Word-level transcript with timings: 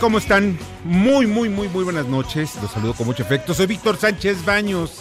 ¿Cómo 0.00 0.18
están? 0.18 0.58
Muy, 0.84 1.26
muy, 1.26 1.48
muy, 1.48 1.66
muy 1.68 1.82
buenas 1.82 2.06
noches. 2.06 2.54
Los 2.62 2.70
saludo 2.70 2.94
con 2.94 3.06
mucho 3.06 3.24
efecto. 3.24 3.52
Soy 3.52 3.66
Víctor 3.66 3.96
Sánchez 3.96 4.44
Baños 4.44 5.00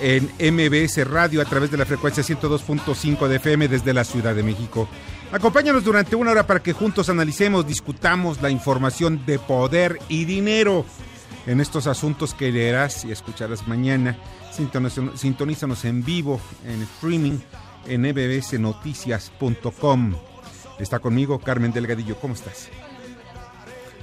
en 0.00 0.24
MBS 0.40 1.08
Radio 1.08 1.40
a 1.40 1.44
través 1.44 1.70
de 1.70 1.76
la 1.76 1.86
frecuencia 1.86 2.24
102.5 2.24 3.28
de 3.28 3.36
FM 3.36 3.68
desde 3.68 3.94
la 3.94 4.02
Ciudad 4.02 4.34
de 4.34 4.42
México. 4.42 4.88
Acompáñanos 5.30 5.84
durante 5.84 6.16
una 6.16 6.32
hora 6.32 6.48
para 6.48 6.60
que 6.60 6.72
juntos 6.72 7.08
analicemos, 7.08 7.64
discutamos 7.64 8.42
la 8.42 8.50
información 8.50 9.24
de 9.24 9.38
poder 9.38 10.00
y 10.08 10.24
dinero 10.24 10.84
en 11.46 11.60
estos 11.60 11.86
asuntos 11.86 12.34
que 12.34 12.50
leerás 12.50 13.04
y 13.04 13.12
escucharás 13.12 13.68
mañana. 13.68 14.18
Sintonízanos, 15.14 15.84
en 15.84 16.04
vivo, 16.04 16.40
en 16.66 16.82
streaming, 16.82 17.38
en 17.86 18.02
mbsnoticias.com. 18.02 20.14
Está 20.80 20.98
conmigo 20.98 21.38
Carmen 21.38 21.72
Delgadillo. 21.72 22.16
¿Cómo 22.16 22.34
estás? 22.34 22.68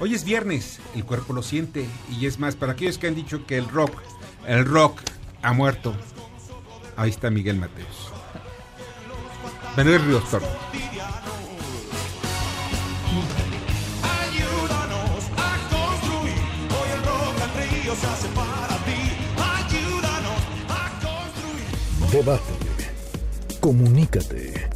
Hoy 0.01 0.15
es 0.15 0.23
viernes, 0.23 0.79
el 0.95 1.05
cuerpo 1.05 1.31
lo 1.31 1.43
siente 1.43 1.85
y 2.19 2.25
es 2.25 2.39
más, 2.39 2.55
para 2.55 2.71
aquellos 2.71 2.97
que 2.97 3.05
han 3.05 3.13
dicho 3.13 3.45
que 3.45 3.55
el 3.57 3.69
rock, 3.69 4.01
el 4.47 4.65
rock 4.65 4.99
ha 5.43 5.53
muerto, 5.53 5.93
ahí 6.97 7.11
está 7.11 7.29
Miguel 7.29 7.57
Mateos. 7.57 8.11
Manuel 9.77 10.03
Ríos 10.03 10.27
Toro. 10.31 10.47
Ayúdanos 14.01 15.23
a 15.37 15.59
construir. 15.69 16.33
Hoy 16.71 16.89
el 16.95 17.03
rock 17.03 17.41
and 17.43 17.83
río 17.83 17.95
se 17.95 18.07
hace 18.07 18.27
para 18.29 18.77
ti. 18.85 19.01
Ayúdanos 19.37 20.41
a 20.67 20.89
construir. 20.99 22.11
Debate. 22.11 22.53
Comunícate. 23.59 24.67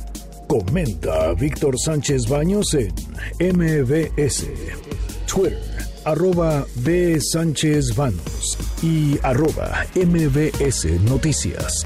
Comenta 0.48 1.30
a 1.30 1.34
Víctor 1.34 1.80
Sánchez 1.80 2.30
Baños 2.30 2.76
en 2.76 2.94
MBS. 3.39 4.84
Twitter, 5.36 5.59
arroba 6.05 6.66
B. 6.75 7.19
Sánchez 7.19 7.94
Baños 7.94 8.58
y 8.81 9.19
arroba 9.22 9.86
MBS 9.94 10.86
Noticias. 11.02 11.86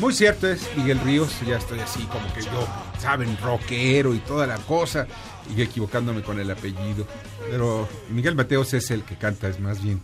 Muy 0.00 0.14
cierto 0.14 0.48
es 0.48 0.66
Miguel 0.78 0.98
Ríos, 1.00 1.30
ya 1.46 1.58
estoy 1.58 1.80
así 1.80 2.00
como 2.04 2.26
que 2.32 2.40
yo, 2.40 2.66
saben, 2.98 3.36
rockero 3.36 4.14
y 4.14 4.18
toda 4.20 4.46
la 4.46 4.56
cosa, 4.56 5.06
y 5.54 5.60
equivocándome 5.60 6.22
con 6.22 6.40
el 6.40 6.50
apellido. 6.50 7.06
Pero 7.50 7.86
Miguel 8.08 8.34
Mateos 8.34 8.72
es 8.72 8.90
el 8.90 9.02
que 9.02 9.16
canta, 9.16 9.48
es 9.48 9.60
más 9.60 9.82
bien 9.82 10.00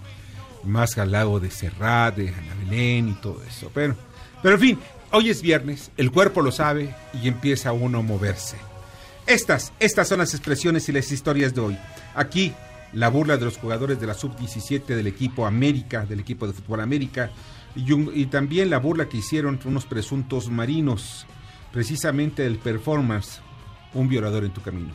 más 0.64 0.94
galado 0.94 1.40
de 1.40 1.50
Serrat, 1.50 2.14
de 2.14 2.28
Ana 2.28 2.54
Belén 2.62 3.08
y 3.08 3.14
todo 3.14 3.42
eso. 3.42 3.70
Pero, 3.72 3.96
pero 4.42 4.56
en 4.56 4.60
fin, 4.60 4.78
hoy 5.12 5.30
es 5.30 5.40
viernes, 5.40 5.90
el 5.96 6.12
cuerpo 6.12 6.42
lo 6.42 6.52
sabe 6.52 6.94
y 7.14 7.26
empieza 7.26 7.72
uno 7.72 8.00
a 8.00 8.02
moverse. 8.02 8.58
Estas, 9.28 9.74
estas 9.78 10.08
son 10.08 10.20
las 10.20 10.32
expresiones 10.32 10.88
y 10.88 10.92
las 10.92 11.12
historias 11.12 11.54
de 11.54 11.60
hoy. 11.60 11.78
Aquí, 12.14 12.54
la 12.94 13.10
burla 13.10 13.36
de 13.36 13.44
los 13.44 13.58
jugadores 13.58 14.00
de 14.00 14.06
la 14.06 14.14
sub-17 14.14 14.86
del 14.86 15.06
equipo 15.06 15.44
América, 15.44 16.06
del 16.06 16.20
equipo 16.20 16.46
de 16.46 16.54
fútbol 16.54 16.80
América, 16.80 17.30
y, 17.76 18.24
también 18.26 18.70
la 18.70 18.78
burla 18.78 19.06
que 19.10 19.18
hicieron 19.18 19.60
unos 19.66 19.84
presuntos 19.84 20.48
marinos, 20.48 21.26
precisamente 21.70 22.42
del 22.42 22.56
performance, 22.56 23.42
un 23.92 24.08
violador 24.08 24.46
en 24.46 24.52
tu 24.54 24.62
camino. 24.62 24.94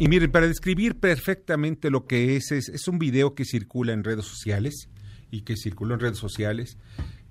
Y 0.00 0.06
miren, 0.06 0.30
para 0.30 0.46
describir 0.46 1.00
perfectamente 1.00 1.90
lo 1.90 2.06
que 2.06 2.36
es, 2.36 2.52
es, 2.52 2.68
es 2.68 2.86
un 2.86 3.00
video 3.00 3.34
que 3.34 3.44
circula 3.44 3.92
en 3.92 4.04
redes 4.04 4.26
sociales 4.26 4.88
y 5.32 5.40
que 5.40 5.56
circuló 5.56 5.94
en 5.94 6.00
redes 6.00 6.18
sociales, 6.18 6.76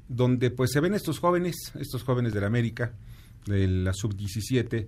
donde 0.10 0.52
pues 0.52 0.72
se 0.74 0.82
ven 0.82 0.94
estos 0.94 1.20
jóvenes, 1.20 1.56
estos 1.80 2.04
jóvenes 2.04 2.34
de 2.34 2.42
la 2.42 2.48
América, 2.48 2.94
de 3.46 3.68
la 3.68 3.94
sub-17, 3.94 4.86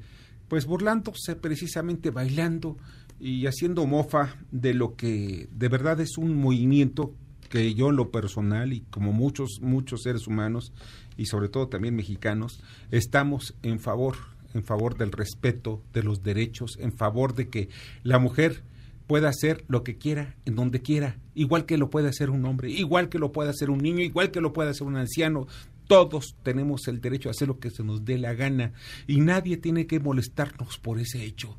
pues 0.50 0.66
burlándose 0.66 1.38
precisamente, 1.38 2.10
bailando 2.10 2.78
y 3.18 3.46
haciendo 3.46 3.86
mofa 3.86 4.36
de 4.52 4.74
lo 4.74 4.96
que 4.96 5.48
de 5.50 5.70
verdad 5.70 6.02
es 6.02 6.18
un 6.18 6.36
movimiento 6.36 7.14
que 7.50 7.74
yo 7.76 7.90
en 7.90 7.96
lo 7.96 8.12
personal 8.12 8.74
y 8.74 8.82
como 8.90 9.14
muchos, 9.14 9.60
muchos 9.62 10.04
seres 10.04 10.28
humanos 10.28 10.74
y 11.18 11.28
sobre 11.28 11.48
todo 11.48 11.68
también 11.68 11.96
mexicanos, 11.96 12.62
estamos 12.92 13.56
en 13.64 13.80
favor, 13.80 14.18
en 14.54 14.64
favor 14.64 14.98
del 14.98 15.12
respeto 15.12 15.82
de 15.94 16.04
los 16.04 16.24
derechos, 16.24 16.78
en 16.80 16.92
favor 16.92 17.36
de 17.36 17.50
que 17.50 17.70
la 18.04 18.20
mujer 18.20 18.64
pueda 19.10 19.30
hacer 19.30 19.64
lo 19.68 19.84
que 19.84 19.98
quiera, 19.98 20.36
en 20.46 20.56
donde 20.56 20.82
quiera, 20.82 21.18
igual 21.34 21.66
que 21.66 21.78
lo 21.78 21.90
puede 21.90 22.10
hacer 22.10 22.30
un 22.30 22.46
hombre, 22.46 22.70
igual 22.70 23.10
que 23.10 23.18
lo 23.18 23.32
puede 23.32 23.50
hacer 23.50 23.72
un 23.72 23.80
niño, 23.80 24.04
igual 24.04 24.30
que 24.30 24.40
lo 24.40 24.54
puede 24.54 24.70
hacer 24.70 24.86
un 24.86 24.98
anciano. 24.98 25.48
Todos 25.88 26.36
tenemos 26.44 26.88
el 26.88 27.02
derecho 27.02 27.28
a 27.28 27.32
hacer 27.32 27.48
lo 27.48 27.60
que 27.60 27.72
se 27.72 27.84
nos 27.84 28.06
dé 28.06 28.20
la 28.20 28.36
gana 28.36 28.74
y 29.08 29.20
nadie 29.22 29.58
tiene 29.58 29.88
que 29.88 30.00
molestarnos 30.00 30.78
por 30.78 31.00
ese 31.00 31.24
hecho. 31.24 31.58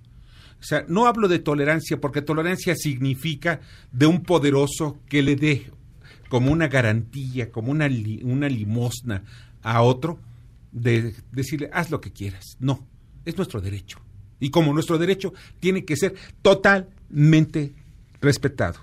O 0.60 0.62
sea, 0.62 0.84
no 0.86 1.06
hablo 1.06 1.26
de 1.26 1.40
tolerancia 1.40 2.00
porque 2.00 2.22
tolerancia 2.22 2.76
significa 2.76 3.60
de 3.90 4.06
un 4.06 4.22
poderoso 4.22 5.00
que 5.08 5.22
le 5.22 5.34
dé 5.34 5.72
como 6.28 6.52
una 6.52 6.68
garantía, 6.68 7.50
como 7.50 7.72
una, 7.72 7.88
una 8.22 8.48
limosna 8.48 9.24
a 9.62 9.82
otro, 9.82 10.20
de 10.72 11.14
decirle, 11.32 11.70
haz 11.72 11.90
lo 11.90 12.00
que 12.00 12.12
quieras. 12.12 12.56
No, 12.58 12.86
es 13.24 13.36
nuestro 13.36 13.60
derecho. 13.60 13.98
Y 14.38 14.50
como 14.50 14.72
nuestro 14.72 14.98
derecho 14.98 15.32
tiene 15.58 15.84
que 15.84 15.96
ser 15.96 16.14
totalmente 16.42 17.72
respetado. 18.20 18.80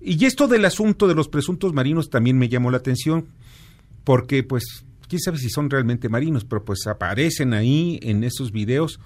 Y 0.00 0.24
esto 0.24 0.48
del 0.48 0.64
asunto 0.64 1.08
de 1.08 1.14
los 1.14 1.28
presuntos 1.28 1.72
marinos 1.72 2.10
también 2.10 2.38
me 2.38 2.48
llamó 2.48 2.70
la 2.70 2.78
atención, 2.78 3.26
porque 4.04 4.42
pues, 4.42 4.84
quién 5.08 5.20
sabe 5.20 5.38
si 5.38 5.50
son 5.50 5.70
realmente 5.70 6.08
marinos, 6.08 6.44
pero 6.44 6.64
pues 6.64 6.86
aparecen 6.86 7.52
ahí 7.52 7.98
en 8.02 8.24
esos 8.24 8.52
videos 8.52 9.00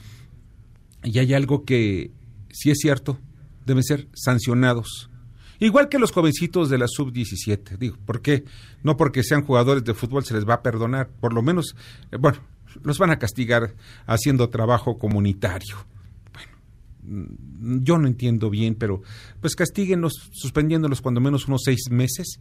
y 1.04 1.18
hay 1.18 1.34
algo 1.34 1.64
que, 1.64 2.10
si 2.50 2.70
es 2.70 2.78
cierto, 2.78 3.18
deben 3.66 3.82
ser 3.82 4.08
sancionados. 4.14 5.10
Igual 5.62 5.88
que 5.88 6.00
los 6.00 6.10
jovencitos 6.10 6.70
de 6.70 6.76
la 6.76 6.88
sub-17, 6.88 7.78
digo, 7.78 7.96
¿por 8.04 8.20
qué? 8.20 8.42
No 8.82 8.96
porque 8.96 9.22
sean 9.22 9.44
jugadores 9.44 9.84
de 9.84 9.94
fútbol 9.94 10.24
se 10.24 10.34
les 10.34 10.44
va 10.44 10.54
a 10.54 10.62
perdonar, 10.62 11.08
por 11.20 11.32
lo 11.32 11.40
menos, 11.40 11.76
eh, 12.10 12.16
bueno, 12.16 12.38
los 12.82 12.98
van 12.98 13.10
a 13.10 13.20
castigar 13.20 13.72
haciendo 14.04 14.48
trabajo 14.48 14.98
comunitario. 14.98 15.76
Bueno, 16.32 16.50
mm, 17.04 17.84
yo 17.84 17.96
no 17.96 18.08
entiendo 18.08 18.50
bien, 18.50 18.74
pero 18.74 19.02
pues 19.40 19.54
castíguenlos 19.54 20.30
suspendiéndolos 20.32 21.00
cuando 21.00 21.20
menos 21.20 21.46
unos 21.46 21.62
seis 21.64 21.82
meses 21.92 22.40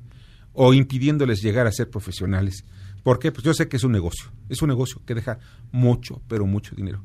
o 0.54 0.74
impidiéndoles 0.74 1.44
llegar 1.44 1.68
a 1.68 1.72
ser 1.72 1.92
profesionales. 1.92 2.66
¿Por 3.04 3.20
qué? 3.20 3.32
Pues 3.32 3.44
yo 3.44 3.54
sé 3.54 3.68
que 3.68 3.78
es 3.78 3.84
un 3.84 3.92
negocio, 3.92 4.32
es 4.50 4.64
un 4.64 4.70
negocio 4.70 5.00
que 5.06 5.14
deja 5.14 5.38
mucho, 5.72 6.24
pero 6.28 6.48
mucho 6.48 6.76
dinero. 6.76 7.04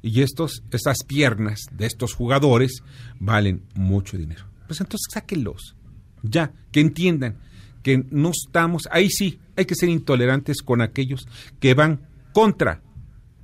Y 0.00 0.22
estos, 0.22 0.62
estas 0.70 1.04
piernas 1.06 1.60
de 1.72 1.84
estos 1.84 2.14
jugadores 2.14 2.82
valen 3.20 3.64
mucho 3.74 4.16
dinero. 4.16 4.50
Pues 4.66 4.80
entonces 4.80 5.06
sáquenlos, 5.12 5.76
Ya, 6.22 6.52
que 6.70 6.80
entiendan 6.80 7.36
que 7.82 8.04
no 8.10 8.30
estamos, 8.30 8.88
ahí 8.90 9.10
sí, 9.10 9.40
hay 9.56 9.64
que 9.64 9.74
ser 9.74 9.88
intolerantes 9.88 10.62
con 10.62 10.80
aquellos 10.80 11.26
que 11.60 11.74
van 11.74 12.06
contra, 12.32 12.80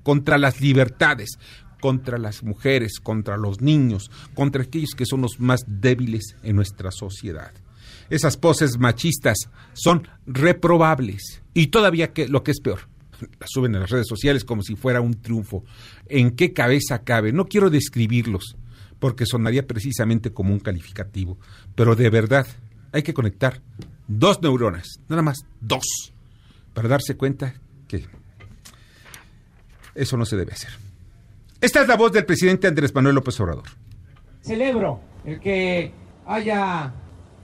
contra 0.02 0.38
las 0.38 0.60
libertades, 0.60 1.38
contra 1.80 2.18
las 2.18 2.42
mujeres, 2.42 3.00
contra 3.00 3.36
los 3.36 3.60
niños, 3.60 4.10
contra 4.34 4.62
aquellos 4.62 4.90
que 4.96 5.06
son 5.06 5.22
los 5.22 5.40
más 5.40 5.60
débiles 5.66 6.36
en 6.42 6.56
nuestra 6.56 6.90
sociedad. 6.90 7.52
Esas 8.10 8.36
poses 8.36 8.78
machistas 8.78 9.36
son 9.74 10.08
reprobables 10.26 11.42
y 11.52 11.66
todavía 11.68 12.12
que 12.12 12.28
lo 12.28 12.42
que 12.42 12.52
es 12.52 12.60
peor, 12.60 12.80
las 13.40 13.50
suben 13.50 13.74
a 13.76 13.80
las 13.80 13.90
redes 13.90 14.06
sociales 14.08 14.44
como 14.44 14.62
si 14.62 14.76
fuera 14.76 15.00
un 15.00 15.14
triunfo. 15.14 15.64
¿En 16.08 16.30
qué 16.30 16.52
cabeza 16.52 17.02
cabe? 17.02 17.32
No 17.32 17.46
quiero 17.46 17.70
describirlos 17.70 18.56
porque 18.98 19.26
sonaría 19.26 19.66
precisamente 19.66 20.32
como 20.32 20.52
un 20.52 20.60
calificativo, 20.60 21.38
pero 21.74 21.94
de 21.94 22.10
verdad 22.10 22.46
hay 22.92 23.02
que 23.02 23.14
conectar 23.14 23.60
dos 24.06 24.42
neuronas, 24.42 25.00
nada 25.08 25.22
más 25.22 25.44
dos, 25.60 26.12
para 26.74 26.88
darse 26.88 27.16
cuenta 27.16 27.54
que 27.86 28.06
eso 29.94 30.16
no 30.16 30.24
se 30.24 30.36
debe 30.36 30.52
hacer. 30.52 30.70
Esta 31.60 31.82
es 31.82 31.88
la 31.88 31.96
voz 31.96 32.12
del 32.12 32.24
presidente 32.24 32.68
Andrés 32.68 32.94
Manuel 32.94 33.16
López 33.16 33.38
Obrador. 33.40 33.64
Celebro 34.42 35.00
el 35.24 35.40
que 35.40 35.92
haya 36.26 36.92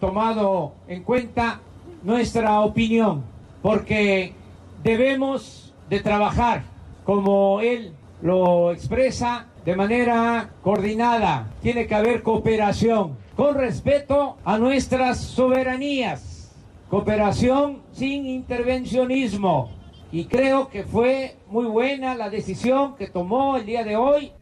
tomado 0.00 0.74
en 0.86 1.02
cuenta 1.02 1.60
nuestra 2.02 2.60
opinión, 2.60 3.24
porque 3.62 4.34
debemos 4.82 5.74
de 5.90 6.00
trabajar 6.00 6.64
como 7.04 7.60
él 7.60 7.92
lo 8.22 8.72
expresa 8.72 9.46
de 9.64 9.76
manera 9.76 10.50
coordinada. 10.62 11.52
Tiene 11.62 11.86
que 11.86 11.94
haber 11.94 12.22
cooperación 12.22 13.16
con 13.36 13.54
respeto 13.56 14.36
a 14.44 14.58
nuestras 14.58 15.20
soberanías. 15.20 16.52
Cooperación 16.88 17.82
sin 17.92 18.26
intervencionismo. 18.26 19.72
Y 20.12 20.26
creo 20.26 20.68
que 20.68 20.84
fue 20.84 21.36
muy 21.48 21.66
buena 21.66 22.14
la 22.14 22.30
decisión 22.30 22.94
que 22.96 23.08
tomó 23.08 23.56
el 23.56 23.66
día 23.66 23.82
de 23.82 23.96
hoy. 23.96 24.32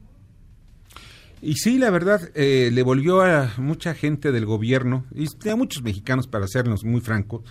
Y 1.41 1.55
sí, 1.55 1.79
la 1.79 1.91
verdad, 1.91 2.21
eh, 2.35 2.71
le 2.73 2.83
volvió 2.83 3.23
a 3.23 3.53
mucha 3.57 3.95
gente 3.95 4.31
del 4.31 4.47
gobierno, 4.47 5.07
y 5.13 5.27
a 5.49 5.57
muchos 5.57 5.83
mexicanos, 5.83 6.29
para 6.29 6.47
sernos 6.47 6.85
muy 6.85 7.01
francos, 7.01 7.43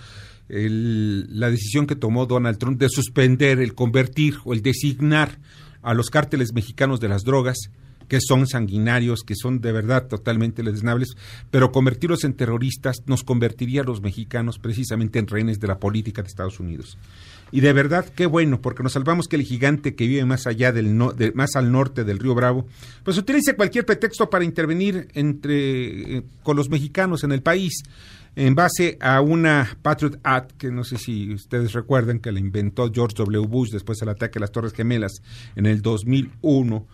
la 0.48 1.50
decisión 1.50 1.88
que 1.88 1.96
tomó 1.96 2.26
Donald 2.26 2.58
Trump 2.58 2.80
de 2.80 2.88
suspender, 2.90 3.60
el 3.60 3.74
convertir 3.74 4.36
o 4.46 4.54
el 4.54 4.62
designar 4.62 5.40
a 5.82 5.94
los 5.94 6.10
cárteles 6.10 6.54
mexicanos 6.54 7.00
de 7.00 7.10
las 7.10 7.24
drogas 7.24 7.70
que 8.12 8.20
son 8.20 8.46
sanguinarios, 8.46 9.24
que 9.24 9.36
son 9.36 9.62
de 9.62 9.72
verdad 9.72 10.08
totalmente 10.08 10.64
lesnables, 10.64 11.16
pero 11.50 11.72
convertirlos 11.72 12.26
en 12.26 12.34
terroristas 12.34 13.04
nos 13.06 13.24
convertiría 13.24 13.84
a 13.84 13.86
los 13.86 14.02
mexicanos 14.02 14.60
precisamente 14.60 15.18
en 15.18 15.28
rehenes 15.28 15.62
de 15.62 15.68
la 15.68 15.80
política 15.80 16.22
de 16.22 16.28
Estados 16.28 16.60
Unidos. 16.60 16.98
Y 17.54 17.62
de 17.62 17.72
verdad, 17.72 18.06
qué 18.14 18.26
bueno, 18.26 18.60
porque 18.60 18.84
nos 18.84 18.92
salvamos 18.92 19.30
que 19.30 19.38
el 19.38 19.44
gigante 19.44 19.96
que 19.96 20.08
vive 20.08 20.26
más 20.26 20.46
allá 20.46 20.74
del 20.74 20.94
más 21.34 21.56
al 21.56 21.72
norte 21.72 22.04
del 22.04 22.20
río 22.20 22.36
Bravo, 22.36 22.66
pues 23.06 23.18
utilice 23.18 23.56
cualquier 23.56 23.86
pretexto 23.86 24.30
para 24.30 24.44
intervenir 24.44 25.08
entre 25.14 26.18
eh, 26.18 26.24
con 26.44 26.58
los 26.58 26.70
mexicanos 26.70 27.24
en 27.24 27.32
el 27.32 27.42
país 27.42 27.84
en 28.36 28.56
base 28.56 28.98
a 29.02 29.22
una 29.22 29.78
Patriot 29.82 30.20
Act, 30.24 30.52
que 30.58 30.72
no 30.72 30.84
sé 30.84 30.98
si 30.98 31.34
ustedes 31.34 31.74
recuerdan 31.74 32.20
que 32.20 32.32
la 32.32 32.40
inventó 32.40 32.92
George 32.92 33.16
W. 33.18 33.48
Bush 33.48 33.72
después 33.72 33.98
del 34.00 34.10
ataque 34.10 34.40
a 34.40 34.42
las 34.42 34.52
Torres 34.52 34.74
Gemelas 34.74 35.22
en 35.56 35.66
el 35.66 35.82
2001 35.82 36.88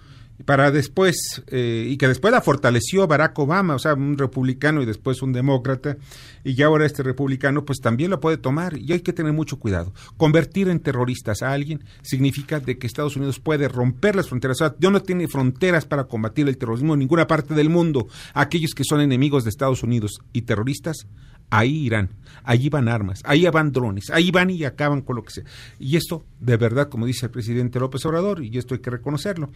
para 0.46 0.72
después, 0.72 1.44
eh, 1.48 1.88
y 1.90 1.98
que 1.98 2.08
después 2.08 2.32
la 2.32 2.42
fortaleció 2.42 3.08
Barack 3.08 3.38
Obama, 3.40 3.76
o 3.76 3.80
sea, 3.80 3.96
un 3.96 4.18
republicano 4.18 4.82
y 4.82 4.86
después 4.86 5.22
un 5.22 5.34
demócrata, 5.34 5.98
y 6.44 6.54
ya 6.54 6.68
ahora 6.68 6.86
este 6.86 7.02
republicano 7.02 7.66
pues 7.66 7.80
también 7.80 8.12
lo 8.12 8.20
puede 8.20 8.38
tomar, 8.38 8.78
y 8.78 8.94
hay 8.94 9.00
que 9.02 9.14
tener 9.14 9.34
mucho 9.34 9.58
cuidado. 9.58 9.94
Convertir 10.16 10.70
en 10.70 10.80
terroristas 10.80 11.42
a 11.42 11.52
alguien 11.52 11.84
significa 12.04 12.60
de 12.60 12.78
que 12.78 12.86
Estados 12.86 13.16
Unidos 13.16 13.40
puede 13.40 13.68
romper 13.68 14.16
las 14.16 14.28
fronteras, 14.28 14.62
o 14.62 14.70
sea, 14.70 14.92
no 14.92 15.02
tiene 15.02 15.28
fronteras 15.28 15.86
para 15.86 16.06
combatir 16.06 16.48
el 16.48 16.58
terrorismo 16.58 16.94
en 16.94 17.00
ninguna 17.00 17.28
parte 17.28 17.54
del 17.54 17.70
mundo. 17.70 18.08
Aquellos 18.34 18.74
que 18.74 18.84
son 18.84 19.02
enemigos 19.02 19.44
de 19.44 19.50
Estados 19.50 19.84
Unidos 19.84 20.20
y 20.34 20.44
terroristas, 20.44 21.08
ahí 21.50 21.86
irán, 21.86 22.10
allí 22.44 22.70
van 22.70 22.88
armas, 22.88 23.22
ahí 23.26 23.48
van 23.48 23.72
drones, 23.72 24.10
ahí 24.10 24.32
van 24.32 24.50
y 24.50 24.64
acaban 24.64 25.02
con 25.02 25.16
lo 25.16 25.24
que 25.24 25.32
sea. 25.32 25.44
Y 25.80 25.96
esto, 25.96 26.26
de 26.40 26.58
verdad, 26.58 26.90
como 26.90 27.06
dice 27.06 27.28
el 27.28 27.32
presidente 27.32 27.80
López 27.80 28.06
Obrador, 28.06 28.44
y 28.44 28.58
esto 28.58 28.74
hay 28.74 28.82
que 28.82 28.90
reconocerlo, 28.90 29.50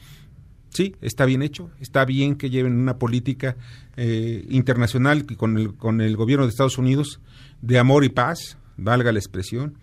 Sí, 0.74 0.96
está 1.02 1.26
bien 1.26 1.42
hecho, 1.42 1.70
está 1.82 2.06
bien 2.06 2.36
que 2.36 2.50
lleven 2.50 2.80
una 2.80 2.98
política 2.98 3.58
eh, 3.98 4.46
internacional 4.50 5.26
con 5.36 5.58
el, 5.58 5.74
con 5.74 6.00
el 6.00 6.16
gobierno 6.16 6.46
de 6.46 6.50
Estados 6.50 6.78
Unidos 6.78 7.20
de 7.62 7.78
amor 7.78 8.06
y 8.06 8.10
paz, 8.10 8.58
valga 8.78 9.12
la 9.12 9.20
expresión, 9.20 9.78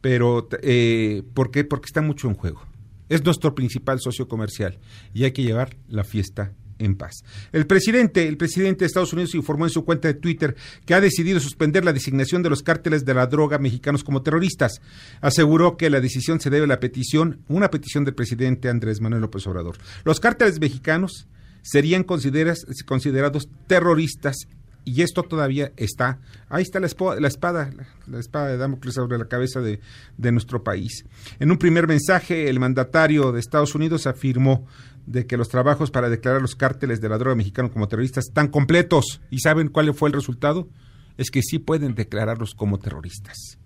pero 0.00 0.48
eh, 0.62 1.22
¿por 1.34 1.50
qué? 1.50 1.64
Porque 1.64 1.86
está 1.86 2.00
mucho 2.00 2.28
en 2.28 2.34
juego. 2.34 2.62
Es 3.10 3.22
nuestro 3.22 3.54
principal 3.54 4.00
socio 4.00 4.26
comercial 4.26 4.78
y 5.12 5.24
hay 5.24 5.32
que 5.32 5.42
llevar 5.42 5.76
la 5.88 6.04
fiesta 6.04 6.52
en 6.78 6.96
paz. 6.96 7.24
El 7.52 7.66
presidente, 7.66 8.26
el 8.28 8.36
presidente 8.36 8.80
de 8.80 8.86
Estados 8.86 9.12
Unidos 9.12 9.34
informó 9.34 9.64
en 9.66 9.70
su 9.70 9.84
cuenta 9.84 10.08
de 10.08 10.14
Twitter 10.14 10.56
que 10.84 10.94
ha 10.94 11.00
decidido 11.00 11.40
suspender 11.40 11.84
la 11.84 11.92
designación 11.92 12.42
de 12.42 12.50
los 12.50 12.62
cárteles 12.62 13.04
de 13.04 13.14
la 13.14 13.26
droga 13.26 13.58
mexicanos 13.58 14.04
como 14.04 14.22
terroristas. 14.22 14.80
Aseguró 15.20 15.76
que 15.76 15.90
la 15.90 16.00
decisión 16.00 16.40
se 16.40 16.50
debe 16.50 16.64
a 16.64 16.68
la 16.68 16.80
petición, 16.80 17.40
una 17.48 17.70
petición 17.70 18.04
del 18.04 18.14
presidente 18.14 18.68
Andrés 18.68 19.00
Manuel 19.00 19.22
López 19.22 19.46
Obrador. 19.46 19.76
Los 20.04 20.20
cárteles 20.20 20.60
mexicanos 20.60 21.26
serían 21.62 22.04
considerados 22.04 23.48
terroristas 23.66 24.36
y 24.84 25.02
esto 25.02 25.22
todavía 25.22 25.72
está. 25.76 26.18
Ahí 26.48 26.62
está 26.62 26.78
la 26.78 26.86
espada, 26.86 27.18
la 27.20 27.28
espada, 27.28 27.70
la 28.06 28.20
espada 28.20 28.48
de 28.48 28.58
Damocles 28.58 28.94
sobre 28.94 29.18
la 29.18 29.26
cabeza 29.26 29.60
de, 29.60 29.80
de, 30.18 30.32
nuestro 30.32 30.62
país. 30.62 31.04
En 31.40 31.50
un 31.50 31.56
primer 31.56 31.88
mensaje, 31.88 32.50
el 32.50 32.60
mandatario 32.60 33.32
de 33.32 33.40
Estados 33.40 33.74
Unidos 33.74 34.06
afirmó 34.06 34.66
de 35.06 35.26
que 35.26 35.36
los 35.36 35.48
trabajos 35.48 35.90
para 35.90 36.08
declarar 36.08 36.40
los 36.40 36.54
cárteles 36.54 37.00
de 37.00 37.08
la 37.08 37.18
droga 37.18 37.36
mexicana 37.36 37.68
como 37.68 37.88
terroristas 37.88 38.26
están 38.28 38.48
completos. 38.48 39.20
¿Y 39.30 39.40
saben 39.40 39.68
cuál 39.68 39.92
fue 39.94 40.08
el 40.08 40.14
resultado? 40.14 40.68
Es 41.16 41.30
que 41.30 41.42
sí 41.42 41.58
pueden 41.58 41.94
declararlos 41.94 42.54
como 42.54 42.78
terroristas. 42.78 43.58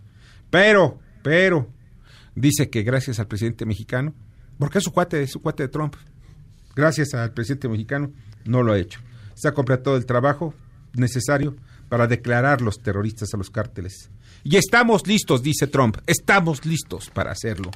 Pero, 0.50 0.98
pero, 1.22 1.68
dice 2.34 2.70
que 2.70 2.82
gracias 2.82 3.18
al 3.18 3.28
presidente 3.28 3.66
mexicano, 3.66 4.14
porque 4.58 4.78
es 4.78 4.84
su 4.84 4.92
cuate, 4.92 5.22
es 5.22 5.30
su 5.30 5.40
cuate 5.40 5.64
de 5.64 5.68
Trump, 5.68 5.94
gracias 6.74 7.14
al 7.14 7.32
presidente 7.32 7.68
mexicano, 7.68 8.12
no 8.44 8.62
lo 8.62 8.72
ha 8.72 8.78
hecho. 8.78 9.00
Se 9.34 9.48
ha 9.48 9.54
completado 9.54 9.96
el 9.96 10.06
trabajo 10.06 10.54
necesario 10.94 11.56
para 11.88 12.06
declarar 12.06 12.60
los 12.60 12.82
terroristas 12.82 13.32
a 13.32 13.36
los 13.36 13.50
cárteles. 13.50 14.10
Y 14.42 14.56
estamos 14.56 15.06
listos, 15.06 15.42
dice 15.42 15.66
Trump, 15.66 15.98
estamos 16.06 16.64
listos 16.66 17.10
para 17.10 17.32
hacerlo. 17.32 17.70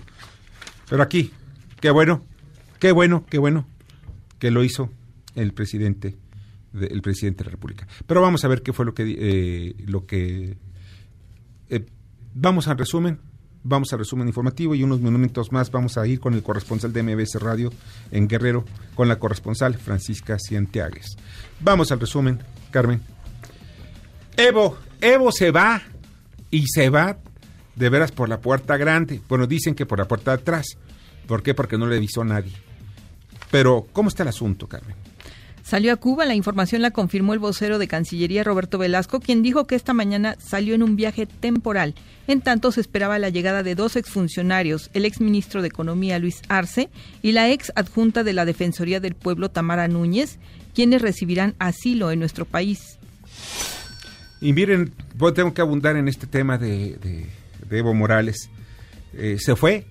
Pero 0.88 1.02
aquí, 1.02 1.33
qué 1.81 1.90
bueno, 1.90 2.25
Qué 2.82 2.90
bueno, 2.90 3.24
qué 3.30 3.38
bueno 3.38 3.64
que 4.40 4.50
lo 4.50 4.64
hizo 4.64 4.90
el 5.36 5.52
presidente, 5.52 6.16
el 6.74 7.00
presidente 7.00 7.44
de 7.44 7.44
la 7.44 7.52
República. 7.52 7.86
Pero 8.08 8.20
vamos 8.20 8.44
a 8.44 8.48
ver 8.48 8.62
qué 8.62 8.72
fue 8.72 8.84
lo 8.84 8.92
que, 8.92 9.04
eh, 9.06 9.76
lo 9.86 10.04
que 10.04 10.56
eh, 11.70 11.86
vamos 12.34 12.66
al 12.66 12.76
resumen, 12.76 13.20
vamos 13.62 13.92
al 13.92 14.00
resumen 14.00 14.26
informativo 14.26 14.74
y 14.74 14.82
unos 14.82 15.00
minutos 15.00 15.52
más 15.52 15.70
vamos 15.70 15.96
a 15.96 16.04
ir 16.08 16.18
con 16.18 16.34
el 16.34 16.42
corresponsal 16.42 16.92
de 16.92 17.04
MBS 17.04 17.40
Radio 17.40 17.72
en 18.10 18.26
Guerrero, 18.26 18.64
con 18.96 19.06
la 19.06 19.20
corresponsal 19.20 19.76
Francisca 19.76 20.36
Cienteagues. 20.40 21.16
Vamos 21.60 21.92
al 21.92 22.00
resumen, 22.00 22.40
Carmen. 22.72 23.00
Evo, 24.36 24.76
Evo 25.00 25.30
se 25.30 25.52
va 25.52 25.80
y 26.50 26.66
se 26.66 26.90
va 26.90 27.16
de 27.76 27.88
veras 27.88 28.10
por 28.10 28.28
la 28.28 28.40
puerta 28.40 28.76
grande. 28.76 29.20
Bueno, 29.28 29.46
dicen 29.46 29.76
que 29.76 29.86
por 29.86 30.00
la 30.00 30.08
puerta 30.08 30.32
de 30.32 30.42
atrás. 30.42 30.66
¿Por 31.28 31.44
qué? 31.44 31.54
Porque 31.54 31.78
no 31.78 31.86
le 31.86 31.98
avisó 31.98 32.22
a 32.22 32.24
nadie. 32.24 32.72
Pero, 33.52 33.87
¿cómo 33.92 34.09
está 34.09 34.25
el 34.25 34.30
asunto, 34.30 34.66
Carmen? 34.66 34.97
Salió 35.62 35.92
a 35.92 35.97
Cuba, 35.97 36.25
la 36.25 36.35
información 36.35 36.82
la 36.82 36.90
confirmó 36.90 37.35
el 37.35 37.38
vocero 37.38 37.78
de 37.78 37.87
Cancillería 37.87 38.42
Roberto 38.42 38.78
Velasco, 38.78 39.21
quien 39.21 39.42
dijo 39.42 39.66
que 39.66 39.76
esta 39.76 39.92
mañana 39.92 40.37
salió 40.40 40.75
en 40.75 40.82
un 40.82 40.97
viaje 40.97 41.26
temporal. 41.26 41.94
En 42.26 42.40
tanto, 42.40 42.73
se 42.73 42.80
esperaba 42.80 43.18
la 43.18 43.28
llegada 43.28 43.62
de 43.62 43.75
dos 43.75 43.94
exfuncionarios, 43.97 44.90
el 44.94 45.04
exministro 45.04 45.61
de 45.61 45.68
Economía 45.68 46.18
Luis 46.18 46.40
Arce 46.49 46.88
y 47.21 47.32
la 47.32 47.50
ex 47.50 47.73
adjunta 47.76 48.25
de 48.25 48.32
la 48.32 48.47
Defensoría 48.47 49.00
del 49.00 49.14
Pueblo 49.14 49.50
Tamara 49.50 49.87
Núñez, 49.87 50.38
quienes 50.75 51.02
recibirán 51.02 51.54
asilo 51.59 52.11
en 52.11 52.21
nuestro 52.21 52.47
país. 52.47 52.99
Y 54.40 54.54
miren, 54.54 54.92
tengo 55.35 55.52
que 55.52 55.61
abundar 55.61 55.97
en 55.97 56.09
este 56.09 56.26
tema 56.26 56.56
de, 56.56 57.28
Evo 57.71 57.92
Morales. 57.92 58.49
Eh, 59.12 59.37
se 59.38 59.56
fue, 59.56 59.87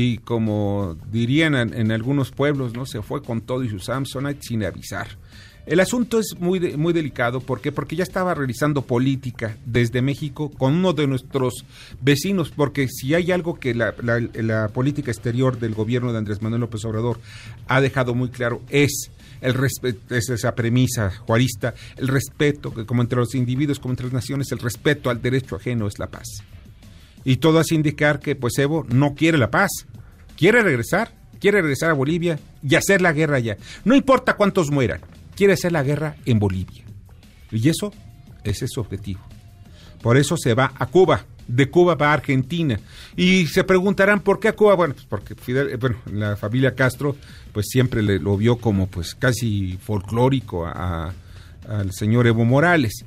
y 0.00 0.18
como 0.18 0.96
dirían 1.10 1.56
en, 1.56 1.90
algunos 1.90 2.30
pueblos, 2.30 2.72
no 2.72 2.86
se 2.86 3.02
fue 3.02 3.20
con 3.20 3.40
todo 3.40 3.64
y 3.64 3.68
su 3.68 3.80
Samsonite 3.80 4.40
sin 4.42 4.62
avisar. 4.62 5.08
El 5.66 5.80
asunto 5.80 6.20
es 6.20 6.36
muy, 6.38 6.60
muy 6.76 6.92
delicado. 6.92 7.40
¿Por 7.40 7.60
qué? 7.60 7.72
Porque 7.72 7.96
ya 7.96 8.04
estaba 8.04 8.32
realizando 8.32 8.82
política 8.82 9.56
desde 9.66 10.00
México 10.00 10.50
con 10.50 10.74
uno 10.74 10.92
de 10.92 11.08
nuestros 11.08 11.64
vecinos. 12.00 12.50
Porque 12.50 12.86
si 12.86 13.12
hay 13.14 13.32
algo 13.32 13.58
que 13.58 13.74
la, 13.74 13.92
la 14.34 14.68
política 14.68 15.10
exterior 15.10 15.58
del 15.58 15.74
gobierno 15.74 16.12
de 16.12 16.18
Andrés 16.18 16.42
Manuel 16.42 16.60
López 16.60 16.84
Obrador 16.84 17.18
ha 17.66 17.80
dejado 17.80 18.14
muy 18.14 18.28
claro 18.28 18.62
es 18.68 19.10
el 19.40 19.54
respeto, 19.54 20.14
es 20.14 20.28
esa 20.30 20.54
premisa 20.54 21.10
juarista, 21.10 21.74
el 21.96 22.06
respeto, 22.06 22.72
que 22.72 22.86
como 22.86 23.02
entre 23.02 23.18
los 23.18 23.34
individuos, 23.34 23.80
como 23.80 23.92
entre 23.92 24.06
las 24.06 24.12
naciones, 24.12 24.52
el 24.52 24.60
respeto 24.60 25.10
al 25.10 25.20
derecho 25.20 25.56
ajeno 25.56 25.88
es 25.88 25.98
la 25.98 26.06
paz. 26.06 26.44
Y 27.28 27.36
todo 27.36 27.58
hace 27.58 27.74
indicar 27.74 28.20
que 28.20 28.36
pues 28.36 28.56
Evo 28.56 28.86
no 28.88 29.14
quiere 29.14 29.36
la 29.36 29.50
paz, 29.50 29.68
quiere 30.34 30.62
regresar, 30.62 31.12
quiere 31.38 31.60
regresar 31.60 31.90
a 31.90 31.92
Bolivia 31.92 32.38
y 32.66 32.74
hacer 32.74 33.02
la 33.02 33.12
guerra 33.12 33.36
allá. 33.36 33.58
No 33.84 33.94
importa 33.94 34.34
cuántos 34.34 34.70
mueran, 34.70 35.02
quiere 35.36 35.52
hacer 35.52 35.72
la 35.72 35.82
guerra 35.82 36.16
en 36.24 36.38
Bolivia. 36.38 36.84
Y 37.50 37.68
eso, 37.68 37.92
es 38.44 38.64
su 38.66 38.80
objetivo. 38.80 39.20
Por 40.00 40.16
eso 40.16 40.38
se 40.38 40.54
va 40.54 40.72
a 40.74 40.86
Cuba, 40.86 41.26
de 41.46 41.68
Cuba 41.68 41.96
va 41.96 42.12
a 42.12 42.14
Argentina. 42.14 42.80
Y 43.14 43.46
se 43.48 43.62
preguntarán 43.62 44.20
por 44.20 44.40
qué 44.40 44.48
a 44.48 44.56
Cuba. 44.56 44.74
Bueno, 44.74 44.94
pues 44.94 45.04
porque 45.04 45.34
Fidel, 45.34 45.76
bueno, 45.76 45.96
la 46.10 46.34
familia 46.34 46.74
Castro 46.74 47.14
pues 47.52 47.66
siempre 47.68 48.02
le, 48.02 48.18
lo 48.18 48.38
vio 48.38 48.56
como 48.56 48.86
pues 48.86 49.14
casi 49.14 49.78
folclórico 49.82 50.64
a, 50.64 51.12
al 51.68 51.92
señor 51.92 52.26
Evo 52.26 52.46
Morales. 52.46 53.04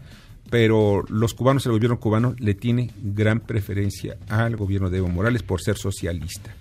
Pero 0.51 1.05
los 1.07 1.33
cubanos, 1.33 1.65
el 1.65 1.71
gobierno 1.71 1.99
cubano 1.99 2.35
le 2.37 2.53
tiene 2.53 2.91
gran 3.01 3.39
preferencia 3.39 4.17
al 4.27 4.57
gobierno 4.57 4.89
de 4.89 4.97
Evo 4.97 5.07
Morales 5.07 5.43
por 5.43 5.61
ser 5.61 5.77
socialista. 5.77 6.53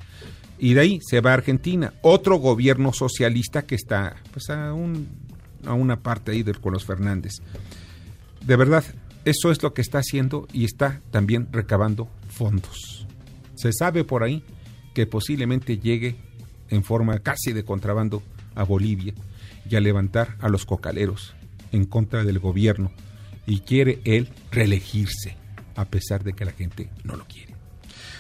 Y 0.61 0.75
de 0.75 0.81
ahí 0.81 0.99
se 1.03 1.21
va 1.21 1.33
a 1.33 1.35
Argentina, 1.35 1.93
otro 2.01 2.37
gobierno 2.37 2.93
socialista 2.93 3.63
que 3.63 3.75
está 3.75 4.15
pues 4.33 4.49
a, 4.49 4.73
un, 4.75 5.09
a 5.67 5.73
una 5.73 6.01
parte 6.01 6.31
ahí 6.31 6.45
del, 6.45 6.61
con 6.61 6.73
los 6.73 6.85
Fernández. 6.85 7.33
De 8.47 8.55
verdad, 8.55 8.85
eso 9.25 9.51
es 9.51 9.61
lo 9.61 9.75
que 9.75 9.83
está 9.83 9.99
haciendo 9.99 10.47
y 10.53 10.65
está 10.65 11.01
también 11.11 11.49
recabando 11.51 12.09
fondos. 12.29 13.09
Se 13.57 13.73
sabe 13.73 14.05
por 14.05 14.23
ahí 14.23 14.45
que 14.95 15.07
posiblemente 15.07 15.79
llegue 15.79 16.17
en 16.69 16.85
forma 16.85 17.19
casi 17.19 17.53
de 17.53 17.65
contrabando 17.65 18.23
a 18.55 18.63
Bolivia 18.63 19.15
y 19.69 19.75
a 19.75 19.81
levantar 19.81 20.37
a 20.41 20.49
los 20.49 20.65
cocaleros 20.65 21.35
en 21.73 21.87
contra 21.87 22.23
del 22.23 22.39
gobierno 22.39 22.93
y 23.51 23.61
quiere 23.61 24.01
él 24.05 24.29
reelegirse 24.51 25.37
a 25.77 25.85
pesar 25.85 26.25
de 26.25 26.33
que 26.33 26.45
la 26.45 26.53
gente 26.53 26.91
no 27.05 27.17
lo 27.17 27.25
quiere. 27.27 27.55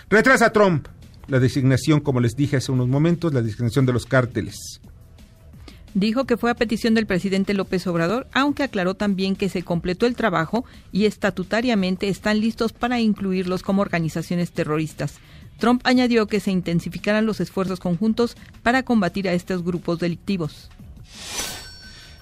Retrasa 0.08 0.52
Trump 0.52 0.88
la 1.30 1.38
designación, 1.38 2.00
como 2.00 2.18
les 2.18 2.34
dije 2.34 2.56
hace 2.56 2.72
unos 2.72 2.88
momentos, 2.88 3.32
la 3.32 3.40
designación 3.40 3.86
de 3.86 3.92
los 3.92 4.04
cárteles. 4.04 4.80
Dijo 5.94 6.24
que 6.24 6.36
fue 6.36 6.50
a 6.50 6.56
petición 6.56 6.94
del 6.94 7.06
presidente 7.06 7.54
López 7.54 7.86
Obrador, 7.86 8.26
aunque 8.32 8.64
aclaró 8.64 8.94
también 8.94 9.36
que 9.36 9.48
se 9.48 9.62
completó 9.62 10.06
el 10.06 10.16
trabajo 10.16 10.64
y 10.90 11.04
estatutariamente 11.04 12.08
están 12.08 12.40
listos 12.40 12.72
para 12.72 13.00
incluirlos 13.00 13.62
como 13.62 13.82
organizaciones 13.82 14.50
terroristas. 14.50 15.18
Trump 15.58 15.82
añadió 15.84 16.26
que 16.26 16.40
se 16.40 16.50
intensificarán 16.50 17.26
los 17.26 17.38
esfuerzos 17.40 17.78
conjuntos 17.78 18.36
para 18.64 18.82
combatir 18.82 19.28
a 19.28 19.32
estos 19.32 19.62
grupos 19.62 20.00
delictivos. 20.00 20.68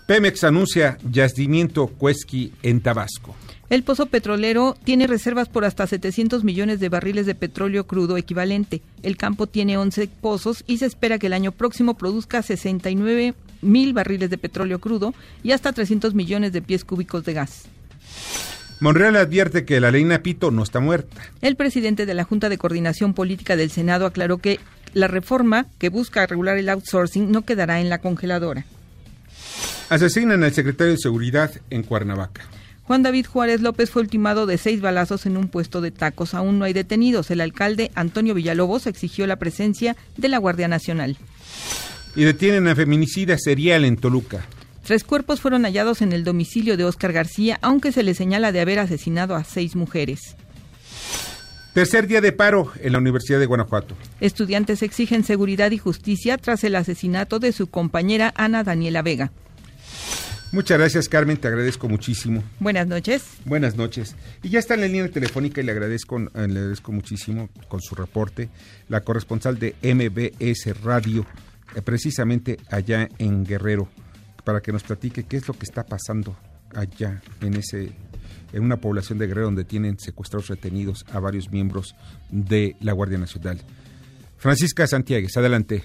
Pemex 0.08 0.42
anuncia 0.42 0.96
yacimiento 1.06 1.86
Cuesqui 1.86 2.54
en 2.62 2.80
Tabasco. 2.80 3.36
El 3.68 3.82
pozo 3.82 4.06
petrolero 4.06 4.74
tiene 4.82 5.06
reservas 5.06 5.50
por 5.50 5.66
hasta 5.66 5.86
700 5.86 6.44
millones 6.44 6.80
de 6.80 6.88
barriles 6.88 7.26
de 7.26 7.34
petróleo 7.34 7.86
crudo 7.86 8.16
equivalente. 8.16 8.80
El 9.02 9.18
campo 9.18 9.46
tiene 9.46 9.76
11 9.76 10.08
pozos 10.22 10.64
y 10.66 10.78
se 10.78 10.86
espera 10.86 11.18
que 11.18 11.26
el 11.26 11.34
año 11.34 11.52
próximo 11.52 11.92
produzca 11.92 12.40
69 12.40 13.34
mil 13.60 13.92
barriles 13.92 14.30
de 14.30 14.38
petróleo 14.38 14.78
crudo 14.78 15.12
y 15.42 15.52
hasta 15.52 15.74
300 15.74 16.14
millones 16.14 16.54
de 16.54 16.62
pies 16.62 16.86
cúbicos 16.86 17.26
de 17.26 17.34
gas. 17.34 17.64
Monreal 18.80 19.14
advierte 19.16 19.66
que 19.66 19.78
la 19.78 19.90
ley 19.90 20.04
Napito 20.04 20.50
no 20.50 20.62
está 20.62 20.80
muerta. 20.80 21.20
El 21.42 21.54
presidente 21.56 22.06
de 22.06 22.14
la 22.14 22.24
Junta 22.24 22.48
de 22.48 22.56
Coordinación 22.56 23.12
Política 23.12 23.56
del 23.56 23.70
Senado 23.70 24.06
aclaró 24.06 24.38
que 24.38 24.58
la 24.94 25.06
reforma 25.06 25.66
que 25.76 25.90
busca 25.90 26.26
regular 26.26 26.56
el 26.56 26.70
outsourcing 26.70 27.30
no 27.30 27.42
quedará 27.42 27.82
en 27.82 27.90
la 27.90 27.98
congeladora. 27.98 28.64
Asesinan 29.90 30.42
al 30.42 30.52
secretario 30.52 30.92
de 30.92 30.98
Seguridad 30.98 31.50
en 31.70 31.82
Cuernavaca. 31.82 32.42
Juan 32.84 33.02
David 33.02 33.26
Juárez 33.26 33.60
López 33.60 33.90
fue 33.90 34.02
ultimado 34.02 34.46
de 34.46 34.56
seis 34.58 34.80
balazos 34.80 35.26
en 35.26 35.36
un 35.36 35.48
puesto 35.48 35.80
de 35.80 35.90
tacos. 35.90 36.34
Aún 36.34 36.58
no 36.58 36.64
hay 36.64 36.72
detenidos. 36.72 37.30
El 37.30 37.40
alcalde 37.40 37.90
Antonio 37.94 38.34
Villalobos 38.34 38.86
exigió 38.86 39.26
la 39.26 39.36
presencia 39.36 39.96
de 40.16 40.28
la 40.28 40.38
Guardia 40.38 40.68
Nacional 40.68 41.18
y 42.18 42.24
detienen 42.24 42.66
a 42.66 42.74
feminicida 42.74 43.38
serial 43.38 43.84
en 43.84 43.96
Toluca. 43.96 44.44
Tres 44.84 45.04
cuerpos 45.04 45.40
fueron 45.40 45.64
hallados 45.64 46.02
en 46.02 46.12
el 46.12 46.24
domicilio 46.24 46.76
de 46.76 46.84
Óscar 46.84 47.12
García, 47.12 47.58
aunque 47.62 47.92
se 47.92 48.02
le 48.02 48.14
señala 48.14 48.52
de 48.52 48.60
haber 48.60 48.78
asesinado 48.78 49.36
a 49.36 49.44
seis 49.44 49.76
mujeres. 49.76 50.34
Tercer 51.74 52.08
día 52.08 52.20
de 52.20 52.32
paro 52.32 52.72
en 52.80 52.92
la 52.92 52.98
Universidad 52.98 53.38
de 53.38 53.46
Guanajuato. 53.46 53.94
Estudiantes 54.20 54.82
exigen 54.82 55.22
seguridad 55.22 55.70
y 55.70 55.78
justicia 55.78 56.38
tras 56.38 56.64
el 56.64 56.74
asesinato 56.74 57.38
de 57.38 57.52
su 57.52 57.68
compañera 57.68 58.32
Ana 58.34 58.64
Daniela 58.64 59.02
Vega. 59.02 59.30
Muchas 60.50 60.78
gracias, 60.78 61.10
Carmen, 61.10 61.36
te 61.36 61.46
agradezco 61.46 61.90
muchísimo. 61.90 62.42
Buenas 62.58 62.86
noches. 62.86 63.22
Buenas 63.44 63.76
noches. 63.76 64.16
Y 64.42 64.48
ya 64.48 64.58
está 64.58 64.74
en 64.74 64.80
la 64.80 64.86
línea 64.86 65.10
telefónica 65.10 65.60
y 65.60 65.64
le 65.64 65.72
agradezco, 65.72 66.18
le 66.18 66.30
agradezco 66.32 66.90
muchísimo 66.90 67.50
con 67.68 67.82
su 67.82 67.94
reporte 67.94 68.48
la 68.88 69.02
corresponsal 69.02 69.58
de 69.58 69.74
MBS 69.82 70.82
Radio, 70.82 71.26
eh, 71.74 71.82
precisamente 71.82 72.56
allá 72.70 73.08
en 73.18 73.44
Guerrero, 73.44 73.90
para 74.44 74.62
que 74.62 74.72
nos 74.72 74.84
platique 74.84 75.24
qué 75.24 75.36
es 75.36 75.46
lo 75.46 75.52
que 75.52 75.66
está 75.66 75.84
pasando 75.84 76.34
allá 76.74 77.20
en 77.42 77.54
ese 77.54 77.92
en 78.52 78.62
una 78.62 78.78
población 78.78 79.18
de 79.18 79.26
Guerrero 79.26 79.48
donde 79.48 79.64
tienen 79.64 79.98
secuestrados 79.98 80.48
retenidos 80.48 81.04
a 81.12 81.20
varios 81.20 81.50
miembros 81.50 81.94
de 82.30 82.74
la 82.80 82.92
Guardia 82.92 83.18
Nacional. 83.18 83.60
Francisca 84.38 84.86
Santiago, 84.86 85.26
adelante. 85.36 85.84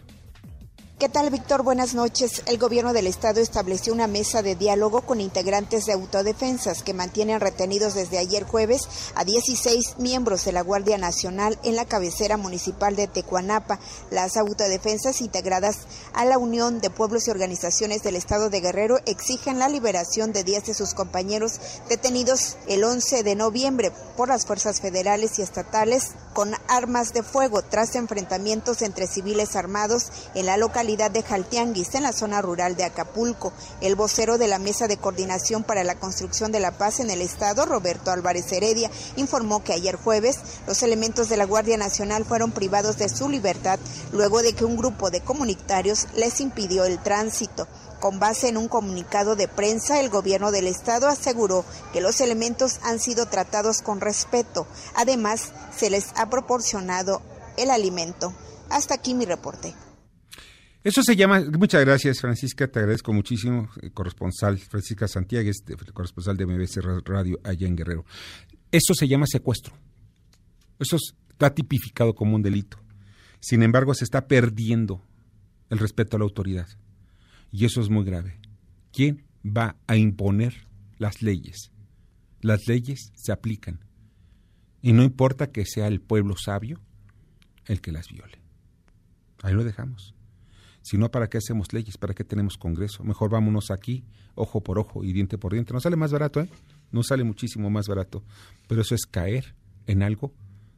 ¿Qué 1.03 1.09
tal, 1.09 1.29
Víctor? 1.31 1.63
Buenas 1.63 1.95
noches. 1.95 2.43
El 2.45 2.57
gobierno 2.57 2.93
del 2.93 3.07
estado 3.07 3.41
estableció 3.41 3.91
una 3.91 4.07
mesa 4.07 4.41
de 4.41 4.55
diálogo 4.55 5.01
con 5.01 5.19
integrantes 5.19 5.83
de 5.83 5.91
autodefensas 5.91 6.81
que 6.81 6.93
mantienen 6.93 7.41
retenidos 7.41 7.93
desde 7.93 8.19
ayer 8.19 8.45
jueves 8.45 8.87
a 9.13 9.25
16 9.25 9.95
miembros 9.97 10.45
de 10.45 10.53
la 10.53 10.61
Guardia 10.61 10.97
Nacional 10.97 11.59
en 11.65 11.75
la 11.75 11.83
cabecera 11.83 12.37
municipal 12.37 12.95
de 12.95 13.07
Tecuanapa. 13.07 13.81
Las 14.11 14.37
autodefensas 14.37 15.19
integradas 15.19 15.79
a 16.13 16.23
la 16.23 16.37
Unión 16.37 16.79
de 16.79 16.89
Pueblos 16.89 17.27
y 17.27 17.31
Organizaciones 17.31 18.01
del 18.01 18.15
Estado 18.15 18.49
de 18.49 18.61
Guerrero 18.61 18.99
exigen 19.05 19.59
la 19.59 19.67
liberación 19.67 20.31
de 20.31 20.45
10 20.45 20.67
de 20.67 20.73
sus 20.73 20.93
compañeros 20.93 21.59
detenidos 21.89 22.55
el 22.65 22.81
11 22.81 23.23
de 23.23 23.35
noviembre 23.35 23.91
por 24.15 24.29
las 24.29 24.45
fuerzas 24.45 24.79
federales 24.79 25.37
y 25.37 25.41
estatales 25.41 26.11
con 26.33 26.53
armas 26.67 27.13
de 27.13 27.23
fuego 27.23 27.61
tras 27.61 27.95
enfrentamientos 27.95 28.81
entre 28.81 29.07
civiles 29.07 29.55
armados 29.55 30.11
en 30.33 30.45
la 30.45 30.57
localidad 30.57 31.11
de 31.11 31.23
Jaltianguis, 31.23 31.95
en 31.95 32.03
la 32.03 32.11
zona 32.11 32.41
rural 32.41 32.75
de 32.75 32.83
Acapulco. 32.83 33.53
El 33.81 33.95
vocero 33.95 34.37
de 34.37 34.47
la 34.47 34.59
Mesa 34.59 34.87
de 34.87 34.97
Coordinación 34.97 35.63
para 35.63 35.83
la 35.83 35.95
Construcción 35.95 36.51
de 36.51 36.59
la 36.59 36.71
Paz 36.71 36.99
en 36.99 37.09
el 37.09 37.21
Estado, 37.21 37.65
Roberto 37.65 38.11
Álvarez 38.11 38.51
Heredia, 38.51 38.89
informó 39.15 39.63
que 39.63 39.73
ayer 39.73 39.95
jueves 39.95 40.39
los 40.67 40.83
elementos 40.83 41.29
de 41.29 41.37
la 41.37 41.45
Guardia 41.45 41.77
Nacional 41.77 42.25
fueron 42.25 42.51
privados 42.51 42.97
de 42.97 43.09
su 43.09 43.29
libertad 43.29 43.79
luego 44.11 44.41
de 44.41 44.53
que 44.53 44.65
un 44.65 44.77
grupo 44.77 45.11
de 45.11 45.21
comunitarios 45.21 46.07
les 46.15 46.41
impidió 46.41 46.85
el 46.85 47.01
tránsito. 47.01 47.67
Con 48.03 48.19
base 48.19 48.49
en 48.49 48.57
un 48.57 48.67
comunicado 48.67 49.37
de 49.37 49.47
prensa, 49.47 50.01
el 50.01 50.09
gobierno 50.09 50.51
del 50.51 50.67
estado 50.67 51.07
aseguró 51.07 51.63
que 51.93 52.01
los 52.01 52.19
elementos 52.19 52.81
han 52.83 52.99
sido 52.99 53.27
tratados 53.27 53.81
con 53.81 54.01
respeto. 54.01 54.67
Además, 54.93 55.53
se 55.73 55.89
les 55.89 56.11
ha 56.17 56.29
proporcionado 56.29 57.21
el 57.55 57.69
alimento. 57.69 58.35
Hasta 58.69 58.95
aquí 58.95 59.13
mi 59.13 59.23
reporte. 59.23 59.73
Eso 60.83 61.01
se 61.01 61.15
llama, 61.15 61.45
muchas 61.57 61.79
gracias 61.85 62.19
Francisca, 62.19 62.67
te 62.67 62.79
agradezco 62.79 63.13
muchísimo, 63.13 63.69
eh, 63.81 63.89
corresponsal 63.91 64.59
Francisca 64.59 65.07
Santiago, 65.07 65.49
este, 65.49 65.77
corresponsal 65.93 66.35
de 66.35 66.45
MBC 66.45 66.81
Radio 67.05 67.39
allá 67.41 67.67
en 67.67 67.77
Guerrero. 67.77 68.03
Eso 68.69 68.93
se 68.93 69.07
llama 69.07 69.27
secuestro. 69.27 69.75
Eso 70.77 70.97
está 71.29 71.53
tipificado 71.53 72.13
como 72.13 72.35
un 72.35 72.43
delito. 72.43 72.77
Sin 73.39 73.63
embargo, 73.63 73.93
se 73.93 74.03
está 74.03 74.27
perdiendo 74.27 75.01
el 75.69 75.79
respeto 75.79 76.17
a 76.17 76.19
la 76.19 76.25
autoridad. 76.25 76.67
Y 77.53 77.65
eso 77.65 77.81
es 77.81 77.89
muy 77.89 78.03
grave. 78.03 78.39
¿Quién 78.91 79.27
va 79.45 79.77
a 79.85 79.95
imponer 79.95 80.67
las 80.97 81.21
leyes? 81.21 81.71
Las 82.41 82.67
leyes 82.67 83.11
se 83.15 83.31
aplican. 83.31 83.85
Y 84.81 84.91
no 84.91 85.03
importa 85.03 85.51
que 85.51 85.63
sea 85.63 85.85
el 85.85 86.01
pueblo 86.01 86.35
sabio 86.35 86.81
el 87.67 87.79
que 87.79 87.91
las 87.91 88.09
viole. 88.09 88.41
Ahí 89.43 89.53
lo 89.53 89.63
dejamos. 89.63 90.15
Si 90.81 90.97
no, 90.97 91.11
¿para 91.11 91.29
qué 91.29 91.37
hacemos 91.37 91.71
leyes? 91.73 91.97
¿Para 91.97 92.15
qué 92.15 92.23
tenemos 92.23 92.57
Congreso? 92.57 93.03
Mejor 93.03 93.29
vámonos 93.29 93.69
aquí, 93.69 94.03
ojo 94.33 94.63
por 94.63 94.79
ojo 94.79 95.03
y 95.03 95.13
diente 95.13 95.37
por 95.37 95.53
diente. 95.53 95.73
No 95.73 95.79
sale 95.79 95.95
más 95.95 96.11
barato, 96.11 96.41
¿eh? 96.41 96.49
No 96.91 97.03
sale 97.03 97.23
muchísimo 97.23 97.69
más 97.69 97.87
barato. 97.87 98.23
Pero 98.67 98.81
eso 98.81 98.95
es 98.95 99.05
caer 99.05 99.53
en 99.85 100.01
algo 100.01 100.33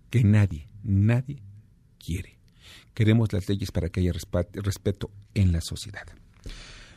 que 0.09 0.25
nadie, 0.25 0.67
nadie 0.83 1.41
quiere. 1.97 2.37
Queremos 2.93 3.31
las 3.31 3.47
leyes 3.47 3.71
para 3.71 3.87
que 3.87 4.01
haya 4.01 4.11
respeto 4.11 5.09
en 5.33 5.53
la 5.53 5.61
sociedad. 5.61 6.05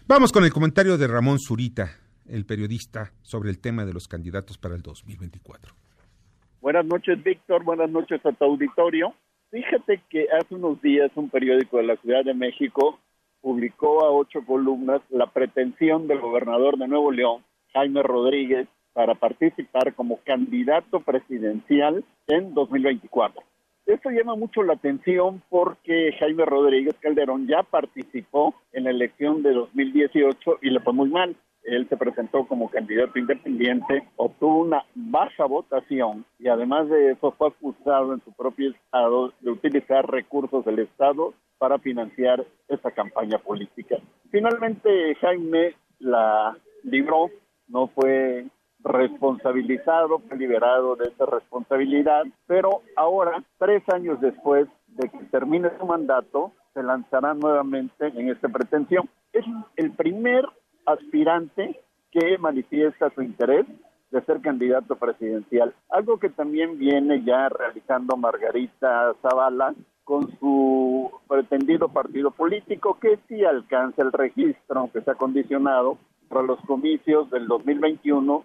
Vamos 0.08 0.32
con 0.32 0.42
el 0.42 0.50
comentario 0.54 0.96
de 0.96 1.06
Ramón 1.06 1.38
Zurita, 1.38 1.90
el 2.26 2.46
periodista, 2.46 3.12
sobre 3.20 3.50
el 3.50 3.60
tema 3.60 3.84
de 3.84 3.92
los 3.92 4.08
candidatos 4.08 4.56
para 4.56 4.74
el 4.74 4.80
2024. 4.80 5.74
Buenas 6.62 6.86
noches, 6.86 7.22
Víctor. 7.22 7.62
Buenas 7.62 7.90
noches 7.90 8.24
a 8.24 8.32
tu 8.32 8.42
auditorio. 8.42 9.12
Fíjate 9.50 10.00
que 10.08 10.26
hace 10.32 10.54
unos 10.54 10.80
días 10.80 11.10
un 11.14 11.28
periódico 11.28 11.76
de 11.76 11.82
la 11.82 11.96
Ciudad 11.96 12.24
de 12.24 12.32
México 12.32 12.98
publicó 13.42 14.02
a 14.02 14.10
ocho 14.10 14.42
columnas 14.46 15.02
la 15.10 15.26
pretensión 15.26 16.08
del 16.08 16.20
gobernador 16.20 16.78
de 16.78 16.88
Nuevo 16.88 17.12
León, 17.12 17.44
Jaime 17.74 18.02
Rodríguez, 18.02 18.66
para 18.94 19.14
participar 19.14 19.94
como 19.94 20.20
candidato 20.24 21.00
presidencial 21.00 22.02
en 22.28 22.54
2024. 22.54 23.42
Esto 23.88 24.10
llama 24.10 24.36
mucho 24.36 24.62
la 24.62 24.74
atención 24.74 25.42
porque 25.48 26.12
Jaime 26.18 26.44
Rodríguez 26.44 26.94
Calderón 27.00 27.46
ya 27.46 27.62
participó 27.62 28.54
en 28.70 28.84
la 28.84 28.90
elección 28.90 29.42
de 29.42 29.54
2018 29.54 30.58
y 30.60 30.68
le 30.68 30.80
fue 30.80 30.92
muy 30.92 31.08
mal. 31.08 31.34
Él 31.62 31.88
se 31.88 31.96
presentó 31.96 32.46
como 32.46 32.68
candidato 32.68 33.18
independiente, 33.18 34.06
obtuvo 34.16 34.60
una 34.60 34.84
baja 34.94 35.46
votación 35.46 36.26
y 36.38 36.48
además 36.48 36.90
de 36.90 37.12
eso 37.12 37.32
fue 37.32 37.48
acusado 37.48 38.12
en 38.12 38.22
su 38.24 38.32
propio 38.34 38.72
estado 38.72 39.32
de 39.40 39.52
utilizar 39.52 40.06
recursos 40.06 40.66
del 40.66 40.80
estado 40.80 41.32
para 41.56 41.78
financiar 41.78 42.44
esa 42.68 42.90
campaña 42.90 43.38
política. 43.38 43.96
Finalmente 44.30 45.14
Jaime 45.14 45.76
la 45.98 46.54
libró, 46.82 47.30
no 47.68 47.86
fue 47.88 48.48
responsabilizado, 48.84 50.20
fue 50.20 50.36
liberado 50.36 50.96
de 50.96 51.08
esa 51.08 51.26
responsabilidad, 51.26 52.24
pero 52.46 52.82
ahora, 52.96 53.42
tres 53.58 53.82
años 53.88 54.20
después 54.20 54.68
de 54.88 55.08
que 55.08 55.18
termine 55.30 55.70
su 55.78 55.86
mandato, 55.86 56.52
se 56.74 56.82
lanzará 56.82 57.34
nuevamente 57.34 58.06
en 58.06 58.30
esta 58.30 58.48
pretensión. 58.48 59.08
Es 59.32 59.44
el 59.76 59.92
primer 59.92 60.44
aspirante 60.86 61.80
que 62.10 62.38
manifiesta 62.38 63.10
su 63.10 63.22
interés 63.22 63.66
de 64.10 64.22
ser 64.22 64.40
candidato 64.40 64.96
presidencial, 64.96 65.74
algo 65.90 66.18
que 66.18 66.30
también 66.30 66.78
viene 66.78 67.22
ya 67.24 67.48
realizando 67.50 68.16
Margarita 68.16 69.14
Zavala 69.20 69.74
con 70.04 70.30
su 70.38 71.10
pretendido 71.28 71.88
partido 71.88 72.30
político 72.30 72.98
que 72.98 73.18
sí 73.28 73.44
alcanza 73.44 74.00
el 74.00 74.12
registro, 74.12 74.80
aunque 74.80 75.02
ha 75.06 75.14
condicionado 75.14 75.98
para 76.30 76.42
los 76.42 76.58
comicios 76.60 77.28
del 77.30 77.46
2021 77.46 78.42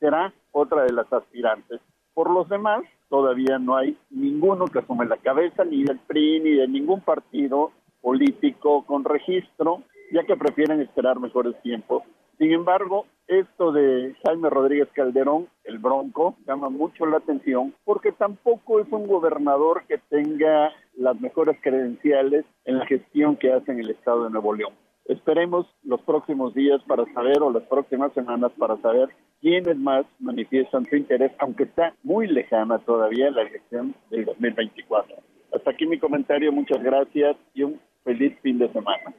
será 0.00 0.32
otra 0.52 0.84
de 0.84 0.92
las 0.92 1.12
aspirantes. 1.12 1.80
Por 2.14 2.30
los 2.30 2.48
demás, 2.48 2.82
todavía 3.08 3.58
no 3.58 3.76
hay 3.76 3.96
ninguno 4.10 4.66
que 4.66 4.78
asume 4.78 5.06
la 5.06 5.18
cabeza, 5.18 5.64
ni 5.64 5.84
del 5.84 5.98
PRI, 5.98 6.40
ni 6.40 6.50
de 6.52 6.68
ningún 6.68 7.00
partido 7.00 7.72
político 8.00 8.84
con 8.86 9.04
registro, 9.04 9.82
ya 10.12 10.24
que 10.24 10.36
prefieren 10.36 10.80
esperar 10.80 11.18
mejores 11.18 11.60
tiempos. 11.62 12.02
Sin 12.38 12.52
embargo, 12.52 13.06
esto 13.28 13.72
de 13.72 14.14
Jaime 14.24 14.50
Rodríguez 14.50 14.88
Calderón, 14.92 15.48
el 15.64 15.78
Bronco, 15.78 16.36
llama 16.46 16.68
mucho 16.68 17.06
la 17.06 17.16
atención 17.16 17.74
porque 17.84 18.12
tampoco 18.12 18.78
es 18.78 18.86
un 18.90 19.06
gobernador 19.06 19.84
que 19.88 19.98
tenga 20.10 20.70
las 20.96 21.20
mejores 21.20 21.58
credenciales 21.62 22.44
en 22.64 22.78
la 22.78 22.86
gestión 22.86 23.36
que 23.36 23.52
hace 23.52 23.72
en 23.72 23.80
el 23.80 23.90
estado 23.90 24.24
de 24.24 24.30
Nuevo 24.30 24.54
León. 24.54 24.72
Esperemos 25.06 25.66
los 25.82 26.00
próximos 26.02 26.52
días 26.54 26.80
para 26.86 27.04
saber 27.14 27.40
o 27.40 27.50
las 27.50 27.62
próximas 27.64 28.12
semanas 28.12 28.52
para 28.58 28.76
saber 28.78 29.08
quiénes 29.40 29.76
más 29.76 30.06
manifiestan 30.18 30.84
su 30.86 30.96
interés, 30.96 31.32
aunque 31.38 31.64
está 31.64 31.94
muy 32.02 32.26
lejana 32.26 32.78
todavía 32.78 33.30
la 33.30 33.42
elección 33.42 33.94
del 34.10 34.24
2024. 34.24 35.16
Hasta 35.54 35.70
aquí 35.70 35.86
mi 35.86 35.98
comentario, 35.98 36.52
muchas 36.52 36.82
gracias 36.82 37.36
y 37.54 37.62
un 37.62 37.80
feliz 38.04 38.34
fin 38.42 38.58
de 38.58 38.72
semana. 38.72 39.14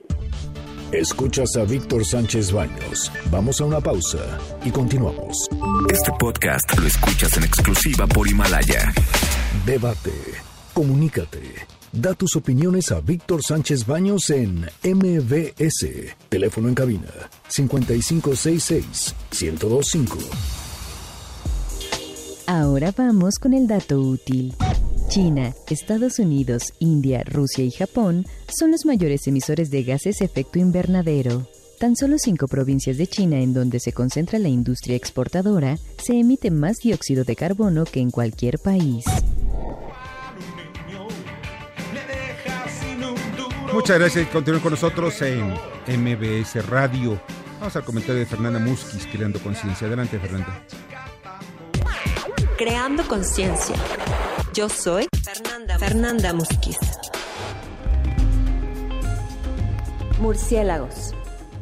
Escuchas 0.91 1.57
a 1.57 1.65
Víctor 1.65 2.05
Sánchez 2.05 2.53
Baños. 2.53 3.11
Vamos 3.29 3.59
a 3.59 3.65
una 3.65 3.81
pausa 3.81 4.39
y 4.63 4.71
continuamos. 4.71 5.49
Este 5.91 6.11
podcast 6.17 6.79
lo 6.79 6.87
escuchas 6.87 7.35
en 7.37 7.43
exclusiva 7.43 8.07
por 8.07 8.25
Himalaya. 8.25 8.93
Debate. 9.65 10.13
Comunícate. 10.73 11.76
Da 11.99 12.13
tus 12.13 12.35
opiniones 12.35 12.91
a 12.91 12.99
Víctor 13.01 13.41
Sánchez 13.41 13.87
Baños 13.87 14.29
en 14.29 14.67
MBS. 14.83 15.87
Teléfono 16.29 16.69
en 16.69 16.75
cabina 16.75 17.09
5566 17.47 19.15
1025. 19.31 20.19
Ahora 22.45 22.93
vamos 22.95 23.39
con 23.41 23.53
el 23.53 23.65
dato 23.65 23.99
útil. 23.99 24.53
China, 25.09 25.55
Estados 25.71 26.19
Unidos, 26.19 26.71
India, 26.77 27.23
Rusia 27.23 27.63
y 27.63 27.71
Japón 27.71 28.25
son 28.47 28.69
los 28.69 28.85
mayores 28.85 29.25
emisores 29.25 29.71
de 29.71 29.81
gases 29.81 30.21
efecto 30.21 30.59
invernadero. 30.59 31.47
Tan 31.79 31.95
solo 31.95 32.17
cinco 32.19 32.47
provincias 32.47 32.97
de 32.97 33.07
China 33.07 33.39
en 33.39 33.55
donde 33.55 33.79
se 33.79 33.91
concentra 33.91 34.37
la 34.37 34.49
industria 34.49 34.95
exportadora 34.95 35.79
se 35.97 36.19
emite 36.19 36.51
más 36.51 36.77
dióxido 36.77 37.23
de 37.23 37.35
carbono 37.35 37.85
que 37.85 38.01
en 38.01 38.11
cualquier 38.11 38.59
país. 38.59 39.05
Muchas 43.77 43.99
gracias 43.99 44.25
y 44.25 44.31
continúen 44.31 44.59
con 44.63 44.71
nosotros 44.71 45.21
en 45.21 45.53
MBS 45.87 46.67
Radio. 46.67 47.21
Vamos 47.59 47.75
al 47.75 47.83
comentario 47.85 48.15
de 48.15 48.25
Fernanda 48.25 48.57
Musquiz, 48.57 49.07
creando 49.11 49.39
conciencia. 49.39 49.85
Adelante, 49.85 50.17
Fernanda. 50.17 50.63
Creando 52.57 53.07
conciencia. 53.07 53.75
Yo 54.51 54.67
soy 54.67 55.05
Fernanda, 55.23 55.77
Fernanda 55.77 56.33
Musquiz. 56.33 56.79
Murciélagos. 60.19 61.13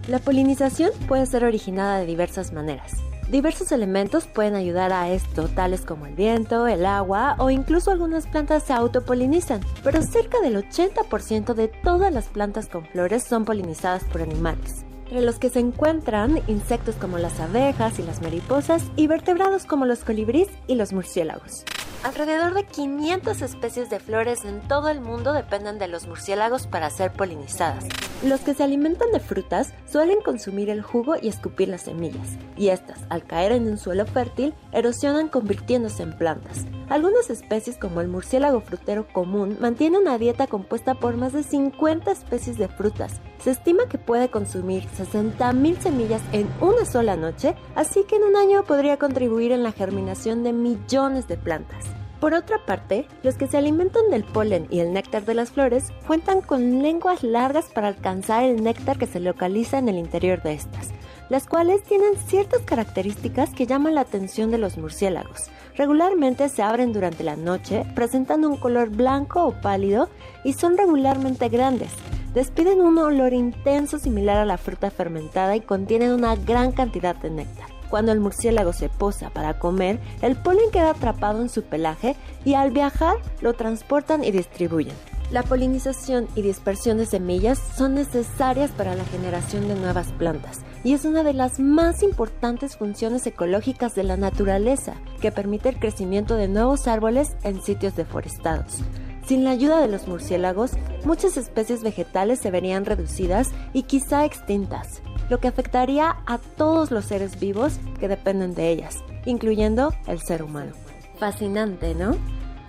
La 0.07 0.19
polinización 0.19 0.91
puede 1.09 1.25
ser 1.25 1.43
originada 1.43 1.99
de 1.99 2.05
diversas 2.05 2.53
maneras. 2.53 3.04
Diversos 3.29 3.71
elementos 3.71 4.27
pueden 4.27 4.55
ayudar 4.55 4.93
a 4.93 5.09
esto, 5.09 5.47
tales 5.47 5.81
como 5.81 6.05
el 6.05 6.13
viento, 6.13 6.67
el 6.67 6.85
agua 6.85 7.35
o 7.39 7.49
incluso 7.49 7.89
algunas 7.89 8.27
plantas 8.27 8.63
se 8.63 8.73
autopolinizan, 8.73 9.61
pero 9.83 10.01
cerca 10.03 10.39
del 10.41 10.57
80% 10.57 11.55
de 11.55 11.67
todas 11.67 12.13
las 12.13 12.25
plantas 12.25 12.67
con 12.67 12.85
flores 12.85 13.23
son 13.23 13.43
polinizadas 13.43 14.03
por 14.03 14.21
animales 14.21 14.85
entre 15.05 15.21
los 15.21 15.37
que 15.37 15.49
se 15.49 15.59
encuentran 15.59 16.41
insectos 16.47 16.95
como 16.95 17.19
las 17.19 17.39
abejas 17.39 17.99
y 17.99 18.03
las 18.03 18.21
mariposas 18.21 18.83
y 18.95 19.07
vertebrados 19.07 19.65
como 19.65 19.85
los 19.85 20.03
colibríes 20.03 20.49
y 20.67 20.75
los 20.75 20.93
murciélagos. 20.93 21.63
Alrededor 22.05 22.53
de 22.53 22.67
500 22.67 23.41
especies 23.41 23.89
de 23.89 23.99
flores 23.99 24.45
en 24.45 24.61
todo 24.67 24.89
el 24.89 25.01
mundo 25.01 25.33
dependen 25.33 25.79
de 25.79 25.87
los 25.87 26.05
murciélagos 26.05 26.67
para 26.67 26.91
ser 26.91 27.11
polinizadas. 27.11 27.83
Los 28.23 28.41
que 28.41 28.53
se 28.53 28.63
alimentan 28.63 29.11
de 29.11 29.19
frutas 29.19 29.73
suelen 29.91 30.21
consumir 30.21 30.69
el 30.69 30.83
jugo 30.83 31.15
y 31.19 31.29
escupir 31.29 31.67
las 31.67 31.81
semillas, 31.81 32.37
y 32.55 32.67
estas, 32.67 32.99
al 33.09 33.25
caer 33.25 33.53
en 33.53 33.67
un 33.67 33.79
suelo 33.79 34.05
fértil, 34.05 34.53
erosionan 34.71 35.29
convirtiéndose 35.29 36.03
en 36.03 36.15
plantas. 36.15 36.67
Algunas 36.89 37.31
especies 37.31 37.75
como 37.75 38.01
el 38.01 38.07
murciélago 38.07 38.61
frutero 38.61 39.07
común 39.11 39.57
mantienen 39.59 40.01
una 40.01 40.19
dieta 40.19 40.45
compuesta 40.45 40.93
por 40.93 41.17
más 41.17 41.33
de 41.33 41.41
50 41.41 42.11
especies 42.11 42.59
de 42.59 42.67
frutas. 42.67 43.13
Se 43.45 43.51
estima 43.51 43.85
que 43.87 43.99
puede 43.99 44.29
consumir 44.29 44.87
60.000 44.97 45.77
semillas 45.77 46.23
en 46.31 46.49
una 46.61 46.83
sola 46.83 47.15
noche, 47.15 47.53
así 47.75 48.03
que 48.05 48.15
en 48.15 48.23
un 48.23 48.35
año 48.35 48.63
podría 48.63 48.97
contribuir 48.97 49.51
en 49.51 49.61
la 49.61 49.71
germinación 49.71 50.41
de 50.41 50.51
millones 50.51 51.27
de 51.27 51.37
plantas. 51.37 51.85
Por 52.19 52.33
otra 52.33 52.57
parte, 52.65 53.07
los 53.21 53.35
que 53.35 53.45
se 53.45 53.59
alimentan 53.59 54.09
del 54.09 54.23
polen 54.23 54.65
y 54.71 54.79
el 54.79 54.93
néctar 54.93 55.25
de 55.25 55.35
las 55.35 55.51
flores 55.51 55.93
cuentan 56.07 56.41
con 56.41 56.81
lenguas 56.81 57.21
largas 57.21 57.65
para 57.65 57.89
alcanzar 57.89 58.45
el 58.45 58.63
néctar 58.63 58.97
que 58.97 59.05
se 59.05 59.19
localiza 59.19 59.77
en 59.77 59.89
el 59.89 59.97
interior 59.97 60.41
de 60.41 60.53
estas, 60.53 60.89
las 61.29 61.45
cuales 61.45 61.83
tienen 61.83 62.15
ciertas 62.25 62.61
características 62.61 63.51
que 63.51 63.67
llaman 63.67 63.93
la 63.93 64.01
atención 64.01 64.49
de 64.49 64.57
los 64.57 64.79
murciélagos. 64.79 65.51
Regularmente 65.75 66.49
se 66.49 66.63
abren 66.63 66.93
durante 66.93 67.23
la 67.23 67.35
noche, 67.35 67.85
presentando 67.93 68.49
un 68.49 68.57
color 68.57 68.89
blanco 68.89 69.45
o 69.45 69.51
pálido 69.61 70.09
y 70.43 70.53
son 70.53 70.77
regularmente 70.77 71.47
grandes. 71.49 71.91
Despiden 72.35 72.81
un 72.81 72.97
olor 72.97 73.31
intenso 73.31 73.97
similar 73.97 74.35
a 74.35 74.45
la 74.45 74.57
fruta 74.57 74.91
fermentada 74.91 75.55
y 75.55 75.61
contienen 75.61 76.11
una 76.11 76.35
gran 76.35 76.73
cantidad 76.73 77.15
de 77.15 77.29
néctar. 77.29 77.69
Cuando 77.89 78.11
el 78.11 78.19
murciélago 78.19 78.73
se 78.73 78.89
posa 78.89 79.29
para 79.29 79.57
comer, 79.57 80.01
el 80.21 80.35
polen 80.35 80.69
queda 80.69 80.89
atrapado 80.89 81.41
en 81.41 81.47
su 81.47 81.63
pelaje 81.63 82.17
y 82.43 82.55
al 82.55 82.71
viajar 82.71 83.15
lo 83.39 83.53
transportan 83.53 84.25
y 84.25 84.31
distribuyen. 84.31 84.93
La 85.31 85.43
polinización 85.43 86.27
y 86.35 86.41
dispersión 86.41 86.97
de 86.97 87.05
semillas 87.05 87.57
son 87.57 87.95
necesarias 87.95 88.69
para 88.71 88.95
la 88.95 89.05
generación 89.05 89.69
de 89.69 89.75
nuevas 89.75 90.11
plantas 90.11 90.59
y 90.83 90.91
es 90.91 91.05
una 91.05 91.23
de 91.23 91.33
las 91.33 91.61
más 91.61 92.03
importantes 92.03 92.75
funciones 92.75 93.25
ecológicas 93.25 93.95
de 93.95 94.03
la 94.03 94.17
naturaleza 94.17 94.95
que 95.21 95.31
permite 95.31 95.69
el 95.69 95.79
crecimiento 95.79 96.35
de 96.35 96.49
nuevos 96.49 96.89
árboles 96.89 97.37
en 97.43 97.61
sitios 97.61 97.95
deforestados. 97.95 98.83
Sin 99.27 99.43
la 99.43 99.49
ayuda 99.49 99.81
de 99.81 99.87
los 99.87 100.07
murciélagos, 100.07 100.71
muchas 101.03 101.35
especies 101.35 101.81
vegetales 101.81 102.39
se 102.39 102.51
verían 102.51 102.85
reducidas 102.85 103.49
y 103.73 103.83
quizá 103.83 104.23
extintas, 104.23 105.01
lo 105.29 105.39
que 105.39 105.47
afectaría 105.47 106.17
a 106.27 106.37
todos 106.37 106.91
los 106.91 107.05
seres 107.05 107.39
vivos 107.39 107.79
que 107.99 108.07
dependen 108.07 108.53
de 108.53 108.69
ellas, 108.69 109.03
incluyendo 109.25 109.93
el 110.05 110.21
ser 110.21 110.43
humano. 110.43 110.73
Fascinante, 111.17 111.95
¿no? 111.95 112.15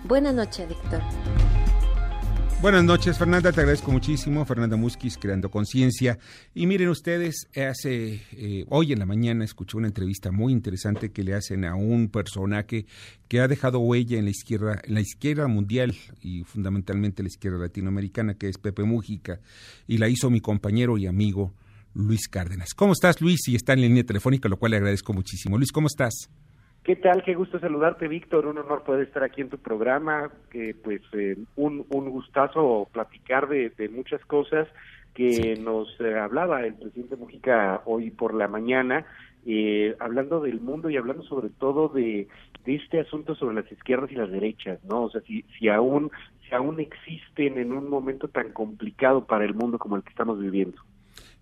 Buenas 0.05 0.33
noches, 0.33 0.67
Víctor. 0.67 1.01
Buenas 2.59 2.83
noches, 2.83 3.19
Fernanda, 3.19 3.51
te 3.51 3.59
agradezco 3.59 3.91
muchísimo. 3.91 4.43
Fernanda 4.43 4.75
Musquiz, 4.77 5.15
Creando 5.19 5.51
Conciencia. 5.51 6.17
Y 6.55 6.65
miren 6.65 6.89
ustedes, 6.89 7.47
hace 7.55 8.23
eh, 8.31 8.65
hoy 8.69 8.93
en 8.93 8.97
la 8.97 9.05
mañana 9.05 9.45
escuché 9.45 9.77
una 9.77 9.85
entrevista 9.85 10.31
muy 10.31 10.53
interesante 10.53 11.11
que 11.11 11.23
le 11.23 11.35
hacen 11.35 11.65
a 11.65 11.75
un 11.75 12.09
personaje 12.09 12.87
que 13.27 13.41
ha 13.41 13.47
dejado 13.47 13.77
huella 13.77 14.17
en 14.17 14.25
la 14.25 14.31
izquierda, 14.31 14.81
en 14.83 14.95
la 14.95 15.01
izquierda 15.01 15.47
mundial 15.47 15.95
y 16.19 16.45
fundamentalmente 16.45 17.21
la 17.21 17.29
izquierda 17.29 17.59
latinoamericana, 17.59 18.33
que 18.33 18.49
es 18.49 18.57
Pepe 18.57 18.83
Mújica, 18.83 19.39
y 19.85 19.99
la 19.99 20.09
hizo 20.09 20.31
mi 20.31 20.41
compañero 20.41 20.97
y 20.97 21.05
amigo 21.05 21.53
Luis 21.93 22.27
Cárdenas. 22.27 22.73
¿Cómo 22.75 22.93
estás, 22.93 23.21
Luis? 23.21 23.47
Y 23.49 23.55
está 23.55 23.73
en 23.73 23.81
línea 23.81 24.03
telefónica, 24.03 24.49
lo 24.49 24.57
cual 24.57 24.71
le 24.71 24.77
agradezco 24.77 25.13
muchísimo. 25.13 25.59
Luis, 25.59 25.71
¿cómo 25.71 25.85
estás? 25.85 26.27
¿Qué 26.87 26.95
tal? 26.95 27.21
Qué 27.21 27.33
gusto 27.33 27.59
saludarte, 27.59 28.07
Víctor. 28.07 28.47
Un 28.47 28.59
honor 28.59 28.83
poder 28.83 29.05
estar 29.05 29.21
aquí 29.21 29.41
en 29.41 29.49
tu 29.49 29.57
programa. 29.57 30.31
Que 30.49 30.73
pues 30.73 31.01
eh, 31.11 31.35
un, 31.57 31.85
un 31.89 32.09
gustazo 32.09 32.87
platicar 32.93 33.49
de, 33.49 33.89
muchas 33.93 34.23
cosas 34.23 34.69
que 35.13 35.59
nos 35.61 35.89
eh, 35.99 36.17
hablaba 36.17 36.65
el 36.65 36.75
presidente 36.75 37.17
Mujica 37.17 37.81
hoy 37.83 38.09
por 38.09 38.33
la 38.33 38.47
mañana, 38.47 39.05
eh, 39.45 39.97
hablando 39.99 40.39
del 40.39 40.61
mundo 40.61 40.89
y 40.89 40.95
hablando 40.95 41.23
sobre 41.23 41.49
todo 41.49 41.89
de, 41.89 42.29
de, 42.63 42.75
este 42.75 43.01
asunto 43.01 43.35
sobre 43.35 43.55
las 43.55 43.69
izquierdas 43.69 44.09
y 44.09 44.15
las 44.15 44.31
derechas, 44.31 44.79
¿no? 44.85 45.03
O 45.03 45.09
sea, 45.09 45.19
si, 45.27 45.43
si 45.59 45.67
aún 45.67 46.09
si 46.47 46.55
aún 46.55 46.79
existen 46.79 47.57
en 47.57 47.73
un 47.73 47.89
momento 47.89 48.29
tan 48.29 48.53
complicado 48.53 49.25
para 49.25 49.43
el 49.43 49.55
mundo 49.55 49.77
como 49.77 49.97
el 49.97 50.03
que 50.03 50.11
estamos 50.11 50.39
viviendo. 50.39 50.81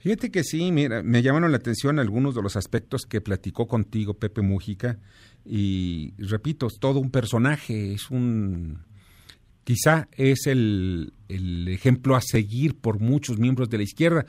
Fíjate 0.06 0.30
que 0.30 0.44
sí, 0.44 0.72
mira, 0.72 1.02
me 1.02 1.24
llamaron 1.24 1.52
la 1.52 1.58
atención 1.58 1.98
algunos 1.98 2.36
de 2.36 2.44
los 2.44 2.56
aspectos 2.56 3.08
que 3.08 3.22
platicó 3.22 3.68
contigo 3.68 4.14
Pepe 4.14 4.44
Mujica 4.44 5.00
y 5.46 6.14
repito, 6.18 6.68
es 6.68 6.80
todo 6.80 7.00
un 7.00 7.12
personaje, 7.12 7.94
es 7.94 8.10
un 8.10 8.80
quizá 9.64 10.08
es 10.16 10.46
el, 10.46 11.14
el, 11.28 11.68
ejemplo 11.68 12.16
a 12.16 12.22
seguir 12.22 12.76
por 12.76 13.00
muchos 13.00 13.40
miembros 13.40 13.68
de 13.70 13.78
la 13.78 13.84
izquierda 13.84 14.26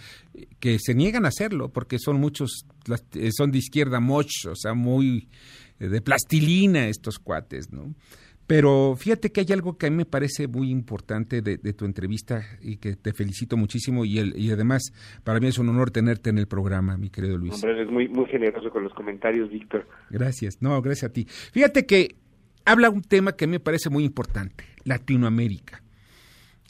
que 0.58 0.78
se 0.78 0.94
niegan 0.94 1.26
a 1.26 1.28
hacerlo 1.28 1.68
porque 1.68 1.98
son 1.98 2.18
muchos 2.18 2.64
son 3.36 3.50
de 3.50 3.58
izquierda 3.58 4.00
moch, 4.00 4.46
o 4.50 4.56
sea, 4.56 4.72
muy 4.74 5.28
de 5.78 6.00
plastilina 6.00 6.88
estos 6.88 7.18
cuates, 7.18 7.70
¿no? 7.70 7.94
Pero 8.46 8.94
fíjate 8.96 9.32
que 9.32 9.40
hay 9.40 9.52
algo 9.52 9.76
que 9.76 9.86
a 9.86 9.90
mí 9.90 9.96
me 9.96 10.04
parece 10.04 10.46
muy 10.46 10.70
importante 10.70 11.42
de, 11.42 11.58
tu 11.72 11.84
entrevista 11.84 12.44
y 12.62 12.76
que 12.76 12.94
te 12.94 13.12
felicito 13.12 13.56
muchísimo 13.56 14.04
y, 14.04 14.18
el, 14.18 14.38
y 14.38 14.50
además 14.50 14.92
para 15.24 15.40
mí 15.40 15.48
es 15.48 15.58
un 15.58 15.68
honor 15.68 15.90
tenerte 15.90 16.30
en 16.30 16.38
el 16.38 16.46
programa, 16.46 16.96
mi 16.96 17.10
querido 17.10 17.36
Luis. 17.36 17.54
Hombre, 17.54 17.72
eres 17.72 17.90
muy, 17.90 18.08
muy 18.08 18.26
generoso 18.26 18.70
con 18.70 18.84
los 18.84 18.94
comentarios, 18.94 19.50
Víctor. 19.50 19.88
Gracias, 20.10 20.58
no, 20.60 20.80
gracias 20.80 21.10
a 21.10 21.12
ti. 21.12 21.26
Fíjate 21.28 21.86
que 21.86 22.14
habla 22.64 22.88
un 22.88 23.02
tema 23.02 23.32
que 23.32 23.46
a 23.46 23.48
mí 23.48 23.52
me 23.52 23.60
parece 23.60 23.90
muy 23.90 24.04
importante, 24.04 24.64
Latinoamérica. 24.84 25.82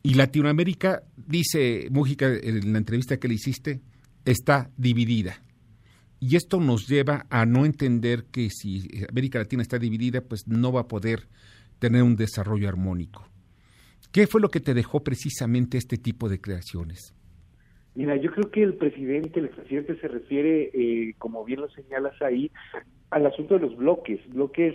Y 0.02 0.14
Latinoamérica, 0.14 1.02
dice 1.16 1.88
Mújica 1.90 2.26
en 2.28 2.72
la 2.72 2.78
entrevista 2.78 3.18
que 3.18 3.28
le 3.28 3.34
hiciste, 3.34 3.80
está 4.24 4.70
dividida. 4.76 5.42
Y 6.20 6.36
esto 6.36 6.60
nos 6.60 6.88
lleva 6.88 7.26
a 7.28 7.44
no 7.44 7.66
entender 7.66 8.24
que 8.30 8.48
si 8.48 9.04
América 9.10 9.38
Latina 9.38 9.62
está 9.62 9.78
dividida, 9.78 10.22
pues 10.22 10.46
no 10.46 10.72
va 10.72 10.82
a 10.82 10.88
poder 10.88 11.28
tener 11.78 12.02
un 12.02 12.16
desarrollo 12.16 12.68
armónico. 12.68 13.26
¿Qué 14.12 14.26
fue 14.26 14.40
lo 14.40 14.48
que 14.48 14.60
te 14.60 14.74
dejó 14.74 15.02
precisamente 15.02 15.78
este 15.78 15.98
tipo 15.98 16.28
de 16.28 16.40
creaciones? 16.40 17.14
Mira, 17.94 18.16
yo 18.16 18.30
creo 18.30 18.50
que 18.50 18.62
el 18.62 18.74
presidente, 18.74 19.40
el 19.40 19.48
presidente 19.48 19.98
se 20.00 20.08
refiere, 20.08 20.70
eh, 20.74 21.14
como 21.18 21.44
bien 21.44 21.60
lo 21.60 21.70
señalas 21.70 22.20
ahí, 22.20 22.50
al 23.10 23.26
asunto 23.26 23.54
de 23.54 23.60
los 23.60 23.76
bloques, 23.76 24.20
bloques 24.28 24.74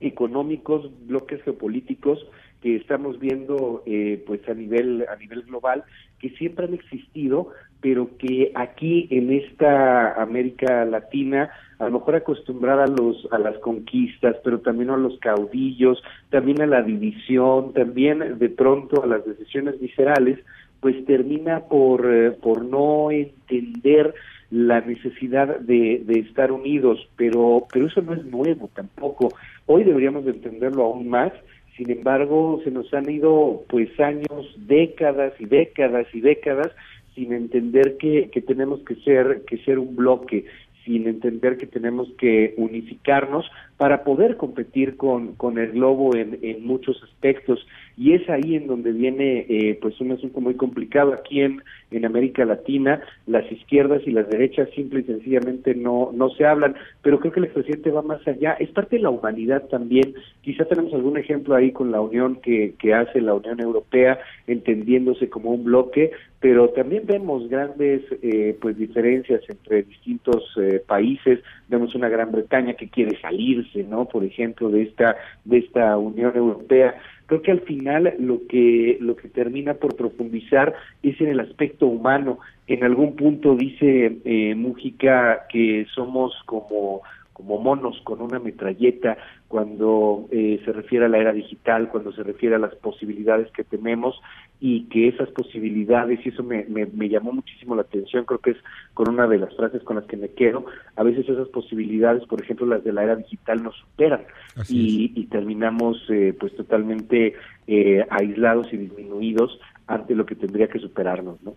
económicos, 0.00 0.90
bloques 1.06 1.42
geopolíticos 1.42 2.18
que 2.60 2.76
estamos 2.76 3.18
viendo 3.18 3.82
eh, 3.86 4.22
pues 4.26 4.46
a 4.48 4.54
nivel 4.54 5.06
a 5.08 5.16
nivel 5.16 5.42
global 5.42 5.84
que 6.18 6.30
siempre 6.30 6.66
han 6.66 6.74
existido 6.74 7.50
pero 7.84 8.08
que 8.16 8.50
aquí 8.54 9.06
en 9.10 9.30
esta 9.30 10.14
América 10.14 10.86
Latina 10.86 11.50
a 11.78 11.84
lo 11.84 11.98
mejor 11.98 12.16
acostumbrada 12.16 12.84
a 12.84 12.86
los 12.86 13.28
a 13.30 13.38
las 13.38 13.58
conquistas 13.58 14.36
pero 14.42 14.60
también 14.60 14.88
a 14.88 14.96
los 14.96 15.18
caudillos 15.18 16.02
también 16.30 16.62
a 16.62 16.66
la 16.66 16.80
división 16.80 17.74
también 17.74 18.38
de 18.38 18.48
pronto 18.48 19.04
a 19.04 19.06
las 19.06 19.26
decisiones 19.26 19.78
viscerales 19.78 20.38
pues 20.80 21.04
termina 21.04 21.60
por 21.60 22.10
eh, 22.10 22.30
por 22.30 22.64
no 22.64 23.10
entender 23.10 24.14
la 24.50 24.80
necesidad 24.80 25.58
de, 25.58 26.00
de 26.06 26.20
estar 26.20 26.52
unidos. 26.52 27.06
Pero 27.16 27.66
pero 27.70 27.86
eso 27.86 28.00
no 28.00 28.14
es 28.14 28.24
nuevo 28.24 28.70
tampoco. 28.74 29.28
Hoy 29.66 29.84
deberíamos 29.84 30.24
de 30.24 30.30
entenderlo 30.30 30.84
aún 30.84 31.08
más. 31.08 31.32
Sin 31.76 31.90
embargo, 31.90 32.60
se 32.62 32.70
nos 32.70 32.94
han 32.94 33.10
ido 33.10 33.64
pues 33.68 33.88
años, 33.98 34.54
décadas 34.56 35.32
y 35.40 35.46
décadas 35.46 36.06
y 36.14 36.20
décadas 36.20 36.70
sin 37.14 37.32
entender 37.32 37.96
que, 37.98 38.30
que 38.30 38.40
tenemos 38.40 38.80
que 38.84 38.96
ser 38.96 39.42
que 39.46 39.58
ser 39.58 39.78
un 39.78 39.96
bloque, 39.96 40.46
sin 40.84 41.06
entender 41.06 41.56
que 41.56 41.66
tenemos 41.66 42.08
que 42.18 42.54
unificarnos 42.56 43.50
para 43.76 44.04
poder 44.04 44.36
competir 44.36 44.96
con, 44.96 45.34
con 45.34 45.58
el 45.58 45.72
globo 45.72 46.14
en, 46.14 46.38
en 46.42 46.66
muchos 46.66 47.02
aspectos 47.02 47.66
y 47.96 48.12
es 48.12 48.28
ahí 48.28 48.56
en 48.56 48.66
donde 48.66 48.92
viene 48.92 49.46
eh, 49.48 49.78
pues 49.80 50.00
un 50.00 50.12
asunto 50.12 50.40
muy 50.40 50.54
complicado 50.54 51.12
aquí 51.12 51.40
en, 51.40 51.62
en 51.90 52.04
América 52.04 52.44
Latina. 52.44 53.00
Las 53.26 53.50
izquierdas 53.50 54.02
y 54.06 54.10
las 54.10 54.28
derechas 54.28 54.68
simple 54.74 55.00
y 55.00 55.04
sencillamente 55.04 55.74
no 55.74 56.10
no 56.12 56.30
se 56.30 56.44
hablan 56.44 56.74
pero 57.02 57.20
creo 57.20 57.32
que 57.32 57.40
el 57.40 57.46
expresidente 57.46 57.90
va 57.90 58.02
más 58.02 58.26
allá. 58.26 58.52
Es 58.54 58.70
parte 58.70 58.96
de 58.96 59.02
la 59.02 59.10
humanidad 59.10 59.62
también. 59.68 60.14
Quizá 60.42 60.64
tenemos 60.64 60.92
algún 60.94 61.18
ejemplo 61.18 61.54
ahí 61.54 61.72
con 61.72 61.92
la 61.92 62.00
unión 62.00 62.36
que, 62.36 62.74
que 62.78 62.94
hace 62.94 63.20
la 63.20 63.34
Unión 63.34 63.60
Europea 63.60 64.18
entendiéndose 64.46 65.28
como 65.28 65.50
un 65.50 65.64
bloque 65.64 66.10
pero 66.44 66.68
también 66.68 67.04
vemos 67.06 67.48
grandes 67.48 68.02
eh, 68.20 68.54
pues 68.60 68.76
diferencias 68.76 69.40
entre 69.48 69.82
distintos 69.84 70.44
eh, 70.60 70.82
países. 70.86 71.40
Vemos 71.68 71.94
una 71.94 72.10
Gran 72.10 72.32
Bretaña 72.32 72.74
que 72.74 72.90
quiere 72.90 73.18
salirse 73.18 73.82
no 73.82 74.04
por 74.04 74.24
ejemplo 74.24 74.68
de 74.68 74.82
esta 74.82 75.16
de 75.46 75.58
esta 75.58 75.96
Unión 75.96 76.36
Europea 76.36 76.96
creo 77.26 77.42
que 77.42 77.50
al 77.50 77.60
final 77.60 78.14
lo 78.18 78.46
que 78.46 78.98
lo 79.00 79.16
que 79.16 79.28
termina 79.28 79.74
por 79.74 79.96
profundizar 79.96 80.74
es 81.02 81.20
en 81.20 81.28
el 81.28 81.40
aspecto 81.40 81.86
humano. 81.86 82.38
En 82.66 82.84
algún 82.84 83.16
punto 83.16 83.56
dice 83.56 84.18
eh, 84.24 84.54
Mújica 84.54 85.46
que 85.48 85.86
somos 85.94 86.34
como 86.46 87.02
como 87.34 87.58
monos 87.58 88.00
con 88.04 88.22
una 88.22 88.38
metralleta 88.38 89.18
cuando 89.48 90.26
eh, 90.30 90.60
se 90.64 90.72
refiere 90.72 91.04
a 91.04 91.08
la 91.08 91.18
era 91.18 91.32
digital, 91.32 91.90
cuando 91.90 92.12
se 92.12 92.22
refiere 92.22 92.54
a 92.54 92.58
las 92.58 92.74
posibilidades 92.76 93.50
que 93.50 93.64
tenemos 93.64 94.18
y 94.60 94.84
que 94.84 95.08
esas 95.08 95.28
posibilidades, 95.30 96.24
y 96.24 96.30
eso 96.30 96.42
me, 96.42 96.64
me, 96.64 97.08
llamó 97.08 97.32
muchísimo 97.32 97.74
la 97.74 97.82
atención, 97.82 98.24
creo 98.24 98.38
que 98.38 98.52
es 98.52 98.56
con 98.94 99.10
una 99.10 99.26
de 99.26 99.38
las 99.38 99.54
frases 99.54 99.82
con 99.82 99.96
las 99.96 100.06
que 100.06 100.16
me 100.16 100.30
quedo, 100.30 100.64
a 100.96 101.02
veces 101.02 101.28
esas 101.28 101.48
posibilidades, 101.48 102.24
por 102.26 102.40
ejemplo 102.40 102.64
las 102.66 102.82
de 102.82 102.92
la 102.92 103.02
era 103.02 103.16
digital, 103.16 103.62
nos 103.62 103.76
superan 103.76 104.22
y, 104.68 105.12
y, 105.14 105.26
terminamos 105.26 105.98
eh, 106.08 106.34
pues 106.38 106.54
totalmente 106.56 107.34
eh, 107.66 108.06
aislados 108.08 108.72
y 108.72 108.78
disminuidos 108.78 109.58
ante 109.86 110.14
lo 110.14 110.24
que 110.24 110.34
tendría 110.34 110.68
que 110.68 110.78
superarnos, 110.78 111.42
¿no? 111.42 111.54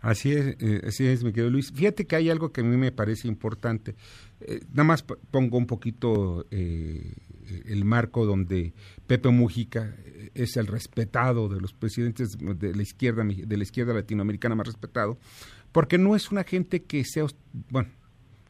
Así 0.00 0.32
es, 0.32 0.56
eh, 0.60 0.80
así 0.86 1.06
es, 1.06 1.24
mi 1.24 1.32
querido 1.32 1.50
Luis. 1.50 1.72
Fíjate 1.72 2.06
que 2.06 2.16
hay 2.16 2.30
algo 2.30 2.52
que 2.52 2.60
a 2.60 2.64
mí 2.64 2.76
me 2.76 2.92
parece 2.92 3.28
importante. 3.28 3.94
Eh, 4.40 4.60
nada 4.70 4.84
más 4.84 5.02
pongo 5.02 5.58
un 5.58 5.66
poquito 5.66 6.46
eh, 6.50 7.12
el 7.66 7.84
marco 7.84 8.24
donde 8.24 8.72
Pepe 9.06 9.30
Mujica 9.30 9.96
es 10.34 10.56
el 10.56 10.66
respetado 10.66 11.48
de 11.48 11.60
los 11.60 11.72
presidentes 11.72 12.36
de 12.38 12.74
la 12.74 12.82
izquierda 12.82 13.24
de 13.24 13.56
la 13.56 13.62
izquierda 13.62 13.94
latinoamericana 13.94 14.54
más 14.54 14.66
respetado, 14.66 15.18
porque 15.72 15.98
no 15.98 16.14
es 16.14 16.30
una 16.30 16.44
gente 16.44 16.82
que 16.82 17.04
sea, 17.04 17.24
bueno, 17.70 17.90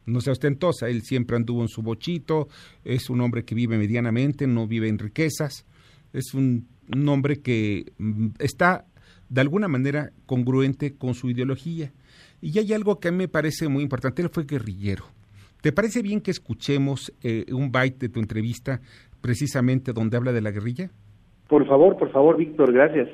no 0.05 0.21
sea 0.21 0.33
ostentosa. 0.33 0.89
Él 0.89 1.01
siempre 1.03 1.37
anduvo 1.37 1.61
en 1.61 1.69
su 1.69 1.81
bochito, 1.81 2.49
es 2.83 3.09
un 3.09 3.21
hombre 3.21 3.45
que 3.45 3.55
vive 3.55 3.77
medianamente, 3.77 4.47
no 4.47 4.67
vive 4.67 4.89
en 4.89 4.99
riquezas, 4.99 5.65
es 6.13 6.33
un, 6.33 6.67
un 6.93 7.07
hombre 7.09 7.41
que 7.41 7.93
mm, 7.97 8.29
está 8.39 8.85
de 9.29 9.41
alguna 9.41 9.67
manera 9.67 10.11
congruente 10.25 10.95
con 10.95 11.13
su 11.13 11.29
ideología. 11.29 11.93
Y 12.41 12.57
hay 12.57 12.73
algo 12.73 12.99
que 12.99 13.09
a 13.09 13.11
mí 13.11 13.17
me 13.17 13.27
parece 13.27 13.67
muy 13.67 13.83
importante, 13.83 14.21
él 14.21 14.29
fue 14.29 14.45
guerrillero. 14.45 15.05
¿Te 15.61 15.73
parece 15.73 16.01
bien 16.01 16.21
que 16.21 16.31
escuchemos 16.31 17.13
eh, 17.21 17.45
un 17.51 17.71
byte 17.71 17.99
de 17.99 18.09
tu 18.09 18.19
entrevista 18.19 18.79
precisamente 19.21 19.91
donde 19.91 20.15
habla 20.15 20.31
de 20.31 20.41
la 20.41 20.51
guerrilla? 20.51 20.89
Por 21.49 21.67
favor, 21.67 21.97
por 21.97 22.11
favor, 22.11 22.37
Víctor, 22.37 22.71
gracias. 22.71 23.09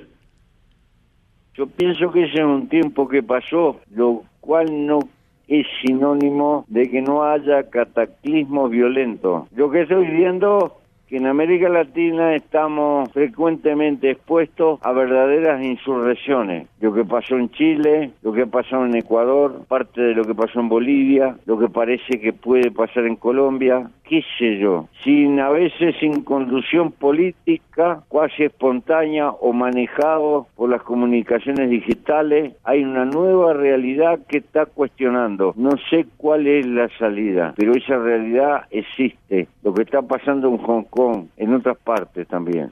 Yo 1.55 1.67
pienso 1.67 2.11
que 2.11 2.25
ese 2.25 2.39
es 2.39 2.45
un 2.45 2.67
tiempo 2.69 3.07
que 3.07 3.23
pasó, 3.23 3.79
lo 3.89 4.23
cual 4.41 4.85
no 4.85 4.99
es 5.47 5.65
sinónimo 5.81 6.65
de 6.67 6.89
que 6.89 7.01
no 7.01 7.23
haya 7.23 7.69
cataclismo 7.69 8.69
violento. 8.69 9.47
Lo 9.55 9.71
que 9.71 9.81
estoy 9.81 10.05
viendo 10.07 10.81
que 11.07 11.17
en 11.17 11.27
América 11.27 11.69
Latina 11.69 12.35
estamos 12.35 13.11
frecuentemente 13.11 14.11
expuestos 14.11 14.79
a 14.81 14.91
verdaderas 14.91 15.63
insurrecciones. 15.63 16.67
Lo 16.81 16.93
que 16.93 17.05
pasó 17.05 17.35
en 17.37 17.49
Chile, 17.51 18.11
lo 18.23 18.33
que 18.33 18.47
pasó 18.47 18.85
en 18.85 18.95
Ecuador, 18.95 19.65
parte 19.67 20.01
de 20.01 20.15
lo 20.15 20.23
que 20.23 20.33
pasó 20.33 20.59
en 20.59 20.69
Bolivia, 20.69 21.35
lo 21.45 21.59
que 21.59 21.69
parece 21.69 22.19
que 22.19 22.33
puede 22.33 22.71
pasar 22.71 23.05
en 23.05 23.15
Colombia. 23.15 23.89
Qué 24.07 24.23
sé 24.37 24.59
yo, 24.59 24.87
sin 25.03 25.39
a 25.39 25.49
veces 25.49 25.95
sin 25.99 26.23
conducción 26.23 26.91
política, 26.91 28.03
cuasi 28.07 28.43
espontánea 28.43 29.29
o 29.29 29.53
manejado 29.53 30.47
por 30.55 30.69
las 30.69 30.81
comunicaciones 30.83 31.69
digitales, 31.69 32.53
hay 32.63 32.83
una 32.83 33.05
nueva 33.05 33.53
realidad 33.53 34.19
que 34.27 34.37
está 34.39 34.65
cuestionando. 34.65 35.53
No 35.57 35.71
sé 35.89 36.05
cuál 36.17 36.47
es 36.47 36.65
la 36.65 36.89
salida, 36.97 37.53
pero 37.57 37.73
esa 37.75 37.97
realidad 37.97 38.61
existe. 38.69 39.47
Lo 39.63 39.73
que 39.73 39.83
está 39.83 40.01
pasando 40.01 40.49
en 40.49 40.57
Hong 40.57 40.83
Kong, 40.83 41.27
en 41.37 41.53
otras 41.53 41.77
partes 41.77 42.27
también. 42.27 42.69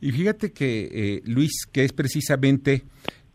Y 0.00 0.12
fíjate 0.12 0.52
que, 0.52 0.88
eh, 0.92 1.22
Luis, 1.24 1.66
que 1.72 1.84
es 1.84 1.92
precisamente 1.92 2.82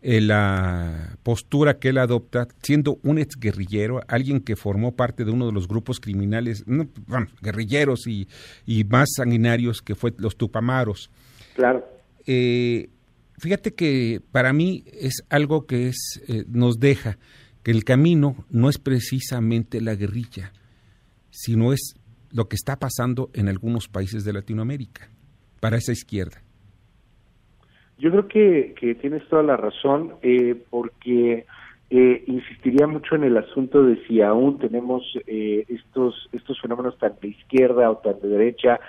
eh, 0.02 0.22
la 0.22 1.18
postura 1.22 1.78
que 1.78 1.90
él 1.90 1.98
adopta, 1.98 2.48
siendo 2.62 2.98
un 3.02 3.18
exguerrillero, 3.18 4.00
alguien 4.08 4.40
que 4.40 4.56
formó 4.56 4.96
parte 4.96 5.26
de 5.26 5.30
uno 5.30 5.46
de 5.46 5.52
los 5.52 5.68
grupos 5.68 6.00
criminales, 6.00 6.64
bueno, 6.66 7.26
guerrilleros 7.42 8.06
y, 8.06 8.26
más 8.88 9.10
sanguinarios 9.14 9.82
que 9.82 9.94
fue 9.94 10.14
los 10.16 10.36
Tupamaros. 10.36 11.10
Claro. 11.54 11.86
Eh, 12.26 12.88
fíjate 13.38 13.74
que 13.74 14.22
para 14.32 14.54
mí 14.54 14.84
es 14.86 15.22
algo 15.28 15.66
que 15.66 15.88
es, 15.88 16.22
eh, 16.28 16.44
nos 16.48 16.80
deja 16.80 17.18
que 17.62 17.70
el 17.70 17.84
camino 17.84 18.46
no 18.48 18.70
es 18.70 18.78
precisamente 18.78 19.82
la 19.82 19.96
guerrilla, 19.96 20.54
sino 21.30 21.74
es 21.74 21.94
lo 22.30 22.48
que 22.48 22.56
está 22.56 22.78
pasando 22.78 23.30
en 23.34 23.48
algunos 23.48 23.88
países 23.88 24.24
de 24.24 24.32
Latinoamérica, 24.32 25.10
para 25.60 25.76
esa 25.76 25.92
izquierda. 25.92 26.42
Yo 28.00 28.10
creo 28.10 28.28
que, 28.28 28.74
que 28.80 28.94
tienes 28.94 29.26
toda 29.28 29.42
la 29.42 29.58
razón, 29.58 30.14
eh, 30.22 30.56
porque 30.70 31.44
eh, 31.90 32.24
insistiría 32.26 32.86
mucho 32.86 33.14
en 33.14 33.24
el 33.24 33.36
asunto 33.36 33.82
de 33.82 34.02
si 34.06 34.22
aún 34.22 34.58
tenemos 34.58 35.04
eh, 35.26 35.66
estos 35.68 36.28
estos 36.32 36.58
fenómenos 36.62 36.96
tan 36.98 37.12
de 37.20 37.28
izquierda 37.28 37.90
o 37.90 37.98
tan 37.98 38.18
de 38.20 38.28
derecha 38.28 38.80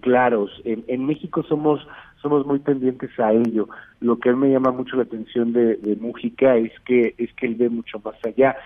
claros. 0.00 0.62
En, 0.64 0.84
en, 0.86 1.04
México 1.04 1.42
somos 1.42 1.84
somos 2.22 2.46
muy 2.46 2.60
pendientes 2.60 3.10
a 3.18 3.32
ello. 3.32 3.68
Lo 3.98 4.20
que 4.20 4.28
a 4.28 4.32
mí 4.32 4.46
me 4.46 4.52
llama 4.52 4.70
mucho 4.70 4.94
la 4.94 5.02
atención 5.02 5.52
de, 5.52 5.74
de 5.74 5.96
Mújica 5.96 6.56
es 6.56 6.70
que 6.86 7.16
es 7.18 7.32
que 7.34 7.46
él 7.46 7.56
ve 7.56 7.68
mucho 7.68 8.00
más 8.04 8.14
allá. 8.24 8.56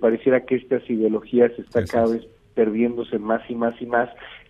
pareciera 0.00 0.40
que 0.40 0.56
estas 0.56 0.82
ideologías 0.90 1.52
están 1.56 1.86
cada 1.86 2.08
vez 2.08 2.26
perdiéndose 2.54 3.20
más 3.20 3.48
y 3.48 3.54
más 3.54 3.80
y 3.80 3.86
más 3.86 4.08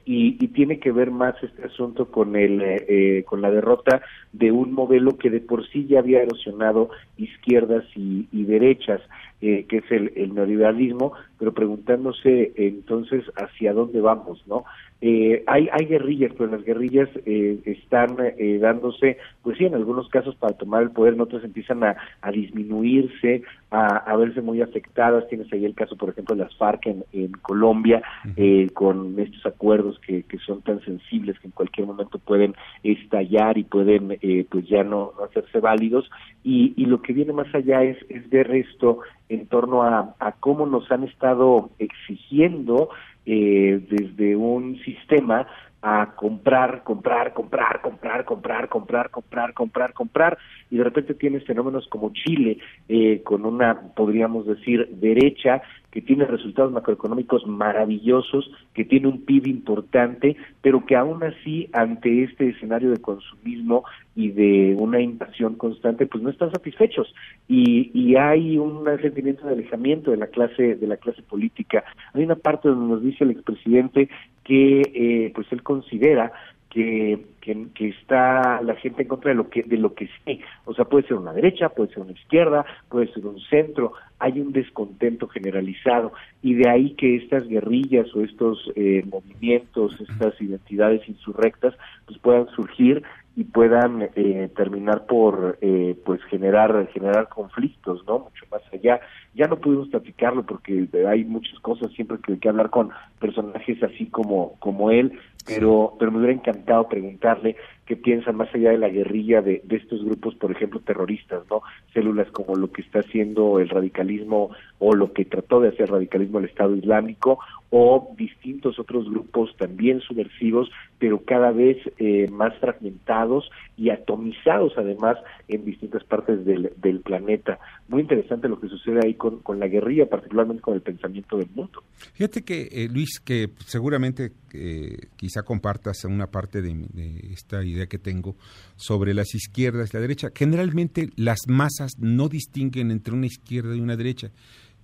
y, 0.09 0.47
tiene 0.49 0.79
que 0.79 0.93
ver 0.93 1.11
más 1.11 1.35
este 1.43 1.65
asunto 1.65 2.13
con 2.13 2.37
el 2.37 2.63
eh, 2.63 3.25
con 3.27 3.43
la 3.43 3.51
derrota 3.51 4.03
de 4.33 4.53
un 4.53 4.73
modelo 4.73 5.19
que 5.19 5.31
de 5.31 5.41
por 5.41 5.69
sí 5.69 5.87
ya 5.87 5.99
había 5.99 6.23
erosionado 6.23 6.91
izquierdas 7.17 7.85
y, 7.97 8.27
derechas 8.45 9.01
eh, 9.41 9.67
que 9.69 9.79
es 9.79 9.91
el, 9.91 10.13
el, 10.17 10.35
neoliberalismo 10.35 11.13
pero 11.39 11.53
preguntándose 11.53 12.53
entonces 12.57 13.25
hacia 13.37 13.75
dónde 13.75 14.01
vamos 14.01 14.43
no 14.47 14.65
eh, 15.03 15.45
hay, 15.47 15.69
hay 15.73 15.87
guerrillas, 15.87 16.33
pero 16.37 16.51
las 16.51 16.65
guerrillas 16.65 17.09
eh, 17.27 17.59
están 17.67 18.17
eh, 18.39 18.59
dándose, 18.59 19.19
pues 19.43 19.59
sí, 19.59 19.67
en 19.67 19.75
algunos 19.75 20.09
casos 20.09 20.35
para 20.37 20.57
tomar 20.57 20.83
el 20.83 20.91
poder, 20.91 21.15
en 21.15 21.21
otros 21.21 21.45
empiezan 21.45 21.85
a, 21.85 21.97
a 22.23 22.31
disminuirse, 22.31 23.43
a, 23.71 23.99
a, 23.99 24.17
verse 24.17 24.41
muy 24.41 24.63
afectadas. 24.63 25.29
Tienes 25.29 25.53
ahí 25.53 25.67
el 25.67 25.75
caso, 25.75 25.97
por 25.97 26.09
ejemplo, 26.09 26.35
de 26.35 26.45
las 26.45 26.57
FARC 26.57 26.87
en, 26.87 27.05
en 27.13 27.33
Colombia, 27.33 28.03
eh, 28.37 28.71
con 28.73 29.19
estos 29.21 29.45
acuerdos 29.45 29.99
que, 29.99 30.23
que 30.23 30.39
son 30.39 30.63
tan 30.63 30.81
sensibles 30.83 31.39
que 31.41 31.49
en 31.49 31.53
cualquier 31.53 31.87
momento 31.87 32.19
pueden 32.19 32.55
estallar 32.83 33.59
y 33.59 33.65
pueden, 33.65 34.17
eh, 34.23 34.47
pues 34.51 34.67
ya 34.67 34.83
no, 34.83 35.13
no 35.19 35.25
hacerse 35.25 35.61
válidos. 35.61 36.11
Y, 36.43 36.73
y 36.77 36.87
lo 36.87 37.03
que 37.03 37.13
viene 37.13 37.35
más 37.35 37.55
allá 37.55 37.83
es, 37.83 37.99
es 38.09 38.29
ver 38.31 38.51
esto 38.53 39.01
en 39.29 39.47
torno 39.47 39.83
a, 39.83 40.15
cómo 40.41 40.67
nos 40.67 40.91
han 40.91 41.05
estado 41.05 41.71
exigiendo 41.79 42.91
eh, 43.25 43.81
desde 43.91 44.37
un 44.37 44.79
sistema 44.85 45.47
a 45.83 46.15
comprar, 46.17 46.83
comprar, 46.83 47.33
comprar, 47.33 47.81
comprar, 47.81 48.25
comprar, 48.25 48.69
comprar, 48.69 49.11
comprar, 49.11 49.53
comprar, 49.55 49.93
comprar, 49.93 50.39
y 50.71 50.79
de 50.79 50.85
repente 50.85 51.15
tienes 51.15 51.45
fenómenos 51.45 51.87
como 51.89 52.13
Chile, 52.13 52.59
eh, 52.89 53.23
con 53.23 53.45
una, 53.45 53.93
podríamos 53.95 54.47
decir, 54.47 54.89
derecha 54.91 55.63
que 55.97 56.03
tiene 56.03 56.27
resultados 56.27 56.73
macroeconómicos 56.73 57.47
maravillosos, 57.47 58.51
que 58.75 58.85
tiene 58.85 59.09
un 59.09 59.25
PIB 59.25 59.47
importante, 59.47 60.37
pero 60.61 60.85
que 60.85 60.95
aún 60.95 61.25
así 61.25 61.71
ante 61.73 62.23
este 62.23 62.51
escenario 62.51 62.91
de 62.91 63.01
consumismo 63.01 63.83
y 64.15 64.29
de 64.29 64.77
una 64.79 65.01
invasión 65.01 65.55
constante, 65.55 66.05
pues 66.05 66.23
no 66.23 66.29
están 66.29 66.53
satisfechos 66.53 67.15
y, 67.49 67.91
y 67.95 68.17
hay 68.17 68.59
un 68.59 68.85
sentimiento 69.01 69.47
de 69.47 69.55
alejamiento 69.55 70.11
de 70.11 70.19
la 70.19 70.27
clase 70.27 70.75
de 70.75 70.87
la 70.87 70.99
clase 70.99 71.23
política. 71.23 71.83
Hay 72.13 72.25
una 72.25 72.37
parte 72.37 72.69
donde 72.69 72.93
nos 72.93 73.03
dice 73.03 73.25
el 73.25 73.31
expresidente 73.31 74.11
que 74.45 74.83
eh, 74.83 75.33
pues 75.35 75.47
él 75.51 75.63
considera 75.63 76.31
que, 76.71 77.25
que, 77.41 77.89
está 77.89 78.61
la 78.61 78.75
gente 78.77 79.03
en 79.03 79.09
contra 79.09 79.31
de 79.31 79.37
lo 79.37 79.49
que 79.49 79.63
de 79.63 79.77
lo 79.77 79.95
que 79.95 80.09
sí. 80.25 80.41
O 80.65 80.75
sea 80.75 80.85
puede 80.85 81.07
ser 81.07 81.17
una 81.17 81.33
derecha 81.33 81.69
puede 81.69 81.93
ser 81.93 82.03
una 82.03 82.13
izquierda 82.13 82.67
puede 82.89 83.13
ser 83.13 83.27
un 83.27 83.41
centro. 83.41 83.93
Hay 84.19 84.41
un 84.41 84.53
descontento 84.53 85.29
generalizado. 85.29 86.13
Y 86.43 86.55
de 86.55 86.69
ahí 86.69 86.95
que 86.95 87.17
estas 87.17 87.47
guerrillas 87.47 88.15
o 88.15 88.23
estos 88.23 88.71
eh, 88.75 89.05
movimientos 89.07 90.01
estas 90.01 90.41
identidades 90.41 91.09
insurrectas 91.09 91.75
pues 92.07 92.19
puedan 92.19 92.49
surgir 92.49 93.03
y 93.37 93.45
puedan 93.45 94.09
eh, 94.17 94.51
terminar 94.57 95.05
por 95.05 95.59
eh, 95.61 95.95
pues 96.07 96.23
generar 96.25 96.89
generar 96.95 97.29
conflictos 97.29 98.03
no 98.07 98.21
mucho 98.21 98.47
más 98.51 98.63
allá. 98.73 99.01
Ya 99.35 99.47
no 99.47 99.59
pudimos 99.59 99.89
platicarlo 99.89 100.45
porque 100.45 100.89
hay 101.07 101.25
muchas 101.25 101.59
cosas 101.61 101.93
siempre 101.93 102.17
que 102.19 102.33
hay 102.33 102.39
que 102.39 102.49
hablar 102.49 102.71
con 102.71 102.91
personajes 103.21 103.83
así 103.83 104.07
como 104.07 104.55
como 104.59 104.91
él 104.91 105.19
pero 105.45 105.95
pero 105.99 106.11
me 106.11 106.19
hubiera 106.19 106.33
encantado 106.33 106.89
preguntarle 106.89 107.57
qué 107.87 107.97
piensan 107.97 108.37
más 108.37 108.53
allá 108.55 108.71
de 108.71 108.79
la 108.79 108.89
guerrilla 108.89 109.43
de, 109.43 109.63
de 109.65 109.77
estos 109.77 110.05
grupos 110.05 110.35
por 110.35 110.51
ejemplo 110.51 110.81
terroristas 110.81 111.45
no 111.51 111.63
células 111.95 112.31
como 112.33 112.57
lo 112.57 112.71
que 112.71 112.83
está 112.83 113.01
haciendo 113.01 113.59
el 113.61 113.69
radicalismo 113.69 114.51
o 114.79 114.95
lo 114.95 115.13
que 115.13 115.25
trató 115.25 115.61
de 115.61 115.69
hacer 115.69 115.91
radicalismo 115.91 116.39
el 116.39 116.47
Estado 116.47 116.75
Islámico 116.77 117.39
o 117.71 118.15
distintos 118.17 118.79
otros 118.79 119.09
grupos 119.09 119.55
también 119.57 120.01
subversivos 120.01 120.71
pero 120.99 121.23
cada 121.25 121.51
vez 121.53 121.77
eh, 121.99 122.29
más 122.31 122.57
fragmentados 122.59 123.51
y 123.77 123.91
atomizados 123.91 124.73
además 124.77 125.17
en 125.49 125.65
distintas 125.65 126.03
partes 126.05 126.45
del, 126.45 126.73
del 126.77 127.01
planeta. 127.01 127.59
Muy 127.89 128.03
interesante 128.03 128.49
lo 128.49 128.59
que 128.59 128.69
sucede 128.69 129.01
ahí 129.05 129.15
con, 129.15 129.41
con 129.41 129.61
la 129.61 129.69
guerrilla 129.69 130.07
particularmente 130.07 130.63
con 130.63 130.75
el 130.75 130.81
pensamiento 130.81 131.37
del 131.37 131.49
mundo. 131.55 131.83
Fíjate 132.15 132.43
que 132.43 132.69
eh, 132.73 132.89
Luis 132.91 133.21
que 133.21 133.51
seguramente 133.67 134.33
eh, 134.55 134.97
quizá 135.17 135.43
compartas 135.43 136.05
una 136.05 136.29
parte 136.29 136.63
de, 136.63 136.75
de, 136.93 137.19
esta 137.33 137.63
idea 137.65 137.76
que 137.85 137.99
tengo 137.99 138.37
sobre 138.77 139.13
las 139.13 139.35
izquierdas 139.35 139.91
y 139.91 139.97
la 139.97 140.01
derecha. 140.01 140.31
Generalmente 140.35 141.11
las 141.17 141.41
masas 141.49 141.99
no 141.99 142.29
distinguen 142.29 142.91
entre 142.91 143.13
una 143.13 143.27
izquierda 143.27 143.77
y 143.77 143.81
una 143.81 143.97
derecha. 143.97 144.31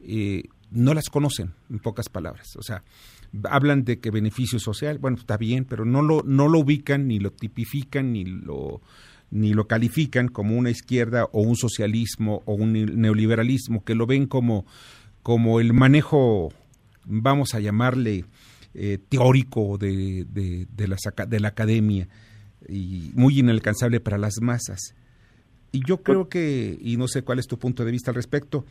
Eh, 0.01 0.43
no 0.71 0.95
las 0.95 1.09
conocen, 1.09 1.53
en 1.71 1.79
pocas 1.79 2.09
palabras. 2.09 2.57
O 2.57 2.63
sea, 2.63 2.83
hablan 3.45 3.85
de 3.85 4.01
que 4.01 4.11
beneficio 4.11 4.59
social, 4.59 4.99
bueno, 4.99 5.17
está 5.19 5.37
bien, 5.37 5.65
pero 5.65 5.85
no 5.85 6.03
lo, 6.03 6.23
no 6.23 6.49
lo 6.49 6.61
ubican, 6.61 7.07
ni 7.07 7.19
lo 7.19 7.31
tipifican, 7.33 8.13
ni 8.13 8.25
lo, 8.25 8.81
ni 9.31 9.55
lo 9.55 9.67
califican 9.67 10.29
como 10.29 10.57
una 10.57 10.71
izquierda 10.71 11.25
o 11.33 11.43
un 11.43 11.57
socialismo 11.57 12.43
o 12.45 12.55
un 12.55 12.73
neoliberalismo, 12.73 13.85
que 13.85 13.95
lo 13.95 14.07
ven 14.07 14.27
como, 14.27 14.67
como 15.23 15.61
el 15.61 15.73
manejo, 15.73 16.53
vamos 17.05 17.55
a 17.55 17.61
llamarle, 17.61 18.25
eh, 18.75 18.99
teórico 19.09 19.77
de, 19.77 20.25
de, 20.31 20.67
de, 20.75 20.89
la, 20.89 20.97
de 21.29 21.41
la 21.41 21.49
academia 21.49 22.09
y 22.69 23.11
muy 23.15 23.39
inalcanzable 23.39 24.01
para 24.01 24.19
las 24.19 24.41
masas. 24.41 24.95
Y 25.73 25.83
yo 25.87 26.03
creo 26.03 26.29
que, 26.29 26.77
y 26.81 26.97
no 26.97 27.09
sé 27.09 27.23
cuál 27.23 27.39
es 27.39 27.47
tu 27.47 27.59
punto 27.59 27.85
de 27.85 27.93
vista 27.93 28.11
al 28.11 28.15
respecto, 28.15 28.65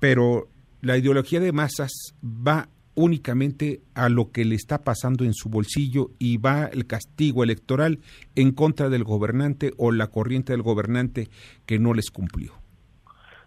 pero 0.00 0.48
la 0.80 0.96
ideología 0.96 1.40
de 1.40 1.52
masas 1.52 2.14
va 2.24 2.68
únicamente 2.94 3.80
a 3.94 4.08
lo 4.08 4.30
que 4.30 4.44
le 4.44 4.54
está 4.54 4.84
pasando 4.84 5.24
en 5.24 5.34
su 5.34 5.48
bolsillo 5.48 6.10
y 6.18 6.36
va 6.36 6.66
el 6.66 6.86
castigo 6.86 7.42
electoral 7.42 7.98
en 8.36 8.52
contra 8.52 8.88
del 8.88 9.04
gobernante 9.04 9.72
o 9.76 9.92
la 9.92 10.08
corriente 10.08 10.52
del 10.52 10.62
gobernante 10.62 11.28
que 11.66 11.78
no 11.78 11.92
les 11.92 12.10
cumplió. 12.10 12.52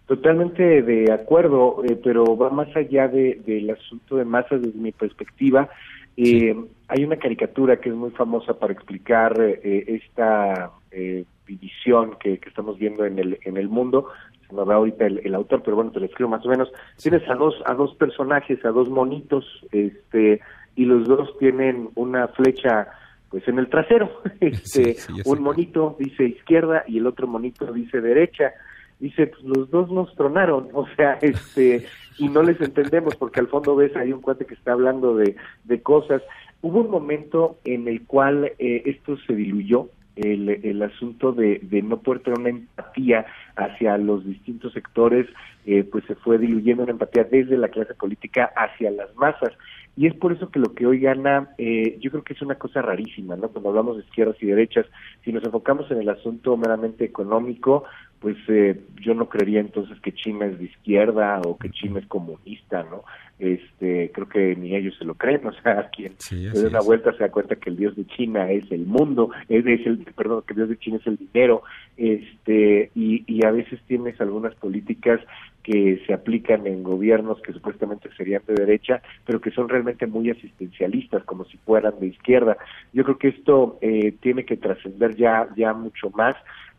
Totalmente 0.06 0.82
de 0.84 1.12
acuerdo, 1.12 1.84
eh, 1.84 2.00
pero 2.02 2.38
va 2.38 2.50
más 2.50 2.74
allá 2.76 3.08
de, 3.10 3.42
del 3.46 3.70
asunto 3.70 4.16
de 4.16 4.26
masas 4.26 4.62
desde 4.62 4.80
mi 4.80 4.92
perspectiva. 4.92 5.70
Eh, 6.16 6.56
hay 6.88 7.04
una 7.04 7.18
caricatura 7.18 7.78
que 7.78 7.90
es 7.90 7.96
muy 7.96 8.12
famosa 8.12 8.58
para 8.58 8.74
explicar 8.74 9.40
eh, 9.40 9.84
esta 9.88 10.72
eh, 10.92 11.26
división 11.46 12.16
que, 12.20 12.40
que, 12.40 12.50
estamos 12.50 12.78
viendo 12.78 13.06
en 13.06 13.20
el, 13.20 13.40
en 13.44 13.58
el 13.58 13.68
mundo. 13.68 14.10
Se 14.48 14.56
me 14.56 14.64
va 14.64 14.76
ahorita 14.76 15.06
el, 15.06 15.20
el, 15.26 15.36
autor, 15.36 15.62
pero 15.64 15.76
bueno, 15.76 15.92
te 15.92 16.00
lo 16.00 16.06
escribo 16.06 16.30
más 16.30 16.46
o 16.46 16.50
menos. 16.50 16.72
Tienes 17.02 17.28
a 17.30 17.36
dos, 17.36 17.56
a 17.66 17.74
dos 17.74 17.94
personajes, 17.96 18.64
a 18.64 18.70
dos 18.70 18.90
monitos, 18.90 19.46
este, 19.72 20.40
y 20.76 20.86
los 20.86 21.08
dos 21.08 21.38
tienen 21.40 21.90
una 21.96 22.30
flecha 22.30 22.88
pues 23.30 23.46
en 23.48 23.60
el 23.60 23.68
trasero. 23.68 24.10
Este, 24.40 24.94
sí, 24.94 25.14
sí, 25.16 25.22
un 25.26 25.42
monito 25.42 25.98
dice 26.00 26.24
izquierda 26.24 26.84
y 26.88 27.00
el 27.00 27.08
otro 27.08 27.28
monito 27.28 27.72
dice 27.74 28.00
derecha 28.00 28.54
dice, 29.00 29.28
pues 29.28 29.44
los 29.44 29.70
dos 29.70 29.92
nos 29.92 30.14
tronaron, 30.16 30.70
o 30.74 30.88
sea, 30.96 31.18
este, 31.22 31.86
y 32.18 32.30
no 32.30 32.44
les 32.44 32.60
entendemos 32.62 33.16
porque 33.16 33.40
al 33.40 33.48
fondo 33.48 33.76
ves 33.76 33.96
ahí 33.96 34.12
un 34.12 34.22
cuate 34.22 34.46
que 34.46 34.56
está 34.56 34.74
hablando 34.74 35.16
de, 35.16 35.36
de 35.64 35.82
cosas. 35.82 36.22
Hubo 36.62 36.82
un 36.82 36.90
momento 36.90 37.58
en 37.66 37.88
el 37.88 38.06
cual 38.06 38.54
eh, 38.58 38.84
esto 38.86 39.18
se 39.26 39.36
diluyó, 39.36 39.90
el, 40.18 40.50
el 40.50 40.82
asunto 40.82 41.32
de, 41.32 41.62
no 41.84 42.00
poder 42.00 42.24
tener 42.24 42.40
una 42.40 42.50
empatía 42.50 43.26
hacia 43.56 43.98
los 43.98 44.26
distintos 44.26 44.74
sectores, 44.74 45.28
eh, 45.66 45.84
pues 45.84 46.04
se 46.06 46.16
fue 46.16 46.38
diluyendo 46.38 46.84
una 46.84 46.92
empatía 46.92 47.24
desde 47.24 47.58
la 47.58 47.70
clase 47.70 47.94
política 47.94 48.52
hacia 48.56 48.92
las 48.92 49.14
masas. 49.16 49.52
Y 49.96 50.06
es 50.06 50.14
por 50.14 50.32
eso 50.32 50.50
que 50.50 50.60
lo 50.60 50.76
que 50.76 50.86
hoy 50.86 51.00
gana, 51.00 51.50
eh, 51.58 51.98
yo 52.00 52.12
creo 52.12 52.24
que 52.24 52.34
es 52.34 52.42
una 52.44 52.56
cosa 52.56 52.84
rarísima, 52.84 53.36
¿no? 53.36 53.50
Cuando 53.50 53.70
hablamos 53.70 53.98
de 53.98 54.04
izquierdas 54.04 54.36
y 54.42 54.46
derechas, 54.46 54.86
si 55.24 55.32
nos 55.32 55.44
enfocamos 55.44 55.90
en 55.90 56.00
el 56.00 56.10
asunto 56.10 56.56
meramente 56.56 57.04
económico, 57.04 57.84
pues 58.20 58.38
eh, 58.48 58.80
yo 59.00 59.14
no 59.14 59.30
creería 59.30 59.60
entonces 59.60 60.00
que 60.02 60.14
China 60.14 60.46
es 60.48 60.58
de 60.58 60.66
izquierda 60.66 61.40
o 61.46 61.58
que 61.58 61.70
China 61.70 62.00
es 62.00 62.08
comunista, 62.08 62.84
¿no? 62.84 63.04
Este, 63.40 64.12
creo 64.12 64.28
que 64.28 64.56
ni 64.56 64.76
ellos 64.76 64.96
se 64.98 65.06
lo 65.06 65.14
creen, 65.14 65.46
o 65.48 65.54
sea, 65.62 65.90
quien 65.90 66.14
sí, 66.18 66.50
se 66.50 66.64
da 66.64 66.70
una 66.70 66.80
vuelta 66.80 67.14
se 67.14 67.20
da 67.20 67.32
cuenta 67.32 67.56
que 67.56 67.70
el 67.70 67.78
dios 67.78 67.96
de 67.96 68.06
China 68.08 68.50
es 68.52 68.70
el 68.72 68.86
mundo, 68.86 69.30
es, 69.48 69.66
es, 69.66 69.86
el, 69.86 70.00
perdón, 70.16 70.44
que 70.48 70.54
el 70.54 70.58
dios 70.58 70.70
de 70.70 70.78
China 70.78 70.98
es 70.98 71.08
el 71.08 71.18
dinero, 71.18 71.62
este, 71.96 72.92
y, 72.96 73.24
y 73.28 73.46
a 73.46 73.52
veces 73.52 73.80
tienes 73.88 74.20
algunas 74.20 74.56
políticas 74.56 75.20
que 75.68 76.02
se 76.08 76.14
aplican 76.14 76.66
en 76.66 76.82
gobiernos 76.82 77.42
que 77.42 77.52
supuestamente 77.52 78.10
serían 78.16 78.42
de 78.48 78.54
derecha, 78.54 79.02
pero 79.26 79.42
que 79.42 79.52
son 79.52 79.68
realmente 79.68 80.08
muy 80.08 80.30
asistencialistas, 80.30 81.26
como 81.26 81.44
si 81.44 81.58
fueran 81.58 82.00
de 82.00 82.08
izquierda. 82.08 82.58
Yo 82.94 83.04
creo 83.04 83.18
que 83.18 83.28
esto 83.28 83.78
eh, 83.82 84.14
tiene 84.22 84.46
que 84.46 84.56
trascender 84.56 85.18
ya, 85.18 85.50
ya 85.58 85.74
mucho 85.74 86.10
más 86.12 86.38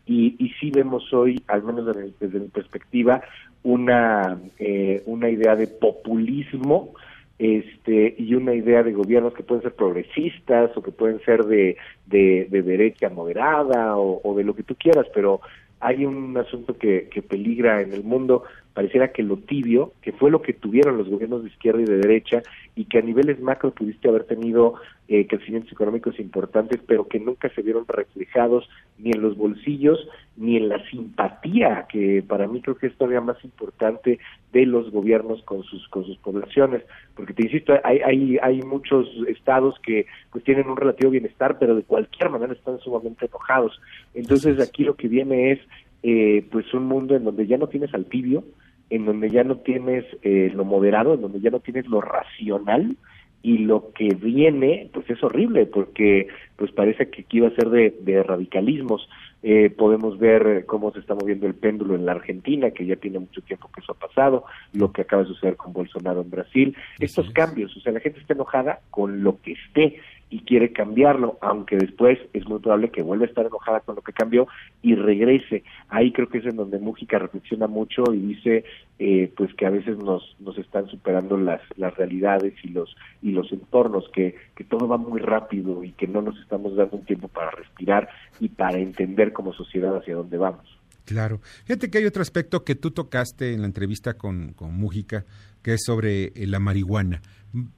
y, 0.09 0.35
y 0.39 0.49
sí 0.59 0.71
vemos 0.71 1.13
hoy, 1.13 1.39
al 1.47 1.61
menos 1.61 1.85
desde, 2.19 2.39
mi 2.39 2.47
perspectiva, 2.47 3.21
una, 3.61 4.39
eh, 4.57 5.03
una 5.05 5.29
idea 5.29 5.55
de 5.55 5.67
populismo 5.67 6.95
este 7.37 8.15
y 8.17 8.33
una 8.33 8.55
idea 8.55 8.81
de 8.81 8.91
gobiernos 8.91 9.33
que 9.35 9.43
pueden 9.43 9.61
ser 9.61 9.73
progresistas 9.73 10.75
o 10.75 10.81
que 10.81 10.91
pueden 10.91 11.21
ser 11.21 11.45
de, 11.45 11.77
de, 12.07 12.47
de 12.49 12.61
derecha 12.63 13.09
moderada 13.09 13.97
o, 13.97 14.19
o, 14.23 14.35
de 14.35 14.43
lo 14.43 14.55
que 14.55 14.63
tú 14.63 14.75
quieras, 14.75 15.05
pero 15.13 15.41
hay 15.79 16.05
un 16.05 16.35
asunto 16.37 16.75
que, 16.75 17.07
que 17.09 17.21
peligra 17.21 17.81
en 17.81 17.93
el 17.93 18.03
mundo 18.03 18.43
pareciera 18.79 19.11
que 19.11 19.23
lo 19.23 19.35
tibio, 19.35 19.91
que 20.01 20.13
fue 20.13 20.31
lo 20.31 20.41
que 20.41 20.53
tuvieron 20.53 20.97
los 20.97 21.09
gobiernos 21.09 21.43
de 21.43 21.49
izquierda 21.49 21.81
y 21.81 21.85
de 21.85 21.97
derecha, 21.97 22.43
y 22.77 22.85
que 22.85 22.99
a 22.99 23.01
niveles 23.01 23.37
macro 23.41 23.71
pudiste 23.71 24.07
haber 24.07 24.23
tenido 24.23 24.75
eh, 25.09 25.27
crecimientos 25.27 25.73
económicos 25.73 26.17
importantes, 26.17 26.79
pero 26.87 27.05
que 27.05 27.19
nunca 27.19 27.49
se 27.49 27.61
vieron 27.61 27.85
reflejados 27.85 28.69
ni 28.97 29.11
en 29.11 29.21
los 29.21 29.35
bolsillos 29.35 29.99
ni 30.37 30.55
en 30.55 30.69
la 30.69 30.81
simpatía, 30.89 31.87
que 31.91 32.23
para 32.25 32.47
mí 32.47 32.61
creo 32.61 32.77
que 32.77 32.87
es 32.87 32.95
todavía 32.95 33.19
más 33.19 33.43
importante 33.43 34.17
de 34.53 34.65
los 34.65 34.89
gobiernos 34.91 35.43
con 35.43 35.61
sus 35.63 35.85
con 35.89 36.05
sus 36.05 36.15
poblaciones, 36.19 36.81
porque 37.15 37.33
te 37.33 37.43
insisto, 37.43 37.73
hay 37.83 37.99
hay, 37.99 38.37
hay 38.41 38.61
muchos 38.61 39.09
estados 39.27 39.75
que 39.83 40.05
pues 40.31 40.45
tienen 40.45 40.69
un 40.69 40.77
relativo 40.77 41.11
bienestar, 41.11 41.59
pero 41.59 41.75
de 41.75 41.83
cualquier 41.83 42.29
manera 42.29 42.53
están 42.53 42.79
sumamente 42.79 43.25
enojados. 43.25 43.77
Entonces 44.13 44.57
aquí 44.61 44.85
lo 44.85 44.95
que 44.95 45.09
viene 45.09 45.51
es 45.51 45.59
eh, 46.01 46.45
pues 46.49 46.73
un 46.73 46.85
mundo 46.85 47.13
en 47.13 47.25
donde 47.25 47.45
ya 47.45 47.57
no 47.57 47.67
tienes 47.67 47.93
al 47.93 48.05
tibio, 48.05 48.45
en 48.89 49.05
donde 49.05 49.29
ya 49.29 49.43
no 49.43 49.57
tienes 49.57 50.05
eh, 50.23 50.51
lo 50.53 50.65
moderado, 50.65 51.13
en 51.13 51.21
donde 51.21 51.39
ya 51.39 51.49
no 51.49 51.59
tienes 51.59 51.87
lo 51.87 52.01
racional 52.01 52.95
y 53.41 53.59
lo 53.59 53.91
que 53.93 54.09
viene 54.15 54.89
pues 54.93 55.09
es 55.09 55.23
horrible 55.23 55.65
porque 55.65 56.27
pues 56.57 56.71
parece 56.71 57.09
que 57.09 57.21
aquí 57.21 57.37
iba 57.37 57.47
a 57.47 57.55
ser 57.55 57.69
de, 57.69 57.95
de 58.01 58.23
radicalismos. 58.23 59.07
Eh, 59.41 59.69
podemos 59.69 60.19
ver 60.19 60.65
cómo 60.65 60.91
se 60.91 60.99
está 60.99 61.15
moviendo 61.15 61.47
el 61.47 61.53
péndulo 61.53 61.95
en 61.95 62.05
la 62.05 62.11
Argentina, 62.11 62.71
que 62.71 62.85
ya 62.85 62.97
tiene 62.97 63.19
mucho 63.19 63.39
tiempo 63.41 63.69
que 63.73 63.79
eso 63.79 63.93
ha 63.93 64.07
pasado, 64.07 64.43
lo 64.73 64.91
que 64.91 65.03
acaba 65.03 65.21
de 65.21 65.29
suceder 65.29 65.55
con 65.55 65.71
Bolsonaro 65.71 66.21
en 66.21 66.29
Brasil, 66.29 66.75
estos 66.99 67.29
cambios, 67.31 67.75
o 67.77 67.79
sea, 67.79 67.93
la 67.93 68.01
gente 68.01 68.19
está 68.19 68.33
enojada 68.33 68.81
con 68.89 69.23
lo 69.23 69.39
que 69.41 69.53
esté 69.53 70.01
y 70.29 70.41
quiere 70.41 70.71
cambiarlo, 70.71 71.37
aunque 71.41 71.77
después 71.77 72.19
es 72.33 72.47
muy 72.47 72.59
probable 72.59 72.91
que 72.91 73.01
vuelva 73.01 73.25
a 73.25 73.27
estar 73.27 73.45
enojada 73.45 73.79
con 73.79 73.95
lo 73.95 74.01
que 74.01 74.13
cambió 74.13 74.47
y 74.81 74.95
regrese. 74.95 75.63
Ahí 75.87 76.11
creo 76.11 76.29
que 76.29 76.37
es 76.37 76.45
en 76.45 76.55
donde 76.55 76.79
Mújica 76.79 77.17
reflexiona 77.17 77.67
mucho 77.67 78.03
y 78.13 78.19
dice 78.19 78.63
eh, 78.99 79.31
pues 79.35 79.53
que 79.55 79.65
a 79.65 79.71
veces 79.71 79.97
nos, 79.97 80.35
nos 80.39 80.57
están 80.57 80.87
superando 80.87 81.37
las, 81.37 81.61
las 81.77 81.95
realidades 81.97 82.53
y 82.63 82.69
los, 82.69 82.95
y 83.21 83.31
los 83.31 83.51
entornos, 83.51 84.09
que, 84.13 84.35
que 84.55 84.63
todo 84.63 84.87
va 84.87 84.97
muy 84.97 85.19
rápido 85.19 85.83
y 85.83 85.91
que 85.93 86.07
no 86.07 86.21
nos 86.21 86.37
estamos 86.39 86.75
dando 86.75 86.97
un 86.97 87.05
tiempo 87.05 87.27
para 87.27 87.51
respirar 87.51 88.09
y 88.39 88.49
para 88.49 88.77
entender 88.77 89.33
como 89.33 89.53
sociedad 89.53 89.95
hacia 89.95 90.15
dónde 90.15 90.37
vamos. 90.37 90.79
Claro. 91.05 91.39
Fíjate 91.65 91.89
que 91.89 91.97
hay 91.97 92.05
otro 92.05 92.21
aspecto 92.21 92.63
que 92.63 92.75
tú 92.75 92.91
tocaste 92.91 93.53
en 93.53 93.61
la 93.61 93.67
entrevista 93.67 94.13
con, 94.13 94.53
con 94.53 94.75
Mújica, 94.75 95.25
que 95.63 95.73
es 95.73 95.81
sobre 95.83 96.25
eh, 96.25 96.45
la 96.45 96.59
marihuana. 96.59 97.23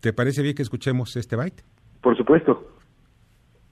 ¿Te 0.02 0.12
parece 0.12 0.42
bien 0.42 0.54
que 0.54 0.64
escuchemos 0.64 1.16
este 1.16 1.38
byte? 1.38 1.64
Por 2.02 2.18
supuesto. 2.18 2.68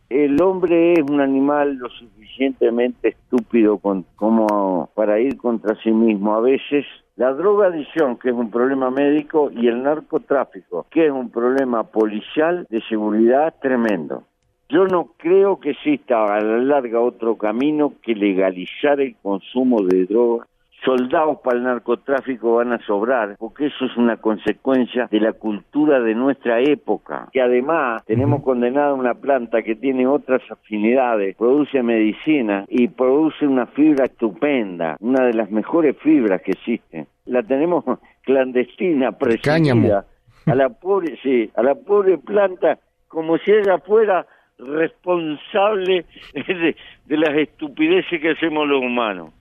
El 0.10 0.42
hombre 0.42 0.94
es 0.94 1.04
un 1.08 1.22
animal 1.22 1.76
lo 1.76 1.90
suficientemente 1.90 3.10
estúpido 3.10 3.78
con, 3.78 4.06
como 4.16 4.90
para 4.96 5.20
ir 5.20 5.38
contra 5.38 5.76
sí 5.84 5.92
mismo. 5.92 6.36
A 6.36 6.42
veces 6.42 6.86
la 7.16 7.34
drogadicción, 7.34 8.18
que 8.18 8.30
es 8.30 8.36
un 8.36 8.50
problema 8.50 8.90
médico, 8.90 9.52
y 9.52 9.68
el 9.68 9.84
narcotráfico, 9.84 10.88
que 10.90 11.08
es 11.08 11.12
un 11.12 11.30
problema 11.30 11.84
policial 11.84 12.66
de 12.70 12.82
seguridad 12.90 13.54
tremendo. 13.62 14.24
Yo 14.70 14.86
no 14.86 15.12
creo 15.18 15.60
que 15.60 15.72
exista 15.72 16.24
a 16.26 16.40
la 16.42 16.58
larga 16.60 17.02
otro 17.02 17.36
camino 17.38 17.94
que 18.02 18.16
legalizar 18.16 19.02
el 19.02 19.16
consumo 19.22 19.82
de 19.82 20.06
drogas 20.06 20.48
soldados 20.84 21.40
para 21.44 21.58
el 21.58 21.64
narcotráfico 21.64 22.56
van 22.56 22.74
a 22.74 22.80
sobrar, 22.86 23.36
porque 23.38 23.68
eso 23.68 23.86
es 23.86 23.98
una 23.98 24.18
consecuencia 24.18 25.08
de 25.12 25.20
la 25.20 25.34
cultura 25.34 26.00
de 26.00 26.16
nuestra 26.16 26.60
época, 26.60 27.28
que 27.32 27.42
además 27.42 28.04
tenemos 28.06 28.44
condenada 28.44 28.94
una 28.94 29.14
planta 29.14 29.62
que 29.62 29.76
tiene 29.76 30.08
otras 30.08 30.42
afinidades, 30.50 31.36
produce 31.36 31.84
medicina 31.84 32.66
y 32.70 32.88
produce 32.88 33.46
una 33.46 33.66
fibra 33.68 34.06
estupenda, 34.06 34.98
una 35.00 35.26
de 35.26 35.34
las 35.34 35.52
mejores 35.52 35.98
fibras 35.98 36.42
que 36.42 36.52
existen. 36.52 37.08
La 37.26 37.44
tenemos 37.44 37.84
clandestina, 38.24 39.12
presumida, 39.12 40.06
a 40.46 40.56
la 40.56 40.70
pobre, 40.70 41.18
sí, 41.22 41.50
a 41.56 41.64
la 41.64 41.76
pobre 41.76 42.18
planta 42.18 42.80
como 43.08 43.38
si 43.40 43.52
ella 43.52 43.80
fuera 43.80 44.26
responsable 44.58 46.06
de, 46.34 46.76
de 47.06 47.18
las 47.18 47.36
estupideces 47.38 48.22
que 48.22 48.32
hacemos 48.32 48.68
los 48.68 48.82
humanos. 48.82 49.34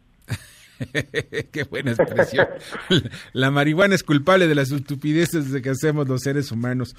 Qué 1.53 1.65
buena 1.65 1.93
expresión. 1.93 2.47
La 3.33 3.51
marihuana 3.51 3.95
es 3.95 4.03
culpable 4.03 4.47
de 4.47 4.55
las 4.55 4.71
estupideces 4.71 5.53
de 5.53 5.63
que 5.63 5.71
hacemos 5.71 6.09
los 6.09 6.23
seres 6.23 6.53
humanos. 6.53 6.95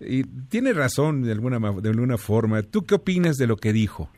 Y 0.00 0.24
tiene 0.24 0.72
razón 0.72 1.22
de 1.22 1.32
alguna, 1.32 1.58
de 1.58 1.88
alguna 1.88 2.18
forma. 2.18 2.62
¿Tú 2.62 2.84
qué 2.84 2.96
opinas 2.96 3.36
de 3.36 3.46
lo 3.46 3.56
que 3.56 3.72
dijo? 3.72 4.10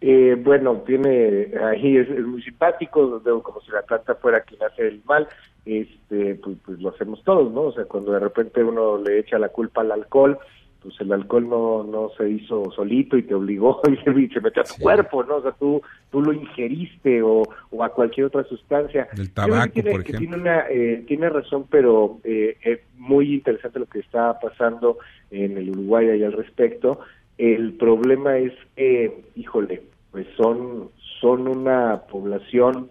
Eh, 0.00 0.36
bueno, 0.42 0.82
tiene 0.84 1.52
ahí 1.62 1.96
es, 1.96 2.08
muy 2.26 2.42
simpático, 2.42 3.22
como 3.42 3.60
si 3.60 3.70
la 3.70 3.82
planta 3.82 4.16
fuera 4.16 4.40
quien 4.40 4.60
hace 4.64 4.88
el 4.88 5.00
mal, 5.04 5.28
este, 5.64 6.34
pues, 6.42 6.56
pues 6.64 6.80
lo 6.80 6.90
hacemos 6.90 7.22
todos, 7.22 7.52
¿no? 7.52 7.62
O 7.62 7.72
sea, 7.72 7.84
cuando 7.84 8.10
de 8.12 8.18
repente 8.18 8.64
uno 8.64 9.00
le 9.00 9.20
echa 9.20 9.38
la 9.38 9.50
culpa 9.50 9.82
al 9.82 9.92
alcohol, 9.92 10.38
pues 10.82 11.00
el 11.00 11.12
alcohol 11.12 11.48
no, 11.48 11.84
no 11.84 12.10
se 12.16 12.28
hizo 12.28 12.70
solito 12.72 13.16
y 13.16 13.22
te 13.22 13.34
obligó 13.34 13.80
y 13.88 13.96
se 14.28 14.40
metió 14.40 14.62
a 14.62 14.64
tu 14.64 14.74
sí. 14.74 14.82
cuerpo, 14.82 15.22
¿no? 15.24 15.36
O 15.36 15.42
sea, 15.42 15.52
tú, 15.52 15.80
tú 16.10 16.20
lo 16.20 16.32
ingeriste 16.32 17.22
o, 17.22 17.42
o 17.70 17.84
a 17.84 17.90
cualquier 17.90 18.26
otra 18.26 18.44
sustancia. 18.44 19.08
Del 19.14 19.32
tabaco, 19.32 19.72
tiene, 19.72 19.90
por 19.92 20.00
ejemplo. 20.00 20.18
Tiene, 20.18 20.36
una, 20.36 20.60
eh, 20.68 21.04
tiene 21.06 21.28
razón, 21.28 21.66
pero 21.70 22.18
eh, 22.24 22.56
es 22.62 22.80
muy 22.96 23.34
interesante 23.34 23.78
lo 23.78 23.86
que 23.86 24.00
está 24.00 24.38
pasando 24.40 24.98
en 25.30 25.56
el 25.56 25.70
Uruguay 25.70 26.08
ahí 26.08 26.24
al 26.24 26.32
respecto. 26.32 27.00
El 27.38 27.74
problema 27.74 28.38
es 28.38 28.52
que, 28.76 29.24
híjole, 29.36 29.82
pues 30.10 30.26
son, 30.36 30.90
son 31.20 31.48
una 31.48 32.02
población 32.10 32.90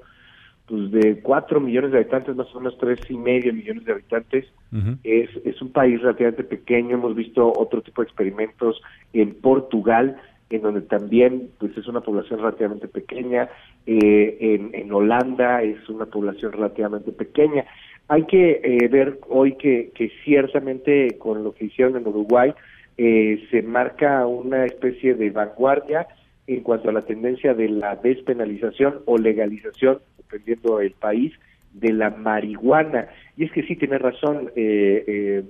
pues 0.71 0.89
de 0.89 1.19
cuatro 1.21 1.59
millones 1.59 1.91
de 1.91 1.97
habitantes, 1.97 2.33
más 2.33 2.47
o 2.55 2.59
menos 2.61 2.77
tres 2.77 2.97
y 3.09 3.17
medio 3.17 3.53
millones 3.53 3.83
de 3.83 3.91
habitantes, 3.91 4.45
uh 4.71 4.77
-huh. 4.77 4.97
es, 5.03 5.29
es 5.45 5.61
un 5.61 5.69
país 5.73 6.01
relativamente 6.01 6.45
pequeño, 6.45 6.95
hemos 6.95 7.13
visto 7.13 7.51
otro 7.51 7.81
tipo 7.81 8.01
de 8.01 8.05
experimentos 8.07 8.81
en 9.11 9.33
Portugal, 9.33 10.15
en 10.49 10.61
donde 10.61 10.81
también 10.81 11.49
pues 11.59 11.77
es 11.77 11.87
una 11.87 11.99
población 11.99 12.39
relativamente 12.39 12.87
pequeña, 12.87 13.49
eh, 13.85 14.37
en, 14.39 14.73
en 14.73 14.93
Holanda 14.93 15.61
es 15.61 15.89
una 15.89 16.05
población 16.05 16.53
relativamente 16.53 17.11
pequeña. 17.11 17.65
Hay 18.07 18.23
que 18.23 18.61
eh, 18.63 18.87
ver 18.87 19.19
hoy 19.27 19.55
que, 19.57 19.91
que 19.93 20.09
ciertamente 20.23 21.17
con 21.19 21.43
lo 21.43 21.53
que 21.53 21.65
hicieron 21.65 21.97
en 21.97 22.07
Uruguay 22.07 22.53
eh, 22.97 23.43
se 23.51 23.61
marca 23.61 24.25
una 24.25 24.65
especie 24.65 25.15
de 25.15 25.31
vanguardia 25.31 26.07
en 26.53 26.61
cuanto 26.61 26.89
a 26.89 26.93
la 26.93 27.01
tendencia 27.01 27.53
de 27.53 27.69
la 27.69 27.95
despenalización 27.95 29.01
o 29.05 29.17
legalización, 29.17 29.99
dependiendo 30.17 30.77
del 30.77 30.91
país, 30.91 31.33
de 31.73 31.93
la 31.93 32.09
marihuana. 32.09 33.07
Y 33.37 33.45
es 33.45 33.51
que 33.51 33.63
sí, 33.63 33.75
tiene 33.75 33.97
razón 33.97 34.51
eh, 34.55 35.03
eh, 35.07 35.43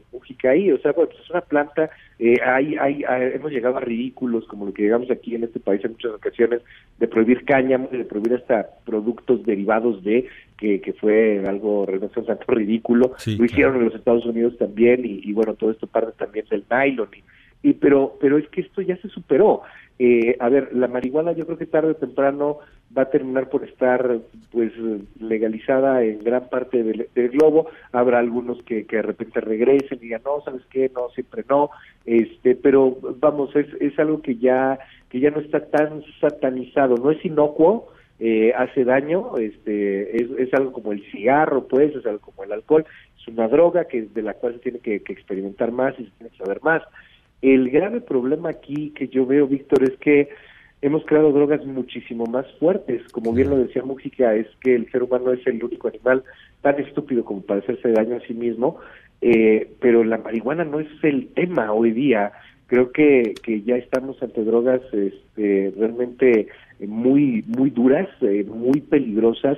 ahí, 0.47 0.71
o 0.71 0.79
sea, 0.79 0.93
pues 0.93 1.09
es 1.21 1.29
una 1.29 1.41
planta, 1.41 1.89
eh, 2.19 2.37
hay, 2.43 2.75
hay, 2.77 3.03
hemos 3.33 3.51
llegado 3.51 3.77
a 3.77 3.81
ridículos 3.81 4.45
como 4.45 4.65
lo 4.65 4.73
que 4.73 4.83
llegamos 4.83 5.09
aquí 5.11 5.35
en 5.35 5.43
este 5.43 5.59
país 5.59 5.83
en 5.83 5.91
muchas 5.91 6.11
ocasiones, 6.11 6.61
de 6.99 7.07
prohibir 7.07 7.43
cáñamo, 7.43 7.89
de 7.91 8.05
prohibir 8.05 8.35
hasta 8.35 8.67
productos 8.85 9.43
derivados 9.45 10.03
de, 10.03 10.27
que, 10.57 10.79
que 10.79 10.93
fue 10.93 11.43
algo 11.45 11.85
realmente 11.85 12.19
un 12.19 12.25
tanto 12.25 12.45
ridículo, 12.47 13.13
lo 13.25 13.45
hicieron 13.45 13.77
en 13.77 13.85
los 13.85 13.95
Estados 13.95 14.25
Unidos 14.25 14.57
también, 14.57 15.05
y, 15.05 15.21
y, 15.23 15.33
bueno, 15.33 15.55
todo 15.55 15.71
esto 15.71 15.87
parte 15.87 16.13
también 16.17 16.45
del 16.49 16.63
nylon, 16.69 17.09
y, 17.15 17.23
y 17.63 17.73
pero, 17.73 18.17
pero 18.19 18.37
es 18.37 18.47
que 18.49 18.61
esto 18.61 18.81
ya 18.81 18.97
se 18.97 19.09
superó, 19.09 19.61
eh, 20.03 20.35
a 20.39 20.49
ver, 20.49 20.73
la 20.73 20.87
marihuana 20.87 21.31
yo 21.33 21.45
creo 21.45 21.59
que 21.59 21.67
tarde 21.67 21.91
o 21.91 21.95
temprano 21.95 22.57
va 22.97 23.03
a 23.03 23.09
terminar 23.11 23.49
por 23.49 23.63
estar 23.63 24.17
pues 24.51 24.71
legalizada 25.19 26.03
en 26.03 26.23
gran 26.23 26.49
parte 26.49 26.81
del, 26.81 27.07
globo. 27.29 27.69
Habrá 27.91 28.17
algunos 28.17 28.63
que, 28.63 28.87
que 28.87 28.95
de 28.95 29.01
repente 29.03 29.39
regresen 29.41 29.99
y 29.99 30.05
digan, 30.05 30.23
no, 30.25 30.41
¿sabes 30.43 30.63
qué? 30.71 30.89
No, 30.95 31.09
siempre 31.09 31.45
no. 31.47 31.69
este 32.03 32.55
Pero 32.55 32.97
vamos, 33.19 33.55
es, 33.55 33.67
es 33.79 33.97
algo 33.99 34.23
que 34.23 34.37
ya, 34.37 34.79
que 35.07 35.19
ya 35.19 35.29
no 35.29 35.39
está 35.39 35.67
tan 35.67 36.03
satanizado, 36.19 36.95
no 36.97 37.11
es 37.11 37.23
inocuo, 37.23 37.93
eh, 38.19 38.53
hace 38.57 38.83
daño, 38.83 39.37
este, 39.37 40.17
es, 40.17 40.31
es 40.39 40.53
algo 40.55 40.73
como 40.73 40.93
el 40.93 41.03
cigarro, 41.11 41.67
pues, 41.67 41.95
es 41.95 42.05
algo 42.07 42.21
como 42.21 42.43
el 42.43 42.51
alcohol, 42.53 42.85
es 43.19 43.27
una 43.27 43.47
droga 43.47 43.85
que 43.85 44.01
de 44.01 44.21
la 44.23 44.33
cual 44.33 44.53
se 44.53 44.59
tiene 44.61 44.79
que, 44.79 45.03
que 45.03 45.13
experimentar 45.13 45.71
más 45.71 45.93
y 45.99 46.05
se 46.05 46.11
tiene 46.17 46.31
que 46.31 46.43
saber 46.43 46.59
más. 46.63 46.81
El 47.41 47.69
grave 47.69 48.01
problema 48.01 48.49
aquí 48.49 48.91
que 48.91 49.07
yo 49.07 49.25
veo, 49.25 49.47
Víctor, 49.47 49.83
es 49.83 49.97
que 49.97 50.29
hemos 50.81 51.05
creado 51.05 51.31
drogas 51.31 51.65
muchísimo 51.65 52.25
más 52.25 52.45
fuertes. 52.59 53.01
Como 53.11 53.33
bien 53.33 53.49
lo 53.49 53.57
decía 53.57 53.83
Mújica, 53.83 54.35
es 54.35 54.47
que 54.61 54.75
el 54.75 54.89
ser 54.91 55.03
humano 55.03 55.31
es 55.31 55.45
el 55.47 55.63
único 55.63 55.87
animal 55.87 56.23
tan 56.61 56.79
estúpido 56.79 57.23
como 57.23 57.41
para 57.41 57.59
hacerse 57.59 57.91
daño 57.91 58.15
a 58.15 58.27
sí 58.27 58.33
mismo, 58.33 58.77
eh, 59.21 59.69
pero 59.79 60.03
la 60.03 60.17
marihuana 60.17 60.63
no 60.63 60.79
es 60.79 60.87
el 61.03 61.27
tema 61.29 61.71
hoy 61.71 61.91
día. 61.91 62.31
Creo 62.67 62.91
que, 62.91 63.33
que 63.43 63.61
ya 63.63 63.75
estamos 63.75 64.21
ante 64.23 64.43
drogas 64.43 64.81
este, 64.93 65.73
realmente 65.77 66.47
muy, 66.79 67.43
muy 67.47 67.69
duras, 67.69 68.07
eh, 68.21 68.45
muy 68.45 68.81
peligrosas 68.81 69.57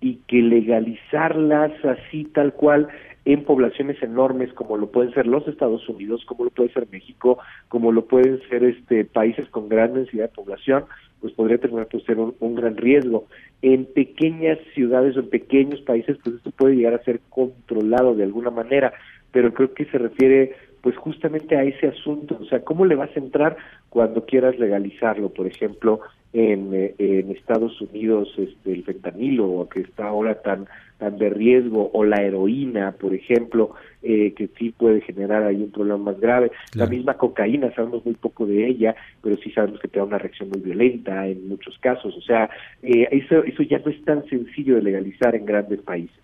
y 0.00 0.16
que 0.26 0.40
legalizarlas 0.42 1.72
así 1.84 2.24
tal 2.24 2.52
cual 2.54 2.88
en 3.24 3.44
poblaciones 3.44 4.02
enormes 4.02 4.52
como 4.52 4.76
lo 4.76 4.90
pueden 4.90 5.12
ser 5.14 5.26
los 5.26 5.46
Estados 5.48 5.88
Unidos, 5.88 6.24
como 6.26 6.44
lo 6.44 6.50
puede 6.50 6.72
ser 6.72 6.86
México, 6.90 7.38
como 7.68 7.90
lo 7.90 8.04
pueden 8.04 8.40
ser 8.48 8.64
este 8.64 9.04
países 9.04 9.48
con 9.48 9.68
gran 9.68 9.94
densidad 9.94 10.24
de 10.24 10.34
población, 10.34 10.84
pues 11.20 11.32
podría 11.32 11.58
terminar 11.58 11.86
por 11.86 12.04
ser 12.04 12.18
un, 12.18 12.54
gran 12.54 12.76
riesgo. 12.76 13.26
En 13.62 13.86
pequeñas 13.86 14.58
ciudades 14.74 15.16
o 15.16 15.20
en 15.20 15.30
pequeños 15.30 15.80
países, 15.80 16.18
pues 16.22 16.36
esto 16.36 16.50
puede 16.50 16.76
llegar 16.76 16.94
a 16.94 17.02
ser 17.02 17.20
controlado 17.30 18.14
de 18.14 18.24
alguna 18.24 18.50
manera, 18.50 18.92
pero 19.32 19.54
creo 19.54 19.72
que 19.72 19.86
se 19.86 19.96
refiere 19.96 20.54
pues 20.84 20.98
justamente 20.98 21.56
a 21.56 21.62
ese 21.62 21.86
asunto, 21.86 22.38
o 22.38 22.44
sea, 22.44 22.60
¿cómo 22.60 22.84
le 22.84 22.94
vas 22.94 23.08
a 23.16 23.18
entrar 23.18 23.56
cuando 23.88 24.26
quieras 24.26 24.58
legalizarlo? 24.58 25.30
Por 25.30 25.46
ejemplo, 25.46 26.00
en, 26.34 26.74
eh, 26.74 26.94
en 26.98 27.30
Estados 27.30 27.80
Unidos 27.80 28.28
este, 28.36 28.70
el 28.70 28.84
fentanilo, 28.84 29.66
que 29.72 29.80
está 29.80 30.08
ahora 30.08 30.42
tan, 30.42 30.66
tan 30.98 31.16
de 31.16 31.30
riesgo, 31.30 31.90
o 31.94 32.04
la 32.04 32.22
heroína, 32.22 32.92
por 33.00 33.14
ejemplo, 33.14 33.70
eh, 34.02 34.34
que 34.36 34.48
sí 34.58 34.74
puede 34.76 35.00
generar 35.00 35.44
ahí 35.44 35.56
un 35.56 35.70
problema 35.70 35.96
más 35.96 36.20
grave. 36.20 36.52
La 36.74 36.84
misma 36.86 37.14
cocaína, 37.14 37.74
sabemos 37.74 38.04
muy 38.04 38.16
poco 38.16 38.44
de 38.44 38.66
ella, 38.66 38.94
pero 39.22 39.38
sí 39.38 39.50
sabemos 39.52 39.80
que 39.80 39.88
te 39.88 40.00
da 40.00 40.04
una 40.04 40.18
reacción 40.18 40.50
muy 40.50 40.60
violenta 40.60 41.26
en 41.26 41.48
muchos 41.48 41.78
casos. 41.78 42.14
O 42.14 42.20
sea, 42.20 42.50
eh, 42.82 43.08
eso, 43.10 43.42
eso 43.42 43.62
ya 43.62 43.78
no 43.78 43.90
es 43.90 44.04
tan 44.04 44.22
sencillo 44.26 44.74
de 44.74 44.82
legalizar 44.82 45.34
en 45.34 45.46
grandes 45.46 45.80
países. 45.80 46.20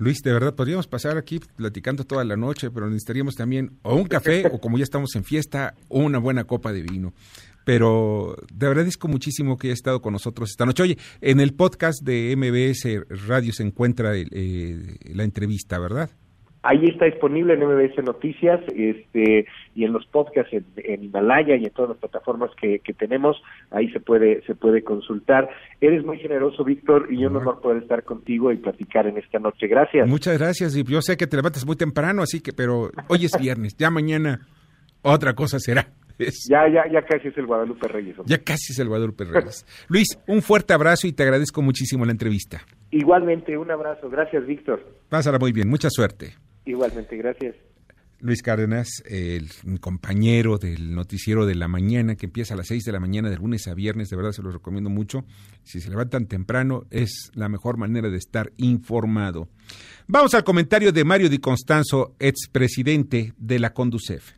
Luis, 0.00 0.22
de 0.22 0.32
verdad, 0.32 0.54
podríamos 0.54 0.86
pasar 0.86 1.18
aquí 1.18 1.40
platicando 1.56 2.04
toda 2.04 2.24
la 2.24 2.34
noche, 2.34 2.70
pero 2.70 2.86
necesitaríamos 2.86 3.34
también 3.34 3.78
o 3.82 3.94
un 3.94 4.06
café 4.06 4.46
o 4.50 4.58
como 4.58 4.78
ya 4.78 4.84
estamos 4.84 5.14
en 5.14 5.24
fiesta, 5.24 5.74
una 5.90 6.18
buena 6.18 6.44
copa 6.44 6.72
de 6.72 6.80
vino. 6.80 7.12
Pero 7.66 8.34
te 8.58 8.64
agradezco 8.64 9.08
muchísimo 9.08 9.58
que 9.58 9.66
haya 9.66 9.74
estado 9.74 10.00
con 10.00 10.14
nosotros 10.14 10.48
esta 10.48 10.64
noche. 10.64 10.84
Oye, 10.84 10.98
en 11.20 11.38
el 11.38 11.52
podcast 11.52 12.02
de 12.02 12.34
MBS 12.34 13.26
Radio 13.26 13.52
se 13.52 13.62
encuentra 13.62 14.16
eh, 14.16 14.96
la 15.12 15.24
entrevista, 15.24 15.78
¿verdad? 15.78 16.08
Ahí 16.62 16.84
está 16.84 17.06
disponible 17.06 17.54
en 17.54 17.60
MBS 17.60 18.04
Noticias 18.04 18.60
este, 18.76 19.46
y 19.74 19.84
en 19.84 19.92
los 19.94 20.06
podcasts 20.06 20.52
en, 20.52 21.04
Himalaya 21.04 21.56
y 21.56 21.64
en 21.64 21.70
todas 21.70 21.90
las 21.90 21.98
plataformas 21.98 22.50
que, 22.60 22.80
tenemos. 22.98 23.42
Ahí 23.70 23.90
se 23.92 24.00
puede 24.00 24.42
se 24.42 24.54
puede 24.54 24.84
consultar. 24.84 25.48
Eres 25.80 26.04
muy 26.04 26.18
generoso, 26.18 26.62
Víctor, 26.62 27.08
y 27.10 27.24
un 27.24 27.36
honor 27.36 27.60
poder 27.60 27.82
estar 27.82 28.04
contigo 28.04 28.52
y 28.52 28.58
platicar 28.58 29.06
en 29.06 29.16
esta 29.16 29.38
noche. 29.38 29.68
Gracias. 29.68 30.06
Muchas 30.06 30.38
gracias. 30.38 30.76
Y 30.76 30.84
yo 30.84 31.00
sé 31.00 31.16
que 31.16 31.26
te 31.26 31.36
levantas 31.36 31.64
muy 31.64 31.76
temprano, 31.76 32.22
así 32.22 32.42
que, 32.42 32.52
pero 32.52 32.90
hoy 33.08 33.24
es 33.24 33.32
viernes. 33.40 33.74
Ya 33.78 33.90
mañana 33.90 34.46
otra 35.02 35.34
cosa 35.34 35.58
será. 35.58 35.88
Ya, 36.48 36.68
ya, 36.68 36.84
ya 36.92 37.02
casi 37.02 37.28
es 37.28 37.38
el 37.38 37.46
Guadalupe 37.46 37.88
Reyes. 37.88 38.16
Ya 38.26 38.38
casi 38.38 38.72
es 38.72 38.78
el 38.78 38.88
Guadalupe 38.88 39.24
Reyes. 39.24 39.64
Luis, 39.88 40.18
un 40.26 40.42
fuerte 40.42 40.74
abrazo 40.74 41.06
y 41.06 41.12
te 41.12 41.22
agradezco 41.22 41.62
muchísimo 41.62 42.04
la 42.04 42.12
entrevista. 42.12 42.60
Igualmente, 42.90 43.56
un 43.56 43.70
abrazo. 43.70 44.10
Gracias, 44.10 44.46
Víctor. 44.46 44.84
Pásala 45.08 45.38
muy 45.38 45.52
bien. 45.52 45.68
Mucha 45.68 45.88
suerte. 45.88 46.34
Igualmente, 46.70 47.16
gracias. 47.16 47.56
Luis 48.20 48.42
Cárdenas, 48.42 49.02
el 49.08 49.48
compañero 49.80 50.58
del 50.58 50.94
noticiero 50.94 51.46
de 51.46 51.54
la 51.54 51.68
mañana 51.68 52.14
que 52.16 52.26
empieza 52.26 52.54
a 52.54 52.56
las 52.56 52.68
6 52.68 52.84
de 52.84 52.92
la 52.92 53.00
mañana 53.00 53.28
de 53.28 53.36
lunes 53.36 53.66
a 53.66 53.74
viernes, 53.74 54.08
de 54.10 54.16
verdad 54.16 54.30
se 54.30 54.42
lo 54.42 54.50
recomiendo 54.50 54.88
mucho. 54.88 55.24
Si 55.64 55.80
se 55.80 55.90
levantan 55.90 56.28
temprano 56.28 56.82
es 56.90 57.32
la 57.34 57.48
mejor 57.48 57.76
manera 57.76 58.08
de 58.08 58.18
estar 58.18 58.52
informado. 58.58 59.48
Vamos 60.06 60.34
al 60.34 60.44
comentario 60.44 60.92
de 60.92 61.04
Mario 61.04 61.28
Di 61.28 61.38
Constanzo, 61.38 62.14
expresidente 62.20 63.32
de 63.36 63.58
la 63.58 63.70
Conducef. 63.70 64.32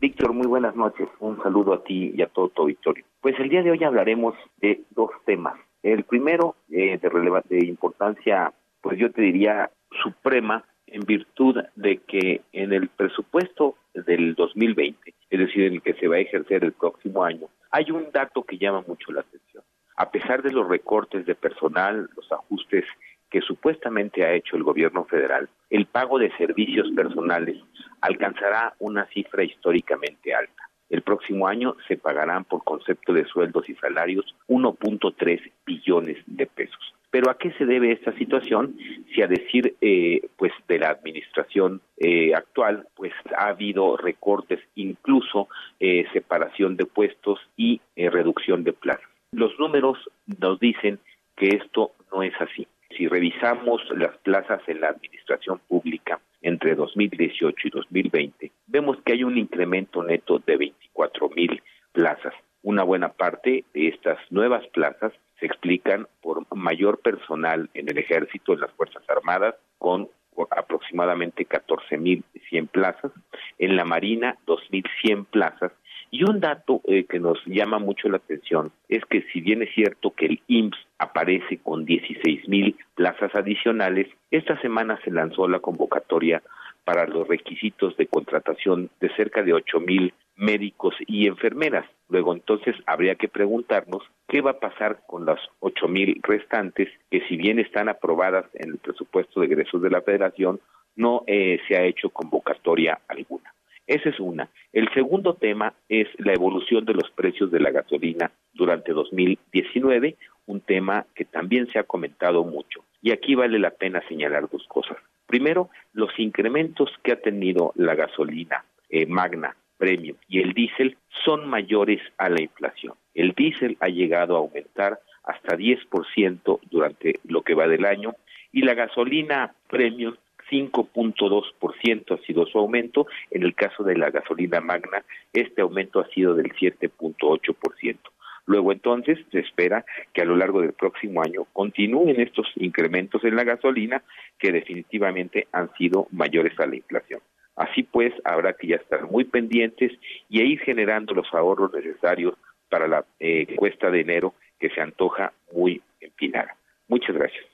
Víctor, 0.00 0.32
muy 0.32 0.48
buenas 0.48 0.74
noches. 0.74 1.08
Un 1.20 1.40
saludo 1.40 1.74
a 1.74 1.84
ti 1.84 2.12
y 2.16 2.22
a 2.22 2.26
todo 2.26 2.48
tu 2.48 2.62
auditorio. 2.62 3.04
Pues 3.20 3.38
el 3.38 3.48
día 3.48 3.62
de 3.62 3.70
hoy 3.70 3.84
hablaremos 3.84 4.34
de 4.60 4.82
dos 4.90 5.10
temas. 5.24 5.54
El 5.84 6.02
primero, 6.04 6.56
eh, 6.70 6.98
de, 7.00 7.42
de 7.48 7.66
importancia, 7.66 8.52
pues 8.80 8.98
yo 8.98 9.12
te 9.12 9.22
diría 9.22 9.70
suprema, 10.02 10.64
en 10.92 11.02
virtud 11.02 11.62
de 11.74 11.98
que 11.98 12.42
en 12.52 12.72
el 12.72 12.88
presupuesto 12.88 13.76
del 13.94 14.34
2020, 14.34 15.14
es 15.30 15.38
decir, 15.38 15.64
en 15.64 15.74
el 15.74 15.82
que 15.82 15.94
se 15.94 16.08
va 16.08 16.16
a 16.16 16.20
ejercer 16.20 16.64
el 16.64 16.72
próximo 16.72 17.24
año, 17.24 17.48
hay 17.70 17.90
un 17.90 18.10
dato 18.12 18.42
que 18.44 18.58
llama 18.58 18.84
mucho 18.86 19.10
la 19.12 19.22
atención. 19.22 19.64
A 19.96 20.10
pesar 20.10 20.42
de 20.42 20.52
los 20.52 20.68
recortes 20.68 21.26
de 21.26 21.34
personal, 21.34 22.08
los 22.16 22.30
ajustes 22.30 22.84
que 23.30 23.40
supuestamente 23.40 24.24
ha 24.24 24.34
hecho 24.34 24.56
el 24.56 24.62
gobierno 24.62 25.04
federal, 25.04 25.48
el 25.70 25.86
pago 25.86 26.18
de 26.18 26.30
servicios 26.36 26.90
personales 26.94 27.56
alcanzará 28.02 28.74
una 28.78 29.06
cifra 29.06 29.42
históricamente 29.42 30.34
alta. 30.34 30.68
El 30.90 31.00
próximo 31.00 31.48
año 31.48 31.74
se 31.88 31.96
pagarán 31.96 32.44
por 32.44 32.62
concepto 32.64 33.14
de 33.14 33.24
sueldos 33.24 33.66
y 33.70 33.74
salarios 33.76 34.34
1.3 34.48 35.52
billones 35.64 36.18
de 36.26 36.46
pesos. 36.46 36.94
Pero 37.12 37.30
¿a 37.30 37.36
qué 37.36 37.52
se 37.52 37.66
debe 37.66 37.92
esta 37.92 38.16
situación? 38.16 38.74
Si 39.14 39.20
a 39.20 39.26
decir 39.26 39.76
eh, 39.82 40.22
pues 40.36 40.50
de 40.66 40.78
la 40.78 40.88
administración 40.88 41.82
eh, 41.98 42.34
actual, 42.34 42.88
pues 42.96 43.12
ha 43.36 43.48
habido 43.48 43.98
recortes, 43.98 44.60
incluso 44.76 45.48
eh, 45.78 46.06
separación 46.14 46.78
de 46.78 46.86
puestos 46.86 47.38
y 47.54 47.82
reducción 47.96 48.64
de 48.64 48.72
plazas. 48.72 49.06
Los 49.32 49.58
números 49.58 49.98
nos 50.40 50.58
dicen 50.58 50.98
que 51.36 51.48
esto 51.48 51.92
no 52.10 52.22
es 52.22 52.32
así. 52.40 52.66
Si 52.96 53.06
revisamos 53.06 53.82
las 53.94 54.16
plazas 54.18 54.62
en 54.66 54.80
la 54.80 54.88
administración 54.88 55.60
pública 55.68 56.18
entre 56.40 56.74
2018 56.74 57.68
y 57.68 57.70
2020, 57.70 58.52
vemos 58.68 58.96
que 59.04 59.12
hay 59.12 59.24
un 59.24 59.36
incremento 59.36 60.02
neto 60.02 60.38
de 60.38 60.56
24 60.56 61.28
mil 61.28 61.62
plazas. 61.92 62.32
Una 62.62 62.82
buena 62.84 63.10
parte 63.10 63.64
de 63.74 63.88
estas 63.88 64.18
nuevas 64.30 64.66
plazas 64.68 65.12
se 65.40 65.46
explican 65.46 66.06
por 66.20 66.46
mayor 66.54 67.00
personal 67.00 67.68
en 67.74 67.88
el 67.88 67.98
ejército, 67.98 68.52
en 68.52 68.60
las 68.60 68.70
Fuerzas 68.72 69.02
Armadas, 69.08 69.56
con 69.78 70.08
aproximadamente 70.50 71.46
14.100 71.46 72.68
plazas, 72.68 73.12
en 73.58 73.76
la 73.76 73.84
Marina 73.84 74.36
2.100 74.46 75.26
plazas, 75.26 75.72
y 76.14 76.24
un 76.24 76.40
dato 76.40 76.82
eh, 76.84 77.04
que 77.04 77.18
nos 77.18 77.42
llama 77.46 77.78
mucho 77.78 78.08
la 78.10 78.18
atención 78.18 78.70
es 78.88 79.02
que 79.06 79.22
si 79.32 79.40
bien 79.40 79.62
es 79.62 79.74
cierto 79.74 80.10
que 80.10 80.26
el 80.26 80.42
IMSS 80.46 80.76
aparece 80.98 81.56
con 81.56 81.86
16.000 81.86 82.76
plazas 82.94 83.34
adicionales, 83.34 84.08
esta 84.30 84.60
semana 84.60 85.00
se 85.04 85.10
lanzó 85.10 85.48
la 85.48 85.60
convocatoria 85.60 86.42
para 86.84 87.06
los 87.06 87.26
requisitos 87.26 87.96
de 87.96 88.08
contratación 88.08 88.90
de 89.00 89.08
cerca 89.16 89.42
de 89.42 89.54
8.000 89.54 90.12
médicos 90.36 90.94
y 91.06 91.26
enfermeras. 91.26 91.86
Luego 92.08 92.34
entonces 92.34 92.74
habría 92.86 93.14
que 93.14 93.28
preguntarnos 93.28 94.02
qué 94.28 94.40
va 94.40 94.52
a 94.52 94.60
pasar 94.60 95.02
con 95.06 95.24
las 95.24 95.40
ocho 95.60 95.88
mil 95.88 96.20
restantes 96.22 96.88
que 97.10 97.20
si 97.28 97.36
bien 97.36 97.58
están 97.58 97.88
aprobadas 97.88 98.46
en 98.54 98.70
el 98.70 98.78
presupuesto 98.78 99.40
de 99.40 99.46
egresos 99.46 99.82
de 99.82 99.90
la 99.90 100.02
Federación, 100.02 100.60
no 100.96 101.24
eh, 101.26 101.60
se 101.68 101.76
ha 101.76 101.84
hecho 101.84 102.10
convocatoria 102.10 103.00
alguna. 103.08 103.54
Esa 103.86 104.10
es 104.10 104.20
una. 104.20 104.48
El 104.72 104.88
segundo 104.94 105.34
tema 105.34 105.74
es 105.88 106.06
la 106.18 106.32
evolución 106.32 106.84
de 106.84 106.94
los 106.94 107.10
precios 107.10 107.50
de 107.50 107.60
la 107.60 107.70
gasolina 107.70 108.30
durante 108.52 108.92
2019, 108.92 110.16
un 110.46 110.60
tema 110.60 111.06
que 111.14 111.24
también 111.24 111.66
se 111.72 111.78
ha 111.78 111.84
comentado 111.84 112.44
mucho. 112.44 112.84
Y 113.00 113.10
aquí 113.10 113.34
vale 113.34 113.58
la 113.58 113.70
pena 113.70 114.02
señalar 114.08 114.48
dos 114.50 114.64
cosas. 114.68 114.96
Primero, 115.26 115.70
los 115.92 116.10
incrementos 116.18 116.90
que 117.02 117.12
ha 117.12 117.20
tenido 117.20 117.72
la 117.74 117.94
gasolina 117.94 118.64
eh, 118.88 119.06
magna, 119.06 119.56
premium 119.82 120.16
y 120.28 120.40
el 120.40 120.52
diésel 120.52 120.96
son 121.24 121.48
mayores 121.50 122.00
a 122.16 122.28
la 122.28 122.40
inflación. 122.40 122.94
El 123.14 123.32
diésel 123.32 123.76
ha 123.80 123.88
llegado 123.88 124.36
a 124.36 124.38
aumentar 124.38 125.00
hasta 125.24 125.56
10% 125.56 126.60
durante 126.70 127.18
lo 127.24 127.42
que 127.42 127.54
va 127.54 127.66
del 127.66 127.84
año 127.84 128.14
y 128.52 128.62
la 128.62 128.74
gasolina 128.74 129.52
premium 129.68 130.14
5.2% 130.48 132.14
ha 132.14 132.24
sido 132.24 132.46
su 132.46 132.58
aumento. 132.58 133.08
En 133.32 133.42
el 133.42 133.56
caso 133.56 133.82
de 133.82 133.96
la 133.96 134.10
gasolina 134.10 134.60
magna, 134.60 135.02
este 135.32 135.62
aumento 135.62 135.98
ha 135.98 136.08
sido 136.10 136.36
del 136.36 136.52
7.8%. 136.52 137.98
Luego 138.46 138.70
entonces 138.70 139.18
se 139.32 139.40
espera 139.40 139.84
que 140.12 140.22
a 140.22 140.24
lo 140.24 140.36
largo 140.36 140.60
del 140.60 140.74
próximo 140.74 141.22
año 141.22 141.46
continúen 141.52 142.20
estos 142.20 142.46
incrementos 142.54 143.24
en 143.24 143.34
la 143.34 143.42
gasolina 143.42 144.04
que 144.38 144.52
definitivamente 144.52 145.48
han 145.50 145.72
sido 145.74 146.06
mayores 146.12 146.58
a 146.60 146.66
la 146.66 146.76
inflación. 146.76 147.20
Así 147.56 147.82
pues, 147.82 148.12
habrá 148.24 148.54
que 148.54 148.68
ya 148.68 148.76
estar 148.76 149.04
muy 149.10 149.24
pendientes 149.24 149.92
y 150.28 150.42
ir 150.42 150.60
generando 150.60 151.14
los 151.14 151.26
ahorros 151.32 151.72
necesarios 151.72 152.34
para 152.68 152.88
la 152.88 153.04
eh, 153.20 153.54
cuesta 153.56 153.90
de 153.90 154.00
enero 154.00 154.34
que 154.58 154.70
se 154.70 154.80
antoja 154.80 155.32
muy 155.52 155.82
empinada. 156.00 156.56
Muchas 156.88 157.14
gracias. 157.14 157.44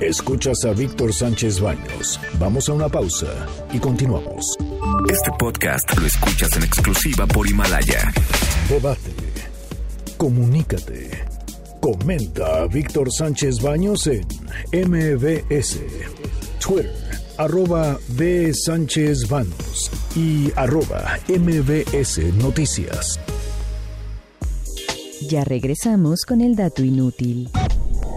Escuchas 0.00 0.64
a 0.64 0.72
Víctor 0.72 1.12
Sánchez 1.12 1.60
Baños. 1.60 2.20
Vamos 2.40 2.68
a 2.68 2.72
una 2.72 2.88
pausa 2.88 3.46
y 3.72 3.78
continuamos. 3.78 4.56
Este 5.08 5.30
podcast 5.38 5.96
lo 5.98 6.06
escuchas 6.06 6.56
en 6.56 6.64
exclusiva 6.64 7.26
por 7.26 7.48
Himalaya. 7.48 8.10
Debate. 8.68 9.12
Comunícate. 10.18 11.10
Comenta 11.80 12.62
a 12.62 12.66
Víctor 12.66 13.12
Sánchez 13.12 13.60
Baños 13.62 14.06
en 14.06 14.26
MBS, 14.72 15.78
Twitter, 16.58 16.90
arroba 17.36 17.98
B. 18.16 18.52
Sánchez 18.54 19.28
Baños 19.28 19.90
y 20.14 20.52
arroba 20.56 21.18
MBS 21.28 22.34
Noticias. 22.34 23.18
Ya 25.28 25.44
regresamos 25.44 26.22
con 26.26 26.40
el 26.40 26.54
dato 26.54 26.84
inútil. 26.84 27.50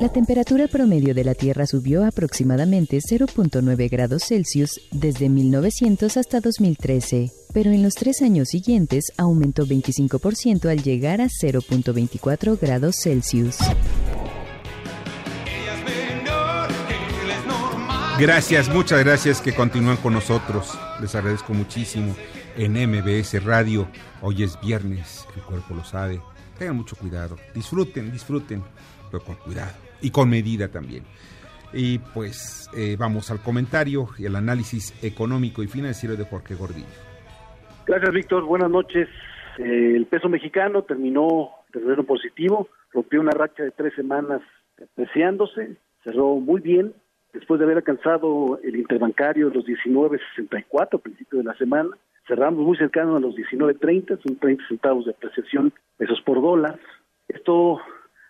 La 0.01 0.09
temperatura 0.09 0.67
promedio 0.67 1.15
de 1.15 1.23
la 1.23 1.33
Tierra 1.33 1.65
subió 1.65 2.05
aproximadamente 2.05 2.99
0.9 2.99 3.89
grados 3.89 4.25
Celsius 4.27 4.79
desde 4.91 5.27
1900 5.27 6.17
hasta 6.17 6.39
2013, 6.39 7.31
pero 7.53 7.71
en 7.71 7.81
los 7.81 7.95
tres 7.95 8.21
años 8.21 8.49
siguientes 8.49 9.05
aumentó 9.17 9.65
25% 9.65 10.69
al 10.69 10.83
llegar 10.83 11.21
a 11.21 11.27
0.24 11.27 12.59
grados 12.59 12.97
Celsius. 13.01 13.57
Gracias, 18.19 18.67
muchas 18.73 19.05
gracias 19.05 19.41
que 19.43 19.53
continúan 19.53 19.97
con 19.97 20.13
nosotros. 20.13 20.75
Les 20.99 21.13
agradezco 21.13 21.53
muchísimo 21.53 22.15
en 22.57 22.73
MBS 22.73 23.43
Radio. 23.45 23.87
Hoy 24.23 24.41
es 24.41 24.59
viernes, 24.59 25.27
el 25.35 25.43
cuerpo 25.43 25.75
lo 25.75 25.83
sabe. 25.83 26.19
Tengan 26.57 26.77
mucho 26.77 26.95
cuidado. 26.95 27.35
Disfruten, 27.53 28.11
disfruten, 28.11 28.63
pero 29.11 29.23
con 29.23 29.35
cuidado 29.35 29.71
y 30.01 30.09
con 30.09 30.31
medida 30.31 30.67
también. 30.67 31.03
Y 31.71 31.99
pues 31.99 32.71
eh, 32.75 32.95
vamos 32.97 33.29
al 33.29 33.39
comentario 33.39 34.07
y 34.17 34.25
al 34.25 34.35
análisis 34.35 34.97
económico 35.03 35.61
y 35.61 35.67
financiero 35.67 36.15
de 36.15 36.25
Jorge 36.25 36.55
Gordillo. 36.55 36.87
Gracias, 37.85 38.11
Víctor. 38.11 38.45
Buenas 38.45 38.71
noches. 38.71 39.07
Eh, 39.59 39.93
el 39.95 40.07
peso 40.07 40.27
mexicano 40.27 40.81
terminó 40.81 41.51
terreno 41.71 42.03
positivo, 42.03 42.67
rompió 42.91 43.21
una 43.21 43.31
racha 43.31 43.61
de 43.61 43.71
tres 43.71 43.93
semanas 43.93 44.41
apreciándose, 44.81 45.77
cerró 46.03 46.35
muy 46.37 46.61
bien, 46.61 46.93
después 47.37 47.59
de 47.59 47.65
haber 47.65 47.77
alcanzado 47.77 48.59
el 48.63 48.75
interbancario 48.75 49.49
los 49.49 49.65
19.64 49.65 50.95
a 50.95 50.97
principio 50.97 51.39
de 51.39 51.45
la 51.45 51.55
semana, 51.55 51.91
cerramos 52.27 52.65
muy 52.65 52.77
cercano 52.77 53.15
a 53.15 53.19
los 53.19 53.35
19.30, 53.35 54.21
son 54.21 54.35
30 54.37 54.67
centavos 54.67 55.05
de 55.05 55.11
apreciación 55.11 55.71
pesos 55.97 56.19
por 56.25 56.41
dólar. 56.41 56.79
Esto 57.27 57.79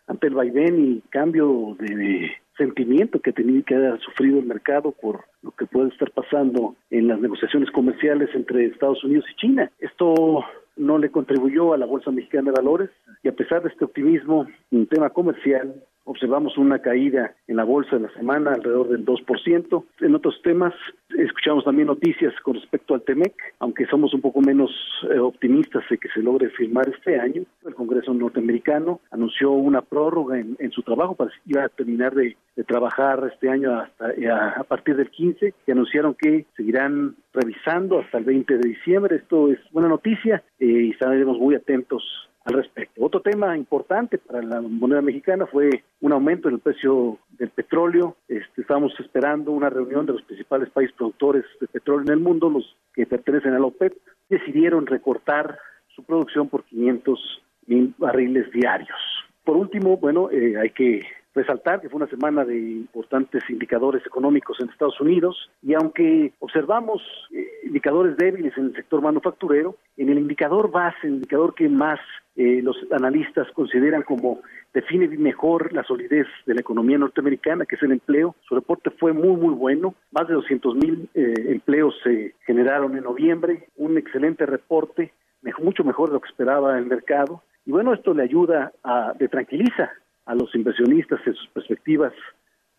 ante 0.07 0.27
el 0.27 0.33
vaivén 0.33 0.79
y 0.79 1.01
cambio 1.09 1.75
de 1.79 2.31
sentimiento 2.57 3.21
que 3.21 3.33
tenía 3.33 3.61
que 3.61 3.75
haber 3.75 3.99
sufrido 4.01 4.39
el 4.39 4.45
mercado 4.45 4.91
por 4.91 5.25
lo 5.41 5.51
que 5.51 5.65
puede 5.65 5.89
estar 5.89 6.11
pasando 6.11 6.75
en 6.89 7.07
las 7.07 7.19
negociaciones 7.19 7.71
comerciales 7.71 8.29
entre 8.33 8.65
Estados 8.65 9.03
Unidos 9.03 9.25
y 9.31 9.35
China. 9.35 9.71
Esto 9.79 10.43
no 10.75 10.97
le 10.97 11.11
contribuyó 11.11 11.73
a 11.73 11.77
la 11.77 11.85
Bolsa 11.85 12.11
Mexicana 12.11 12.51
de 12.51 12.61
Valores 12.61 12.89
y 13.23 13.29
a 13.29 13.35
pesar 13.35 13.63
de 13.63 13.69
este 13.69 13.85
optimismo 13.85 14.47
en 14.71 14.87
tema 14.87 15.09
comercial, 15.11 15.75
observamos 16.07 16.57
una 16.57 16.79
caída 16.79 17.35
en 17.47 17.57
la 17.57 17.65
bolsa 17.65 17.97
de 17.97 18.03
la 18.03 18.13
semana 18.13 18.53
alrededor 18.53 18.87
del 18.87 19.05
2%. 19.05 19.83
En 20.01 20.15
otros 20.15 20.41
temas, 20.41 20.73
escuchamos 21.17 21.65
también 21.65 21.87
noticias 21.87 22.33
con 22.41 22.55
respecto 22.55 22.95
al 22.95 23.01
TEMEC, 23.01 23.33
aunque 23.59 23.85
somos 23.87 24.13
un 24.13 24.21
poco 24.21 24.41
menos 24.41 24.71
eh, 25.11 25.19
optimistas 25.19 25.83
de 25.89 25.97
que 25.97 26.07
se 26.09 26.21
logre 26.21 26.49
firmar 26.49 26.87
este 26.87 27.19
año. 27.19 27.43
El 27.65 27.75
Congreso 27.75 28.13
norteamericano 28.13 29.01
anunció 29.11 29.51
una 29.51 29.81
prórroga 29.81 30.39
en, 30.39 30.71
su 30.71 30.81
trabajo 30.81 31.15
para 31.15 31.31
iba 31.45 31.65
a 31.65 31.69
terminar 31.69 32.13
de, 32.15 32.35
trabajar 32.67 33.29
este 33.31 33.49
año 33.49 33.77
hasta 33.77 34.11
eh, 34.13 34.29
a, 34.29 34.63
partir 34.63 34.95
del 34.95 35.09
15 35.09 35.53
y 35.67 35.71
anunciaron 35.71 36.15
que 36.15 36.45
seguirán 36.55 37.15
revisando 37.33 37.99
hasta 37.99 38.17
el 38.17 38.23
20 38.23 38.57
de 38.57 38.69
diciembre. 38.69 39.17
Esto 39.17 39.51
es 39.51 39.59
buena 39.71 39.89
noticia 39.89 40.41
eh, 40.59 40.65
y 40.65 40.89
estaremos 40.91 41.37
muy 41.37 41.55
atentos 41.55 42.03
al 42.47 42.53
respecto. 42.53 43.03
Otro 43.03 43.21
tema 43.21 43.57
importante 43.57 44.17
para 44.17 44.41
la 44.41 44.61
moneda 44.61 45.01
mexicana 45.01 45.45
fue 45.45 45.83
un 45.99 46.13
aumento 46.13 46.47
en 46.47 46.55
el 46.55 46.61
precio 46.61 47.19
del 47.37 47.49
petróleo. 47.49 48.15
Este, 48.27 48.61
estamos 48.61 48.93
esperando 48.99 49.51
una 49.51 49.69
reunión 49.69 50.05
de 50.05 50.13
los 50.13 50.21
principales 50.23 50.69
países 50.69 50.95
productores 50.95 51.43
de 51.59 51.67
petróleo 51.67 52.05
en 52.05 52.13
el 52.13 52.19
mundo, 52.19 52.49
los 52.49 52.75
que 52.93 53.05
pertenecen 53.05 53.53
a 53.53 53.59
la 53.59 53.65
OPEP, 53.65 53.93
decidieron 54.29 54.85
recortar 54.85 55.59
su 55.93 56.03
producción 56.03 56.47
por 56.47 56.63
500 56.63 57.43
mil 57.67 57.93
barriles 57.97 58.49
diarios. 58.51 58.97
Por 59.43 59.57
último, 59.57 59.97
bueno, 59.97 60.29
eh, 60.31 60.57
hay 60.57 60.69
que 60.69 61.05
resaltar 61.38 61.79
que 61.79 61.89
fue 61.89 61.97
una 61.97 62.09
semana 62.09 62.43
de 62.43 62.57
importantes 62.57 63.43
indicadores 63.49 64.05
económicos 64.05 64.59
en 64.59 64.69
Estados 64.69 64.99
Unidos 64.99 65.49
y 65.61 65.73
aunque 65.73 66.33
observamos 66.39 67.01
eh, 67.31 67.47
indicadores 67.63 68.17
débiles 68.17 68.57
en 68.57 68.65
el 68.65 68.75
sector 68.75 69.01
manufacturero, 69.01 69.77
en 69.95 70.09
el 70.09 70.17
indicador 70.17 70.71
base, 70.71 70.97
el 71.03 71.15
indicador 71.15 71.53
que 71.55 71.69
más 71.69 71.99
eh, 72.35 72.61
los 72.61 72.75
analistas 72.91 73.47
consideran 73.53 74.03
como 74.03 74.41
define 74.73 75.07
mejor 75.07 75.73
la 75.73 75.83
solidez 75.83 76.27
de 76.45 76.53
la 76.53 76.61
economía 76.61 76.97
norteamericana, 76.97 77.65
que 77.65 77.75
es 77.75 77.83
el 77.83 77.91
empleo. 77.91 78.35
Su 78.47 78.55
reporte 78.55 78.91
fue 78.91 79.11
muy, 79.11 79.35
muy 79.35 79.55
bueno. 79.55 79.95
Más 80.11 80.27
de 80.27 80.35
200 80.35 80.75
mil 80.75 81.09
eh, 81.15 81.33
empleos 81.47 81.95
se 82.03 82.35
generaron 82.45 82.95
en 82.95 83.03
noviembre. 83.03 83.69
Un 83.75 83.97
excelente 83.97 84.45
reporte, 84.45 85.13
mucho 85.59 85.83
mejor 85.83 86.09
de 86.09 86.13
lo 86.13 86.21
que 86.21 86.29
esperaba 86.29 86.77
el 86.77 86.85
mercado. 86.85 87.41
Y 87.65 87.71
bueno, 87.71 87.93
esto 87.93 88.13
le 88.13 88.23
ayuda 88.23 88.71
a, 88.83 89.13
le 89.19 89.27
tranquiliza 89.27 89.91
a 90.28 90.36
los 90.36 90.53
inversionistas 90.53 91.19
en 91.25 91.34
sus 91.34 91.47
perspectivas 91.47 92.13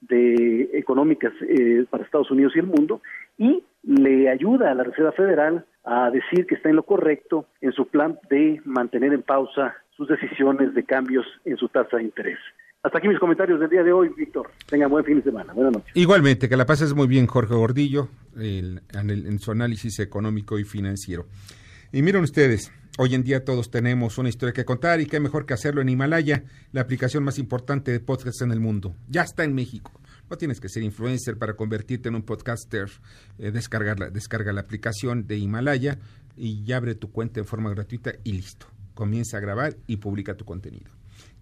de 0.00 0.70
económicas 0.74 1.32
eh, 1.42 1.84
para 1.90 2.04
Estados 2.04 2.30
Unidos 2.30 2.52
y 2.54 2.60
el 2.60 2.66
mundo 2.66 3.02
y 3.36 3.64
le 3.82 4.28
ayuda 4.28 4.70
a 4.70 4.74
la 4.74 4.84
Reserva 4.84 5.12
Federal 5.12 5.64
a 5.84 6.10
decir 6.10 6.46
que 6.46 6.54
está 6.54 6.68
en 6.68 6.76
lo 6.76 6.84
correcto 6.84 7.46
en 7.60 7.72
su 7.72 7.88
plan 7.88 8.18
de 8.30 8.60
mantener 8.64 9.12
en 9.12 9.22
pausa 9.22 9.74
sus 9.96 10.06
decisiones 10.06 10.74
de 10.74 10.84
cambios 10.84 11.26
en 11.44 11.56
su 11.56 11.68
tasa 11.68 11.96
de 11.96 12.04
interés. 12.04 12.38
Hasta 12.82 12.98
aquí 12.98 13.08
mis 13.08 13.18
comentarios 13.18 13.58
del 13.58 13.70
día 13.70 13.82
de 13.82 13.92
hoy, 13.92 14.08
Víctor. 14.16 14.50
Tenga 14.68 14.86
buen 14.86 15.04
fin 15.04 15.16
de 15.16 15.24
semana. 15.24 15.52
Buenas 15.52 15.72
noches. 15.72 15.90
Igualmente, 15.94 16.48
que 16.48 16.56
la 16.56 16.64
pases 16.64 16.94
muy 16.94 17.08
bien, 17.08 17.26
Jorge 17.26 17.54
Gordillo, 17.54 18.08
en 18.36 19.38
su 19.40 19.50
análisis 19.50 19.98
económico 19.98 20.60
y 20.60 20.64
financiero. 20.64 21.26
Y 21.92 22.02
miren 22.02 22.22
ustedes, 22.22 22.72
Hoy 23.00 23.14
en 23.14 23.22
día 23.22 23.44
todos 23.44 23.70
tenemos 23.70 24.18
una 24.18 24.28
historia 24.28 24.52
que 24.52 24.64
contar 24.64 25.00
y 25.00 25.06
qué 25.06 25.20
mejor 25.20 25.46
que 25.46 25.54
hacerlo 25.54 25.80
en 25.80 25.88
Himalaya, 25.88 26.42
la 26.72 26.80
aplicación 26.80 27.22
más 27.22 27.38
importante 27.38 27.92
de 27.92 28.00
podcasts 28.00 28.42
en 28.42 28.50
el 28.50 28.58
mundo. 28.58 28.96
Ya 29.06 29.22
está 29.22 29.44
en 29.44 29.54
México. 29.54 29.92
No 30.28 30.36
tienes 30.36 30.58
que 30.58 30.68
ser 30.68 30.82
influencer 30.82 31.38
para 31.38 31.54
convertirte 31.54 32.08
en 32.08 32.16
un 32.16 32.22
podcaster. 32.22 32.90
Eh, 33.38 33.52
descargar 33.52 34.12
descarga 34.12 34.52
la 34.52 34.62
aplicación 34.62 35.28
de 35.28 35.38
Himalaya 35.38 36.00
y 36.36 36.72
abre 36.72 36.96
tu 36.96 37.12
cuenta 37.12 37.38
en 37.38 37.46
forma 37.46 37.70
gratuita 37.70 38.14
y 38.24 38.32
listo. 38.32 38.66
Comienza 38.94 39.36
a 39.36 39.40
grabar 39.40 39.76
y 39.86 39.98
publica 39.98 40.36
tu 40.36 40.44
contenido. 40.44 40.97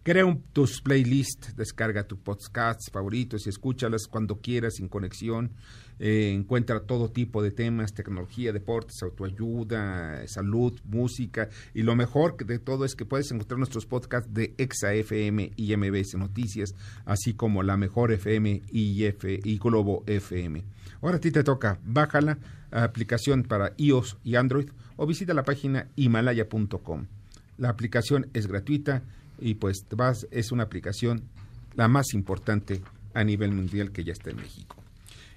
Crea 0.06 0.38
tus 0.52 0.80
playlists, 0.82 1.56
descarga 1.56 2.06
tus 2.06 2.20
podcasts 2.20 2.92
favoritos 2.92 3.44
y 3.44 3.48
escúchalas 3.48 4.06
cuando 4.08 4.40
quieras 4.40 4.74
sin 4.76 4.86
conexión 4.86 5.50
eh, 5.98 6.30
encuentra 6.32 6.78
todo 6.78 7.10
tipo 7.10 7.42
de 7.42 7.50
temas, 7.50 7.92
tecnología, 7.92 8.52
deportes, 8.52 9.02
autoayuda, 9.02 10.24
salud, 10.28 10.78
música 10.84 11.48
y 11.74 11.82
lo 11.82 11.96
mejor 11.96 12.36
de 12.36 12.60
todo 12.60 12.84
es 12.84 12.94
que 12.94 13.04
puedes 13.04 13.32
encontrar 13.32 13.58
nuestros 13.58 13.84
podcasts 13.84 14.32
de 14.32 14.54
Exa 14.58 14.94
FM 14.94 15.50
y 15.56 15.76
MBS 15.76 16.14
Noticias, 16.14 16.76
así 17.04 17.34
como 17.34 17.64
la 17.64 17.76
mejor 17.76 18.12
FM 18.12 18.62
y, 18.70 19.06
F, 19.06 19.40
y 19.42 19.58
Globo 19.58 20.04
FM. 20.06 20.62
Ahora 21.02 21.16
a 21.16 21.20
ti 21.20 21.32
te 21.32 21.42
toca, 21.42 21.80
bájala, 21.84 22.38
aplicación 22.70 23.42
para 23.42 23.72
iOS 23.76 24.18
y 24.22 24.36
Android 24.36 24.68
o 24.94 25.04
visita 25.04 25.34
la 25.34 25.42
página 25.42 25.88
himalaya.com. 25.96 27.06
La 27.58 27.70
aplicación 27.70 28.28
es 28.34 28.46
gratuita 28.46 29.02
y 29.38 29.54
pues 29.54 29.84
vas, 29.90 30.26
es 30.30 30.52
una 30.52 30.64
aplicación 30.64 31.22
la 31.74 31.88
más 31.88 32.14
importante 32.14 32.80
a 33.14 33.24
nivel 33.24 33.52
mundial 33.52 33.92
que 33.92 34.04
ya 34.04 34.12
está 34.12 34.30
en 34.30 34.36
México. 34.36 34.76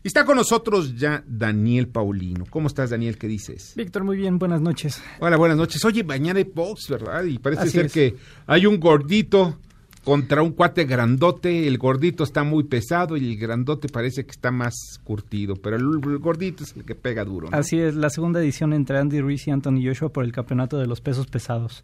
Y 0.01 0.07
está 0.07 0.23
con 0.23 0.37
nosotros 0.37 0.95
ya 0.95 1.23
Daniel 1.27 1.89
Paulino. 1.89 2.45
¿Cómo 2.49 2.67
estás, 2.67 2.89
Daniel? 2.89 3.17
¿Qué 3.17 3.27
dices? 3.27 3.73
Víctor, 3.75 4.05
muy 4.05 4.15
bien, 4.15 4.39
buenas 4.39 4.61
noches. 4.61 5.03
Hola, 5.19 5.35
buenas 5.35 5.57
noches. 5.57 5.83
Oye, 5.83 6.05
mañana 6.05 6.39
hay 6.39 6.45
box, 6.45 6.87
¿verdad? 6.89 7.25
Y 7.25 7.37
parece 7.37 7.69
ser 7.69 7.91
que 7.91 8.15
hay 8.47 8.65
un 8.65 8.79
gordito 8.79 9.57
contra 10.05 10.41
un 10.41 10.53
cuate 10.53 10.85
grandote. 10.85 11.67
El 11.67 11.77
gordito 11.77 12.23
está 12.23 12.43
muy 12.43 12.63
pesado 12.63 13.17
y 13.17 13.33
el 13.33 13.37
grandote 13.37 13.89
parece 13.89 14.23
que 14.23 14.31
está 14.31 14.51
más 14.51 14.73
curtido, 15.03 15.55
pero 15.55 15.75
el, 15.75 15.99
gordito 16.19 16.63
es 16.63 16.75
el 16.77 16.85
que 16.85 16.95
pega 16.95 17.25
duro. 17.25 17.49
Así 17.51 17.77
es, 17.79 17.95
la 17.95 18.09
segunda 18.09 18.39
edición 18.39 18.71
entre 18.71 18.97
Andy 18.99 19.19
Ruiz 19.19 19.47
y 19.47 19.51
Anthony 19.51 19.83
Joshua 19.83 20.09
por 20.09 20.23
el 20.23 20.31
campeonato 20.31 20.77
de 20.77 20.87
los 20.87 21.01
pesos 21.01 21.27
pesados. 21.27 21.83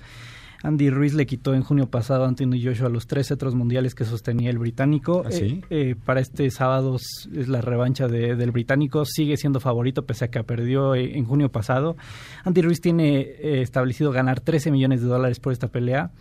Andy 0.63 0.89
Ruiz 0.89 1.13
le 1.13 1.25
quitó 1.25 1.53
en 1.53 1.61
junio 1.61 1.87
pasado 1.89 2.23
a 2.25 2.27
Anthony 2.27 2.59
Joshua 2.63 2.89
los 2.89 3.07
tres 3.07 3.27
cetros 3.27 3.55
mundiales 3.55 3.95
que 3.95 4.05
sostenía 4.05 4.49
el 4.49 4.57
británico. 4.57 5.23
¿Ah, 5.25 5.31
sí? 5.31 5.61
Eh, 5.69 5.91
eh, 5.91 5.95
para 6.03 6.19
este 6.19 6.49
sábado 6.51 6.95
es 6.95 7.47
la 7.47 7.61
revancha 7.61 8.07
de, 8.07 8.35
del 8.35 8.51
británico. 8.51 9.05
Sigue 9.05 9.37
siendo 9.37 9.59
favorito 9.59 10.05
pese 10.05 10.25
a 10.25 10.27
que 10.29 10.43
perdió 10.43 10.95
eh, 10.95 11.17
en 11.17 11.25
junio 11.25 11.49
pasado. 11.49 11.95
Andy 12.43 12.61
Ruiz 12.61 12.81
tiene 12.81 13.19
eh, 13.19 13.61
establecido 13.61 14.11
ganar 14.11 14.39
13 14.39 14.71
millones 14.71 15.01
de 15.01 15.07
dólares 15.07 15.39
por 15.39 15.53
esta 15.53 15.67
pelea. 15.67 16.11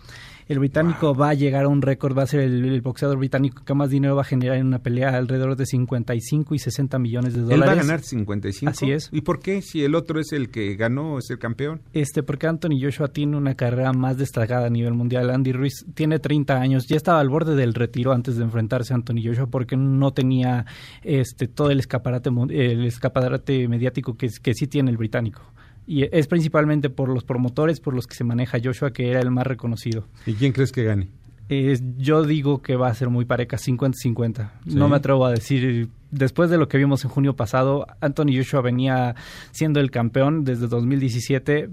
El 0.46 0.58
británico 0.58 1.14
va 1.14 1.30
a 1.30 1.34
llegar 1.34 1.64
a 1.64 1.68
un 1.68 1.80
récord, 1.80 2.16
va 2.16 2.24
a 2.24 2.26
ser 2.26 2.40
el, 2.40 2.64
el, 2.64 2.80
boxeador 2.82 3.16
británico 3.16 3.64
que 3.64 3.72
más 3.72 3.88
dinero 3.88 4.14
va 4.14 4.22
a 4.22 4.26
generar 4.26 4.58
en 4.58 4.66
una 4.66 4.78
pelea, 4.78 5.16
alrededor 5.16 5.56
de 5.56 5.64
55 5.64 6.54
y 6.54 6.58
60 6.58 6.98
millones 6.98 7.34
de 7.34 7.40
dólares. 7.40 7.62
¿Él 7.62 7.68
va 7.68 7.72
a 7.72 7.76
ganar 7.76 8.00
55? 8.02 8.70
Así 8.70 8.90
es. 8.90 9.08
¿Y 9.10 9.22
por 9.22 9.40
qué? 9.40 9.62
Si 9.62 9.82
el 9.82 9.94
otro 9.94 10.20
es 10.20 10.32
el 10.32 10.50
que 10.50 10.74
ganó, 10.76 11.18
es 11.18 11.30
el 11.30 11.38
campeón. 11.38 11.80
Este, 11.92 12.22
porque 12.22 12.46
Anthony 12.46 12.78
Joshua 12.80 13.08
tiene 13.08 13.36
una 13.36 13.54
carrera 13.54 13.92
más 13.92 14.18
destacada 14.18 14.66
a 14.66 14.70
nivel 14.70 14.92
mundial. 14.92 15.30
Andy 15.30 15.52
Ruiz 15.52 15.86
tiene 15.94 16.18
30 16.18 16.60
años, 16.60 16.86
ya 16.88 16.96
estaba 16.96 17.20
al 17.20 17.30
borde 17.30 17.54
del 17.54 17.72
retiro 17.72 18.12
antes 18.12 18.36
de 18.36 18.44
enfrentarse 18.44 18.92
a 18.92 18.96
Anthony 18.96 19.22
Joshua 19.24 19.46
porque 19.46 19.76
no 19.76 20.12
tenía 20.12 20.66
este 21.02 21.48
todo 21.48 21.70
el 21.70 21.78
escaparate, 21.78 22.30
el 22.50 22.84
escaparate 22.84 23.66
mediático 23.68 24.16
que, 24.16 24.28
que 24.42 24.54
sí 24.54 24.66
tiene 24.66 24.90
el 24.90 24.96
británico 24.98 25.40
y 25.86 26.04
es 26.16 26.26
principalmente 26.26 26.90
por 26.90 27.08
los 27.08 27.24
promotores 27.24 27.80
por 27.80 27.94
los 27.94 28.06
que 28.06 28.14
se 28.14 28.24
maneja 28.24 28.58
Joshua, 28.62 28.92
que 28.92 29.10
era 29.10 29.20
el 29.20 29.30
más 29.30 29.46
reconocido. 29.46 30.06
¿Y 30.26 30.34
quién 30.34 30.52
crees 30.52 30.72
que 30.72 30.84
gane? 30.84 31.08
Eh, 31.50 31.78
yo 31.98 32.24
digo 32.24 32.62
que 32.62 32.76
va 32.76 32.88
a 32.88 32.94
ser 32.94 33.10
muy 33.10 33.26
pareja, 33.26 33.58
50-50. 33.58 34.50
¿Sí? 34.66 34.74
No 34.74 34.88
me 34.88 34.96
atrevo 34.96 35.26
a 35.26 35.30
decir, 35.30 35.88
después 36.10 36.48
de 36.48 36.56
lo 36.56 36.68
que 36.68 36.78
vimos 36.78 37.04
en 37.04 37.10
junio 37.10 37.36
pasado, 37.36 37.86
Anthony 38.00 38.36
Joshua 38.36 38.62
venía 38.62 39.14
siendo 39.50 39.80
el 39.80 39.90
campeón 39.90 40.44
desde 40.44 40.68
2017 40.68 41.68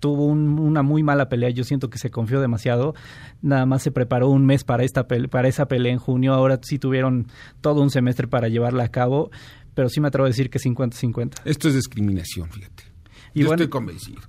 tuvo 0.00 0.24
un, 0.26 0.58
una 0.58 0.82
muy 0.82 1.02
mala 1.02 1.28
pelea. 1.28 1.50
Yo 1.50 1.62
siento 1.62 1.90
que 1.90 1.98
se 1.98 2.10
confió 2.10 2.40
demasiado. 2.40 2.94
Nada 3.42 3.66
más 3.66 3.82
se 3.82 3.92
preparó 3.92 4.28
un 4.28 4.46
mes 4.46 4.64
para 4.64 4.82
esta 4.82 5.06
pele 5.06 5.28
para 5.28 5.46
esa 5.46 5.68
pelea 5.68 5.92
en 5.92 5.98
junio. 5.98 6.32
Ahora 6.32 6.58
sí 6.62 6.78
tuvieron 6.78 7.28
todo 7.60 7.82
un 7.82 7.90
semestre 7.90 8.26
para 8.26 8.48
llevarla 8.48 8.84
a 8.84 8.88
cabo. 8.88 9.30
Pero 9.74 9.88
sí 9.88 10.00
me 10.00 10.08
atrevo 10.08 10.24
a 10.24 10.28
decir 10.28 10.50
que 10.50 10.58
50-50. 10.58 11.42
Esto 11.44 11.68
es 11.68 11.74
discriminación, 11.74 12.48
fíjate. 12.50 12.89
Y 13.34 13.40
Yo 13.40 13.48
bueno, 13.48 13.62
estoy 13.62 13.70
convencido. 13.70 14.20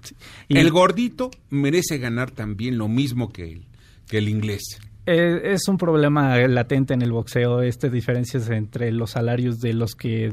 Y 0.47 0.58
el 0.58 0.72
gordito 0.72 1.32
merece 1.49 1.97
ganar 1.97 2.32
también 2.32 2.78
lo 2.78 2.88
mismo 2.88 3.32
que 3.32 3.52
él, 3.52 3.66
que 4.08 4.18
el 4.20 4.30
inglés. 4.30 4.80
Eh, 5.08 5.54
es 5.54 5.68
un 5.68 5.78
problema 5.78 6.38
latente 6.47 6.93
en 6.93 7.02
el 7.02 7.12
boxeo, 7.12 7.62
este 7.62 7.89
diferencias 7.89 8.49
entre 8.49 8.91
los 8.91 9.12
salarios 9.12 9.60
de 9.60 9.74
los 9.74 9.95
que 9.95 10.32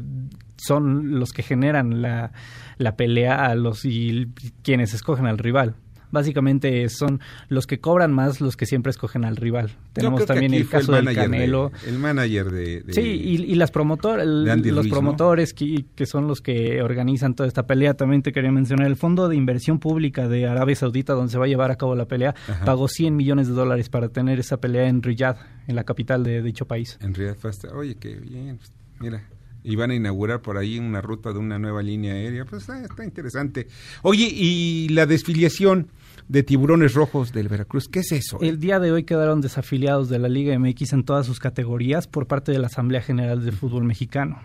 son 0.56 1.18
los 1.18 1.32
que 1.32 1.42
generan 1.42 2.02
la, 2.02 2.32
la 2.76 2.96
pelea 2.96 3.46
a 3.46 3.54
los 3.54 3.84
y 3.84 4.28
quienes 4.62 4.92
escogen 4.92 5.26
al 5.26 5.38
rival 5.38 5.76
básicamente 6.10 6.88
son 6.88 7.20
los 7.48 7.66
que 7.66 7.80
cobran 7.80 8.12
más 8.12 8.40
los 8.40 8.56
que 8.56 8.66
siempre 8.66 8.90
escogen 8.90 9.24
al 9.24 9.36
rival. 9.36 9.70
Tenemos 9.92 10.26
también 10.26 10.54
el 10.54 10.68
caso 10.68 10.96
el 10.96 11.04
del 11.04 11.14
Canelo. 11.14 11.70
De, 11.82 11.90
el 11.90 11.98
manager 11.98 12.50
de, 12.50 12.80
de 12.82 12.92
Sí, 12.92 13.00
y, 13.00 13.36
y 13.42 13.54
las 13.54 13.70
promotor, 13.70 14.20
el, 14.20 14.44
los 14.44 14.62
Ruiz, 14.62 14.90
promotores 14.90 15.52
¿no? 15.52 15.58
que, 15.58 15.84
que, 15.94 16.06
son 16.06 16.26
los 16.26 16.40
que 16.40 16.82
organizan 16.82 17.34
toda 17.34 17.46
esta 17.46 17.66
pelea. 17.66 17.94
También 17.94 18.22
te 18.22 18.32
quería 18.32 18.52
mencionar 18.52 18.86
el 18.86 18.96
Fondo 18.96 19.28
de 19.28 19.36
Inversión 19.36 19.78
Pública 19.78 20.28
de 20.28 20.46
Arabia 20.46 20.76
Saudita, 20.76 21.14
donde 21.14 21.32
se 21.32 21.38
va 21.38 21.44
a 21.44 21.48
llevar 21.48 21.70
a 21.70 21.76
cabo 21.76 21.94
la 21.94 22.06
pelea, 22.06 22.34
Ajá. 22.48 22.64
pagó 22.64 22.88
100 22.88 23.14
millones 23.14 23.48
de 23.48 23.54
dólares 23.54 23.88
para 23.88 24.08
tener 24.08 24.38
esa 24.38 24.58
pelea 24.58 24.88
en 24.88 25.02
Riyadh, 25.02 25.36
en 25.66 25.76
la 25.76 25.84
capital 25.84 26.24
de 26.24 26.42
dicho 26.42 26.66
país. 26.66 26.98
En 27.00 27.14
Riyadh, 27.14 27.36
oye, 27.74 27.96
qué 27.96 28.16
bien, 28.16 28.58
mira 29.00 29.22
y 29.62 29.76
van 29.76 29.90
a 29.90 29.94
inaugurar 29.94 30.40
por 30.40 30.56
ahí 30.56 30.78
una 30.78 31.00
ruta 31.00 31.32
de 31.32 31.38
una 31.38 31.58
nueva 31.58 31.82
línea 31.82 32.14
aérea. 32.14 32.44
Pues 32.44 32.62
está, 32.62 32.82
está 32.82 33.04
interesante. 33.04 33.68
Oye, 34.02 34.28
y 34.32 34.88
la 34.90 35.06
desfiliación 35.06 35.88
de 36.28 36.42
tiburones 36.42 36.94
rojos 36.94 37.32
del 37.32 37.48
Veracruz, 37.48 37.88
¿qué 37.88 38.00
es 38.00 38.12
eso? 38.12 38.38
El 38.40 38.60
día 38.60 38.80
de 38.80 38.92
hoy 38.92 39.04
quedaron 39.04 39.40
desafiliados 39.40 40.08
de 40.08 40.18
la 40.18 40.28
Liga 40.28 40.58
MX 40.58 40.92
en 40.92 41.04
todas 41.04 41.26
sus 41.26 41.40
categorías 41.40 42.06
por 42.06 42.26
parte 42.26 42.52
de 42.52 42.58
la 42.58 42.66
Asamblea 42.66 43.00
General 43.00 43.42
del 43.44 43.54
Fútbol 43.54 43.84
Mexicano. 43.84 44.42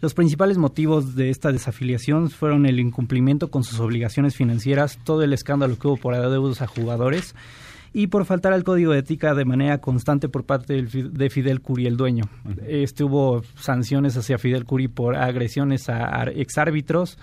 Los 0.00 0.14
principales 0.14 0.58
motivos 0.58 1.14
de 1.14 1.30
esta 1.30 1.50
desafiliación 1.50 2.28
fueron 2.30 2.66
el 2.66 2.80
incumplimiento 2.80 3.50
con 3.50 3.64
sus 3.64 3.80
obligaciones 3.80 4.36
financieras, 4.36 4.98
todo 5.04 5.22
el 5.22 5.32
escándalo 5.32 5.78
que 5.78 5.88
hubo 5.88 5.96
por 5.96 6.14
adeudos 6.14 6.60
a 6.60 6.66
jugadores, 6.66 7.34
y 7.92 8.06
por 8.08 8.24
faltar 8.24 8.52
al 8.52 8.64
código 8.64 8.92
de 8.92 9.00
ética 9.00 9.34
de 9.34 9.44
manera 9.44 9.78
constante 9.78 10.28
por 10.28 10.44
parte 10.44 10.82
de 10.82 11.30
Fidel 11.30 11.60
Curi, 11.60 11.86
el 11.86 11.96
dueño. 11.96 12.24
Uh 12.44 12.48
-huh. 12.48 12.64
Este 12.66 13.04
hubo 13.04 13.42
sanciones 13.56 14.16
hacia 14.16 14.38
Fidel 14.38 14.64
Curi 14.64 14.88
por 14.88 15.16
agresiones 15.16 15.88
a 15.88 16.22
exárbitros, 16.24 17.18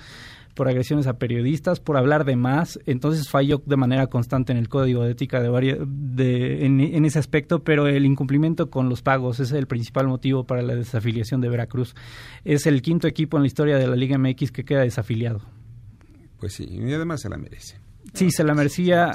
por 0.54 0.68
agresiones 0.68 1.08
a 1.08 1.14
periodistas, 1.14 1.80
por 1.80 1.98
hablar 1.98 2.26
de 2.26 2.36
más. 2.36 2.80
Entonces 2.86 3.30
falló 3.30 3.62
de 3.66 3.78
manera 3.78 4.08
constante 4.08 4.52
en 4.52 4.58
el 4.58 4.68
código 4.68 5.04
de 5.04 5.12
ética 5.12 5.42
de, 5.42 5.50
varias, 5.50 5.78
de 5.82 6.66
en, 6.66 6.82
en, 6.82 7.06
ese 7.06 7.18
aspecto, 7.18 7.64
pero 7.64 7.88
el 7.88 8.06
incumplimiento 8.06 8.70
con 8.70 8.90
los 8.90 9.02
pagos 9.02 9.40
es 9.40 9.52
el 9.54 9.68
principal 9.68 10.08
motivo 10.08 10.44
para 10.44 10.62
la 10.62 10.76
desafiliación 10.76 11.42
de 11.42 11.50
Veracruz. 11.50 11.96
Es 12.44 12.68
el 12.68 12.82
quinto 12.82 13.08
equipo 13.08 13.38
en 13.38 13.44
la 13.44 13.48
historia 13.48 13.78
de 13.78 13.88
la 13.88 13.96
Liga 13.96 14.18
MX 14.18 14.52
que 14.52 14.66
queda 14.66 14.82
desafiliado. 14.82 15.42
Pues 16.40 16.54
sí, 16.54 16.66
y 16.70 16.94
además 16.94 17.22
se 17.22 17.30
la 17.30 17.38
merece. 17.38 17.80
Sí, 18.14 18.32
se 18.32 18.44
la 18.44 18.54
merecía. 18.54 19.12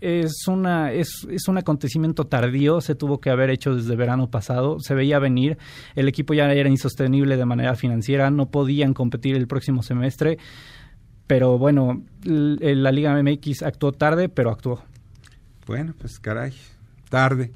Es 0.00 0.46
una 0.48 0.92
es, 0.92 1.26
es 1.30 1.48
un 1.48 1.58
acontecimiento 1.58 2.26
tardío 2.26 2.80
se 2.80 2.94
tuvo 2.94 3.20
que 3.20 3.30
haber 3.30 3.50
hecho 3.50 3.74
desde 3.74 3.96
verano 3.96 4.30
pasado 4.30 4.78
se 4.80 4.94
veía 4.94 5.18
venir 5.18 5.58
el 5.94 6.08
equipo 6.08 6.34
ya 6.34 6.50
era 6.52 6.68
insostenible 6.68 7.36
de 7.36 7.44
manera 7.44 7.74
financiera 7.74 8.30
no 8.30 8.50
podían 8.50 8.94
competir 8.94 9.36
el 9.36 9.46
próximo 9.46 9.82
semestre 9.82 10.38
pero 11.26 11.58
bueno 11.58 12.02
la 12.24 12.90
Liga 12.90 13.22
MX 13.22 13.62
actuó 13.62 13.92
tarde 13.92 14.28
pero 14.28 14.50
actuó. 14.50 14.82
Bueno 15.66 15.94
pues 15.96 16.18
caray 16.18 16.52
tarde 17.08 17.52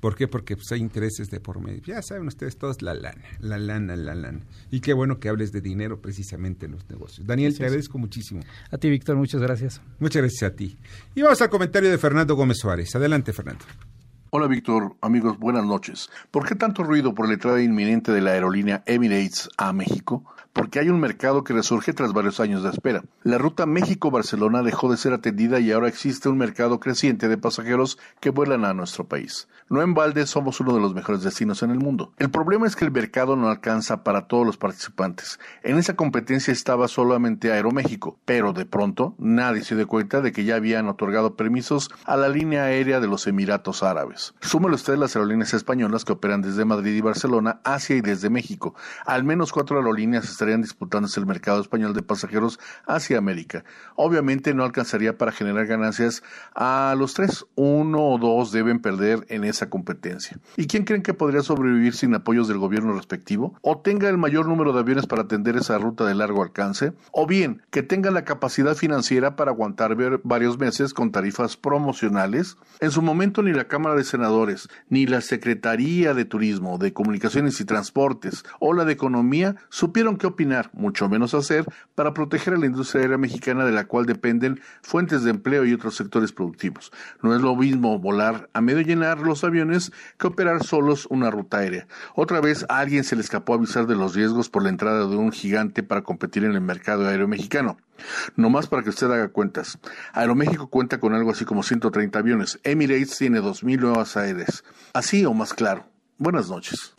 ¿Por 0.00 0.16
qué? 0.16 0.26
Porque 0.28 0.56
pues, 0.56 0.72
hay 0.72 0.80
intereses 0.80 1.28
de 1.28 1.40
por 1.40 1.60
medio. 1.60 1.82
Ya 1.82 2.02
saben 2.02 2.26
ustedes 2.26 2.56
todos 2.56 2.82
la 2.82 2.94
lana, 2.94 3.22
la 3.38 3.58
lana, 3.58 3.96
la 3.96 4.14
lana. 4.14 4.40
Y 4.70 4.80
qué 4.80 4.94
bueno 4.94 5.20
que 5.20 5.28
hables 5.28 5.52
de 5.52 5.60
dinero 5.60 6.00
precisamente 6.00 6.66
en 6.66 6.72
los 6.72 6.88
negocios. 6.88 7.26
Daniel, 7.26 7.56
te 7.56 7.64
agradezco 7.64 7.98
muchísimo. 7.98 8.40
A 8.70 8.78
ti, 8.78 8.88
Víctor, 8.88 9.16
muchas 9.16 9.40
gracias. 9.42 9.80
Muchas 9.98 10.22
gracias 10.22 10.50
a 10.50 10.56
ti. 10.56 10.76
Y 11.14 11.22
vamos 11.22 11.40
al 11.42 11.50
comentario 11.50 11.90
de 11.90 11.98
Fernando 11.98 12.34
Gómez 12.34 12.58
Suárez. 12.58 12.94
Adelante, 12.94 13.32
Fernando. 13.32 13.64
Hola 14.32 14.46
Víctor, 14.46 14.94
amigos, 15.00 15.40
buenas 15.40 15.64
noches. 15.64 16.08
¿Por 16.30 16.46
qué 16.46 16.54
tanto 16.54 16.84
ruido 16.84 17.16
por 17.16 17.26
la 17.26 17.34
entrada 17.34 17.60
inminente 17.60 18.12
de 18.12 18.20
la 18.20 18.30
aerolínea 18.30 18.84
Emirates 18.86 19.48
a 19.56 19.72
México? 19.72 20.22
Porque 20.52 20.78
hay 20.78 20.88
un 20.88 21.00
mercado 21.00 21.42
que 21.42 21.52
resurge 21.52 21.92
tras 21.94 22.12
varios 22.12 22.38
años 22.38 22.62
de 22.62 22.70
espera. 22.70 23.02
La 23.24 23.38
ruta 23.38 23.66
México-Barcelona 23.66 24.62
dejó 24.62 24.88
de 24.88 24.98
ser 24.98 25.14
atendida 25.14 25.58
y 25.58 25.72
ahora 25.72 25.88
existe 25.88 26.28
un 26.28 26.38
mercado 26.38 26.78
creciente 26.78 27.28
de 27.28 27.38
pasajeros 27.38 27.98
que 28.20 28.30
vuelan 28.30 28.64
a 28.64 28.74
nuestro 28.74 29.04
país. 29.04 29.48
No 29.68 29.82
en 29.82 29.94
balde 29.94 30.26
somos 30.26 30.60
uno 30.60 30.74
de 30.74 30.80
los 30.80 30.94
mejores 30.94 31.22
destinos 31.22 31.62
en 31.62 31.70
el 31.70 31.78
mundo. 31.78 32.12
El 32.18 32.30
problema 32.30 32.66
es 32.66 32.74
que 32.74 32.84
el 32.84 32.90
mercado 32.90 33.34
no 33.36 33.48
alcanza 33.48 34.04
para 34.04 34.26
todos 34.26 34.46
los 34.46 34.56
participantes. 34.56 35.38
En 35.62 35.76
esa 35.76 35.94
competencia 35.94 36.52
estaba 36.52 36.88
solamente 36.88 37.52
Aeroméxico, 37.52 38.18
pero 38.24 38.52
de 38.52 38.66
pronto 38.66 39.14
nadie 39.18 39.62
se 39.62 39.76
dio 39.76 39.88
cuenta 39.88 40.20
de 40.20 40.32
que 40.32 40.44
ya 40.44 40.56
habían 40.56 40.88
otorgado 40.88 41.36
permisos 41.36 41.90
a 42.04 42.16
la 42.16 42.28
línea 42.28 42.64
aérea 42.64 42.98
de 43.00 43.06
los 43.06 43.28
Emiratos 43.28 43.84
Árabes. 43.84 44.19
Súmelo 44.40 44.74
usted 44.74 44.96
las 44.96 45.16
aerolíneas 45.16 45.54
españolas 45.54 46.04
que 46.04 46.12
operan 46.12 46.42
desde 46.42 46.64
Madrid 46.64 46.94
y 46.94 47.00
Barcelona, 47.00 47.60
Asia 47.64 47.96
y 47.96 48.00
desde 48.00 48.30
México. 48.30 48.74
Al 49.06 49.24
menos 49.24 49.52
cuatro 49.52 49.78
aerolíneas 49.78 50.28
estarían 50.28 50.62
disputándose 50.62 51.20
el 51.20 51.26
mercado 51.26 51.60
español 51.60 51.94
de 51.94 52.02
pasajeros 52.02 52.58
hacia 52.86 53.18
América. 53.18 53.64
Obviamente 53.96 54.54
no 54.54 54.64
alcanzaría 54.64 55.16
para 55.16 55.32
generar 55.32 55.66
ganancias 55.66 56.22
a 56.54 56.94
los 56.96 57.14
tres. 57.14 57.46
Uno 57.54 58.08
o 58.08 58.18
dos 58.18 58.52
deben 58.52 58.80
perder 58.80 59.26
en 59.28 59.44
esa 59.44 59.70
competencia. 59.70 60.38
¿Y 60.56 60.66
quién 60.66 60.84
creen 60.84 61.02
que 61.02 61.14
podría 61.14 61.42
sobrevivir 61.42 61.94
sin 61.94 62.14
apoyos 62.14 62.48
del 62.48 62.58
gobierno 62.58 62.92
respectivo? 62.92 63.54
¿O 63.62 63.78
tenga 63.78 64.08
el 64.08 64.18
mayor 64.18 64.48
número 64.48 64.72
de 64.72 64.80
aviones 64.80 65.06
para 65.06 65.22
atender 65.22 65.56
esa 65.56 65.78
ruta 65.78 66.04
de 66.04 66.14
largo 66.14 66.42
alcance? 66.42 66.92
¿O 67.12 67.26
bien 67.26 67.62
que 67.70 67.82
tenga 67.82 68.10
la 68.10 68.24
capacidad 68.24 68.74
financiera 68.74 69.36
para 69.36 69.50
aguantar 69.50 69.96
varios 70.22 70.58
meses 70.58 70.94
con 70.94 71.12
tarifas 71.12 71.56
promocionales? 71.56 72.56
En 72.80 72.90
su 72.90 73.02
momento 73.02 73.42
ni 73.42 73.52
la 73.52 73.68
Cámara 73.68 73.94
de 73.94 74.04
Senadores, 74.10 74.68
ni 74.88 75.06
la 75.06 75.20
Secretaría 75.20 76.14
de 76.14 76.24
Turismo, 76.24 76.78
de 76.78 76.92
Comunicaciones 76.92 77.60
y 77.60 77.64
Transportes 77.64 78.44
o 78.58 78.74
la 78.74 78.84
de 78.84 78.92
Economía 78.92 79.56
supieron 79.68 80.16
qué 80.16 80.26
opinar, 80.26 80.70
mucho 80.72 81.08
menos 81.08 81.34
hacer, 81.34 81.64
para 81.94 82.14
proteger 82.14 82.54
a 82.54 82.58
la 82.58 82.66
industria 82.66 83.02
aérea 83.02 83.18
mexicana 83.18 83.64
de 83.64 83.72
la 83.72 83.86
cual 83.86 84.06
dependen 84.06 84.60
fuentes 84.82 85.22
de 85.22 85.30
empleo 85.30 85.64
y 85.64 85.72
otros 85.72 85.96
sectores 85.96 86.32
productivos. 86.32 86.92
No 87.22 87.34
es 87.34 87.40
lo 87.40 87.56
mismo 87.56 87.98
volar 87.98 88.50
a 88.52 88.60
medio 88.60 88.82
llenar 88.82 89.20
los 89.20 89.44
aviones 89.44 89.92
que 90.18 90.26
operar 90.26 90.64
solos 90.64 91.06
una 91.10 91.30
ruta 91.30 91.58
aérea. 91.58 91.86
Otra 92.14 92.40
vez 92.40 92.66
a 92.68 92.78
alguien 92.78 93.04
se 93.04 93.16
le 93.16 93.22
escapó 93.22 93.54
avisar 93.54 93.86
de 93.86 93.96
los 93.96 94.14
riesgos 94.14 94.48
por 94.48 94.62
la 94.62 94.68
entrada 94.68 95.06
de 95.06 95.16
un 95.16 95.32
gigante 95.32 95.82
para 95.82 96.02
competir 96.02 96.44
en 96.44 96.52
el 96.52 96.60
mercado 96.60 97.06
aéreo 97.06 97.28
mexicano. 97.28 97.76
No 98.36 98.50
más 98.50 98.66
para 98.66 98.82
que 98.82 98.90
usted 98.90 99.10
haga 99.10 99.28
cuentas. 99.28 99.78
Aeroméxico 100.12 100.68
cuenta 100.68 101.00
con 101.00 101.14
algo 101.14 101.30
así 101.30 101.44
como 101.44 101.62
130 101.62 102.18
aviones. 102.18 102.58
Emirates 102.64 103.18
tiene 103.18 103.40
2.000 103.40 103.80
nuevas 103.80 104.16
aéreas. 104.16 104.64
Así 104.92 105.24
o 105.24 105.34
más 105.34 105.54
claro. 105.54 105.86
Buenas 106.18 106.48
noches. 106.50 106.92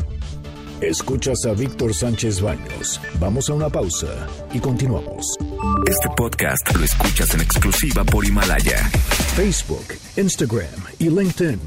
Escuchas 0.82 1.45
a 1.45 1.54
Víctor 1.54 1.93
Sánchez 1.93 2.41
Baños. 2.41 2.99
Vamos 3.20 3.49
a 3.52 3.54
una 3.54 3.70
pausa 3.70 4.28
y 4.52 4.60
continuamos. 4.60 5.38
Este 5.88 6.10
podcast 6.18 6.76
lo 6.76 6.84
escuchas 6.84 7.36
en 7.36 7.41
exclusiva 7.41 8.04
por 8.04 8.26
Himalaya. 8.26 8.89
Facebook, 9.36 9.86
Instagram 10.18 10.82
y 10.97 11.10
LinkedIn. 11.10 11.60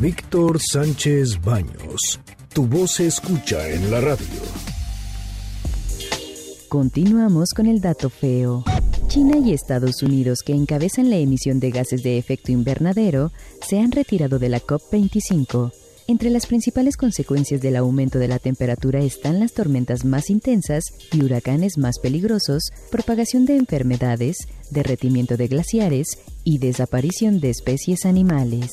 Víctor 0.00 0.58
Sánchez 0.60 1.38
Baños. 1.42 2.20
Tu 2.54 2.66
voz 2.66 2.92
se 2.92 3.06
escucha 3.08 3.68
en 3.68 3.90
la 3.90 4.00
radio. 4.00 4.67
Continuamos 6.68 7.54
con 7.56 7.64
el 7.64 7.80
dato 7.80 8.10
feo. 8.10 8.62
China 9.06 9.38
y 9.38 9.54
Estados 9.54 10.02
Unidos, 10.02 10.40
que 10.44 10.52
encabezan 10.52 11.08
la 11.08 11.16
emisión 11.16 11.60
de 11.60 11.70
gases 11.70 12.02
de 12.02 12.18
efecto 12.18 12.52
invernadero, 12.52 13.32
se 13.66 13.80
han 13.80 13.90
retirado 13.90 14.38
de 14.38 14.50
la 14.50 14.60
COP25. 14.60 15.72
Entre 16.08 16.28
las 16.28 16.44
principales 16.44 16.98
consecuencias 16.98 17.62
del 17.62 17.76
aumento 17.76 18.18
de 18.18 18.28
la 18.28 18.38
temperatura 18.38 19.00
están 19.00 19.40
las 19.40 19.54
tormentas 19.54 20.04
más 20.04 20.28
intensas 20.28 20.84
y 21.10 21.24
huracanes 21.24 21.78
más 21.78 21.98
peligrosos, 21.98 22.64
propagación 22.90 23.46
de 23.46 23.56
enfermedades, 23.56 24.36
derretimiento 24.70 25.38
de 25.38 25.48
glaciares 25.48 26.18
y 26.44 26.58
desaparición 26.58 27.40
de 27.40 27.48
especies 27.48 28.04
animales. 28.04 28.72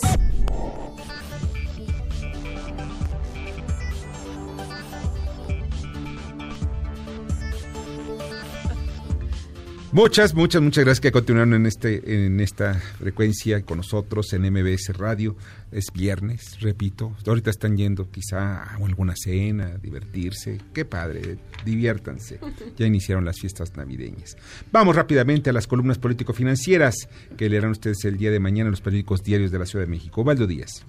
Muchas, 9.95 10.35
muchas, 10.35 10.61
muchas 10.61 10.83
gracias 10.83 10.99
que 10.99 11.11
continuaron 11.13 11.53
en 11.53 11.65
este, 11.67 12.25
en 12.25 12.41
esta 12.41 12.73
frecuencia 12.73 13.63
con 13.63 13.77
nosotros 13.77 14.33
en 14.33 14.41
MBS 14.41 14.91
Radio. 14.97 15.37
Es 15.71 15.85
viernes, 15.95 16.59
repito. 16.59 17.13
Ahorita 17.25 17.49
están 17.49 17.77
yendo 17.77 18.11
quizá 18.11 18.61
a 18.61 18.75
alguna 18.75 19.13
cena, 19.15 19.67
a 19.67 19.77
divertirse. 19.77 20.57
Qué 20.73 20.83
padre, 20.83 21.37
diviértanse. 21.63 22.41
Ya 22.75 22.85
iniciaron 22.85 23.23
las 23.23 23.39
fiestas 23.39 23.77
navideñas. 23.77 24.35
Vamos 24.69 24.97
rápidamente 24.97 25.49
a 25.49 25.53
las 25.53 25.65
columnas 25.65 25.97
político-financieras 25.97 27.07
que 27.37 27.49
leerán 27.49 27.71
ustedes 27.71 28.03
el 28.03 28.17
día 28.17 28.31
de 28.31 28.41
mañana 28.41 28.67
en 28.67 28.71
los 28.71 28.81
periódicos 28.81 29.23
diarios 29.23 29.49
de 29.49 29.59
la 29.59 29.65
Ciudad 29.65 29.85
de 29.85 29.91
México. 29.91 30.25
Valdo 30.25 30.45
Díaz. 30.45 30.85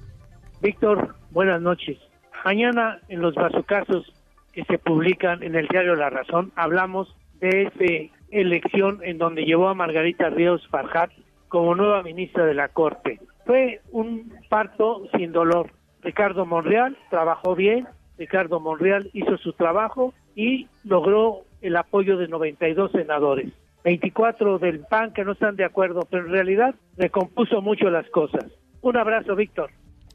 Víctor, 0.61 1.15
buenas 1.31 1.63
noches. 1.63 1.97
Mañana 2.45 2.99
en 3.09 3.21
los 3.21 3.37
vasocasos 3.37 4.13
que 4.53 4.65
se 4.65 4.79
publican 4.79 5.45
en 5.45 5.55
el 5.55 5.69
diario 5.69 5.95
La 5.95 6.11
Razón 6.11 6.51
hablamos 6.57 7.15
de 7.41 7.71
ese 7.73 8.11
elección 8.31 9.01
en 9.03 9.19
donde 9.19 9.45
llevó 9.45 9.69
a 9.69 9.75
Margarita 9.75 10.31
Ríos 10.31 10.67
Farjat 10.69 11.11
como 11.49 11.75
nueva 11.75 12.03
ministra 12.03 12.45
de 12.45 12.55
la 12.55 12.69
Corte. 12.69 13.21
Fue 13.45 13.81
un 13.93 14.33
parto 14.49 15.09
sin 15.17 15.33
dolor. 15.33 15.71
Ricardo 16.03 16.47
Monreal 16.47 16.97
trabajó 17.11 17.55
bien, 17.55 17.87
Ricardo 18.19 18.61
Monreal 18.61 19.11
hizo 19.13 19.37
su 19.39 19.53
trabajo 19.53 20.15
y 20.35 20.69
logró 20.85 21.43
el 21.63 21.77
apoyo 21.77 22.17
de 22.17 22.29
92 22.29 22.93
senadores. 22.93 23.53
24 23.85 24.59
del 24.59 24.81
PAN 24.81 25.13
que 25.13 25.25
no 25.25 25.33
están 25.33 25.57
de 25.57 25.65
acuerdo, 25.65 26.07
pero 26.11 26.27
en 26.27 26.33
realidad 26.33 26.75
recompuso 26.97 27.63
mucho 27.63 27.89
las 27.89 28.09
cosas. 28.11 28.45
Un 28.83 28.97
abrazo, 28.97 29.37
Víctor. 29.37 29.71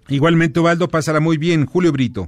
Igualmente, 0.09 0.59
Ubaldo, 0.59 0.89
pasará 0.89 1.19
muy 1.19 1.37
bien. 1.37 1.65
Julio 1.65 1.91
Brito. 1.91 2.27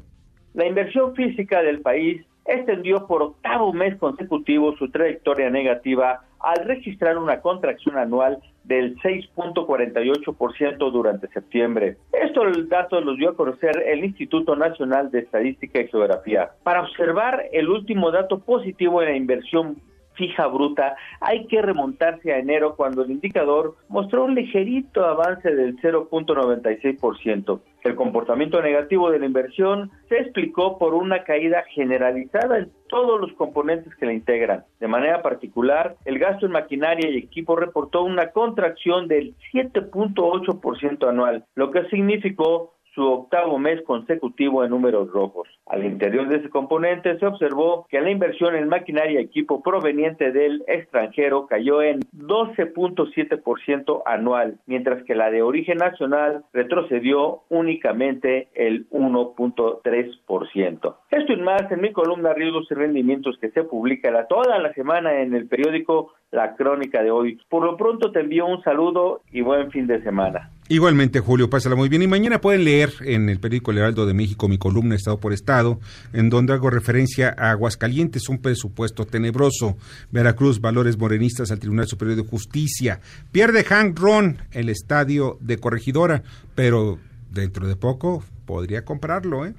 La 0.54 0.66
inversión 0.66 1.16
física 1.16 1.62
del 1.62 1.82
país 1.82 2.26
extendió 2.46 3.08
por 3.08 3.22
octavo 3.22 3.74
mes 3.74 3.98
consecutivo 3.98 4.76
su 4.78 4.90
trayectoria 4.90 5.50
negativa 5.50 6.22
al 6.40 6.66
registrar 6.66 7.18
una 7.18 7.40
contracción 7.40 7.98
anual 7.98 8.40
del 8.66 8.98
6.48% 9.00 10.92
durante 10.92 11.28
septiembre. 11.30 11.98
Esto 12.12 12.44
el 12.44 12.68
dato 12.68 13.00
los 13.02 13.18
dio 13.18 13.30
a 13.30 13.36
conocer 13.36 13.72
el 13.86 14.04
Instituto 14.04 14.56
Nacional 14.56 15.10
de 15.12 15.20
Estadística 15.20 15.80
y 15.80 15.88
Geografía. 15.88 16.52
Para 16.64 16.82
observar 16.82 17.46
el 17.52 17.70
último 17.70 18.12
dato 18.12 18.40
positivo 18.40 19.02
en 19.02 19.10
la 19.10 19.16
inversión 19.16 19.78
fija 20.16 20.48
bruta, 20.48 20.96
hay 21.22 21.48
que 21.48 21.62
remontarse 21.62 22.32
a 22.34 22.40
enero 22.40 22.76
cuando 22.76 23.04
el 23.04 23.12
indicador 23.12 23.76
mostró 23.90 24.26
un 24.26 24.36
ligerito 24.36 25.06
avance 25.06 25.54
del 25.54 25.78
0.96%. 25.78 27.62
El 27.84 27.96
comportamiento 27.96 28.62
negativo 28.62 29.12
de 29.12 29.20
la 29.20 29.26
inversión 29.26 29.92
se 30.08 30.18
explicó 30.20 30.78
por 30.78 30.94
una 30.94 31.24
caída 31.24 31.64
generalizada 31.70 32.60
en 32.60 32.72
todos 32.88 33.20
los 33.20 33.34
componentes 33.34 33.94
que 33.96 34.06
la 34.06 34.14
integran. 34.14 34.64
De 34.80 34.88
manera 34.88 35.22
particular, 35.22 35.98
el 36.06 36.18
gasto 36.18 36.46
en 36.46 36.54
maquinaria 36.54 37.10
y 37.10 37.18
equipo 37.18 37.56
reportó 37.56 38.04
una 38.04 38.28
contracción 38.32 39.08
del 39.08 39.36
7.8% 39.52 41.10
anual, 41.10 41.46
lo 41.56 41.72
que 41.72 41.86
significó 41.90 42.74
su 42.94 43.04
octavo 43.04 43.58
mes 43.58 43.82
consecutivo 43.84 44.64
en 44.64 44.70
números 44.70 45.12
rojos. 45.12 45.48
Al 45.66 45.84
interior 45.84 46.28
de 46.28 46.38
ese 46.38 46.50
componente 46.50 47.18
se 47.18 47.26
observó 47.26 47.88
que 47.90 48.02
la 48.02 48.12
inversión 48.12 48.56
en 48.56 48.68
maquinaria 48.68 49.20
y 49.20 49.24
equipo 49.24 49.64
proveniente 49.64 50.32
del 50.32 50.64
extranjero 50.68 51.48
cayó 51.48 51.82
en 51.82 52.02
12.7% 52.16 54.04
anual, 54.06 54.60
mientras 54.68 55.04
que 55.04 55.16
la 55.16 55.32
de 55.32 55.42
origen 55.42 55.78
nacional 55.78 56.44
retrocedió 56.54 57.44
únicamente 57.50 58.50
el 58.54 58.88
1.3%. 58.90 60.96
Esto 61.12 61.34
y 61.34 61.38
más 61.38 61.72
en 61.72 61.82
mi 61.82 61.92
columna 61.92 62.34
Riesgos 62.34 62.68
y 62.70 62.76
Rendimientos 62.76 63.38
que 63.40 63.50
se 63.52 63.64
publica 63.64 64.28
toda 64.28 64.60
la 64.60 64.74
semana 64.74 65.22
en 65.22 65.34
el 65.34 65.48
periódico 65.48 66.14
La 66.34 66.56
Crónica 66.56 67.04
de 67.04 67.12
hoy. 67.12 67.40
Por 67.48 67.64
lo 67.64 67.78
pronto 67.78 68.12
te 68.12 68.22
envío 68.22 68.48
un 68.48 68.64
saludo 68.64 69.22
y 69.32 69.42
buen 69.42 69.70
fin 69.70 69.86
de 69.86 70.02
semana. 70.02 70.50
Igualmente, 70.68 71.20
Julio, 71.20 71.48
pásala 71.48 71.76
muy 71.76 71.90
bien. 71.90 72.02
Y 72.02 72.08
mañana 72.08 72.42
pueden 72.42 72.64
leer 72.64 72.90
en 73.06 73.30
el 73.30 73.40
periódico 73.40 73.70
El 73.70 73.78
Heraldo 73.78 74.08
de 74.08 74.16
México 74.16 74.48
mi 74.48 74.58
columna 74.58 74.96
Estado 74.96 75.20
por 75.20 75.32
Estado, 75.32 75.80
en 76.12 76.32
donde 76.32 76.54
hago 76.54 76.72
referencia 76.72 77.36
a 77.38 77.52
Aguascalientes, 77.52 78.30
un 78.30 78.42
presupuesto 78.42 79.06
tenebroso. 79.06 79.78
Veracruz, 80.12 80.60
valores 80.60 80.98
morenistas 80.98 81.52
al 81.52 81.60
Tribunal 81.60 81.86
Superior 81.86 82.18
de 82.18 82.28
Justicia. 82.28 83.00
Pierde 83.32 83.64
Hank 83.64 84.00
Ron 84.00 84.38
el 84.54 84.70
estadio 84.70 85.38
de 85.40 85.60
Corregidora, 85.60 86.24
pero 86.56 86.98
dentro 87.30 87.68
de 87.68 87.76
poco 87.76 88.24
podría 88.48 88.84
comprarlo, 88.84 89.46
¿eh? 89.46 89.54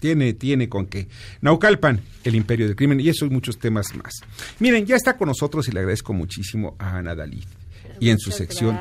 Tiene, 0.00 0.32
tiene 0.34 0.68
con 0.68 0.86
qué. 0.86 1.08
Naucalpan, 1.40 2.00
el 2.24 2.34
imperio 2.34 2.66
del 2.66 2.76
crimen, 2.76 3.00
y 3.00 3.08
eso 3.08 3.26
y 3.26 3.30
muchos 3.30 3.58
temas 3.58 3.94
más. 3.94 4.14
Miren, 4.60 4.86
ya 4.86 4.96
está 4.96 5.16
con 5.16 5.28
nosotros 5.28 5.68
y 5.68 5.72
le 5.72 5.80
agradezco 5.80 6.12
muchísimo 6.12 6.76
a 6.78 6.98
Ana 6.98 7.14
Dalí 7.14 7.42
y 8.00 8.10
en 8.10 8.18
su 8.18 8.30
sección 8.30 8.78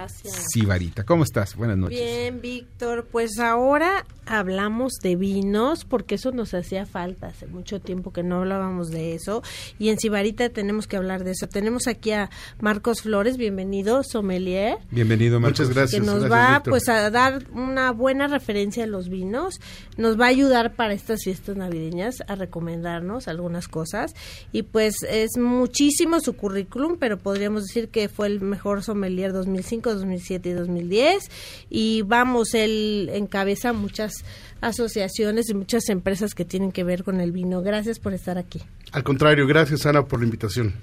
Sibarita. 0.52 1.04
¿Cómo 1.04 1.24
estás? 1.24 1.56
Buenas 1.56 1.78
noches. 1.78 2.00
Bien, 2.00 2.42
Víctor. 2.42 3.08
Pues 3.12 3.40
ahora 3.40 4.06
hablamos 4.26 4.94
de 5.02 5.16
vinos 5.16 5.86
porque 5.86 6.16
eso 6.16 6.32
nos 6.32 6.54
hacía 6.54 6.86
falta. 6.86 7.28
Hace 7.28 7.48
mucho 7.48 7.80
tiempo 7.80 8.12
que 8.12 8.24
no 8.24 8.38
hablábamos 8.38 8.90
de 8.90 9.16
eso 9.16 9.44
y 9.80 9.90
en 9.90 10.00
Sibarita 10.00 10.50
tenemos 10.50 10.88
que 10.88 10.98
hablar 10.98 11.24
de 11.24 11.32
eso. 11.32 11.48
Tenemos 11.48 11.88
aquí 11.88 12.12
a 12.12 12.30
Marcos 12.60 13.02
Flores, 13.02 13.38
bienvenido, 13.38 14.02
sommelier. 14.04 14.78
Bienvenido, 14.92 15.40
Muchas 15.40 15.70
gracias. 15.70 16.02
Que 16.02 16.06
nos 16.06 16.32
va 16.32 16.62
pues 16.64 16.90
a 16.90 17.10
dar 17.10 17.46
una 17.52 17.92
buena 17.92 18.28
referencia 18.28 18.84
a 18.84 18.88
los 18.88 19.10
vinos, 19.10 19.60
nos 19.98 20.20
va 20.20 20.26
a 20.26 20.30
ayudar 20.30 20.76
para 20.76 20.94
estas 20.94 21.24
fiestas 21.24 21.56
navideñas 21.56 22.24
a 22.28 22.36
recomendarnos 22.36 23.28
algunas 23.28 23.68
cosas 23.68 24.14
y 24.52 24.64
pues 24.64 24.96
es 25.10 25.38
muchísimo 25.38 26.20
su 26.20 26.34
currículum, 26.34 26.98
pero 27.00 27.18
podríamos 27.18 27.64
decir 27.64 27.90
que 27.90 28.10
fue 28.10 28.28
el 28.28 28.42
mejor 28.42 28.84
sommelier 28.84 29.13
2005, 29.32 29.94
2007 29.96 30.50
y 30.50 30.54
2010 30.54 31.30
y 31.70 32.02
vamos, 32.02 32.54
él 32.54 33.10
encabeza 33.14 33.74
muchas 33.74 34.26
asociaciones 34.62 35.50
y 35.50 35.54
muchas 35.54 35.90
empresas 35.90 36.34
que 36.34 36.46
tienen 36.46 36.72
que 36.72 36.84
ver 36.84 37.04
con 37.04 37.22
el 37.22 37.32
vino. 37.32 37.62
Gracias 37.62 38.00
por 38.00 38.14
estar 38.14 38.38
aquí. 38.38 38.62
Al 38.92 39.04
contrario, 39.04 39.48
gracias 39.48 39.86
Ana 39.86 40.06
por 40.06 40.20
la 40.20 40.26
invitación. 40.26 40.74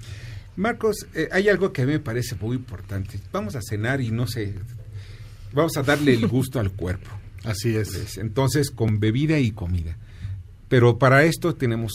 Marcos, 0.57 1.07
eh, 1.15 1.29
hay 1.33 1.49
algo 1.49 1.73
que 1.73 1.83
a 1.83 1.87
mí 1.87 1.93
me 1.93 2.01
parece 2.01 2.37
muy 2.37 2.57
importante. 2.57 3.19
Vamos 3.33 3.57
a 3.57 3.61
cenar 3.63 4.01
y 4.01 4.11
no 4.11 4.27
sé, 4.27 4.55
vamos 5.53 5.77
a 5.77 5.83
darle 5.83 6.15
el 6.15 6.27
gusto 6.27 6.61
al 6.61 6.73
cuerpo. 6.73 7.11
Así 7.45 7.77
es. 7.77 8.19
Entonces, 8.19 8.71
con 8.71 9.01
bebida 9.01 9.39
y 9.39 9.53
comida. 9.53 9.97
Pero 10.69 10.99
para 10.99 11.25
esto 11.25 11.55
tenemos 11.55 11.93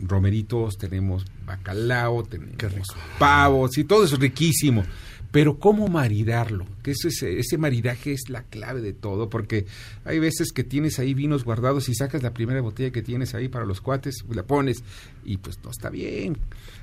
romeritos, 0.00 0.76
tenemos 0.76 1.24
bacalao, 1.46 2.24
tenemos 2.24 2.88
pavos 3.18 3.78
y 3.78 3.84
todo 3.84 4.04
es 4.04 4.18
riquísimo. 4.18 4.84
Pero 5.32 5.58
cómo 5.58 5.88
maridarlo, 5.88 6.66
que 6.82 6.90
eso 6.92 7.08
es, 7.08 7.22
ese 7.22 7.56
maridaje 7.56 8.12
es 8.12 8.28
la 8.28 8.42
clave 8.42 8.82
de 8.82 8.92
todo, 8.92 9.30
porque 9.30 9.64
hay 10.04 10.18
veces 10.18 10.52
que 10.52 10.62
tienes 10.62 10.98
ahí 10.98 11.14
vinos 11.14 11.44
guardados 11.44 11.88
y 11.88 11.94
sacas 11.94 12.22
la 12.22 12.34
primera 12.34 12.60
botella 12.60 12.92
que 12.92 13.02
tienes 13.02 13.34
ahí 13.34 13.48
para 13.48 13.64
los 13.64 13.80
cuates, 13.80 14.24
la 14.30 14.44
pones 14.44 14.84
y 15.24 15.38
pues 15.38 15.58
no 15.64 15.70
está 15.70 15.88
bien. 15.88 16.36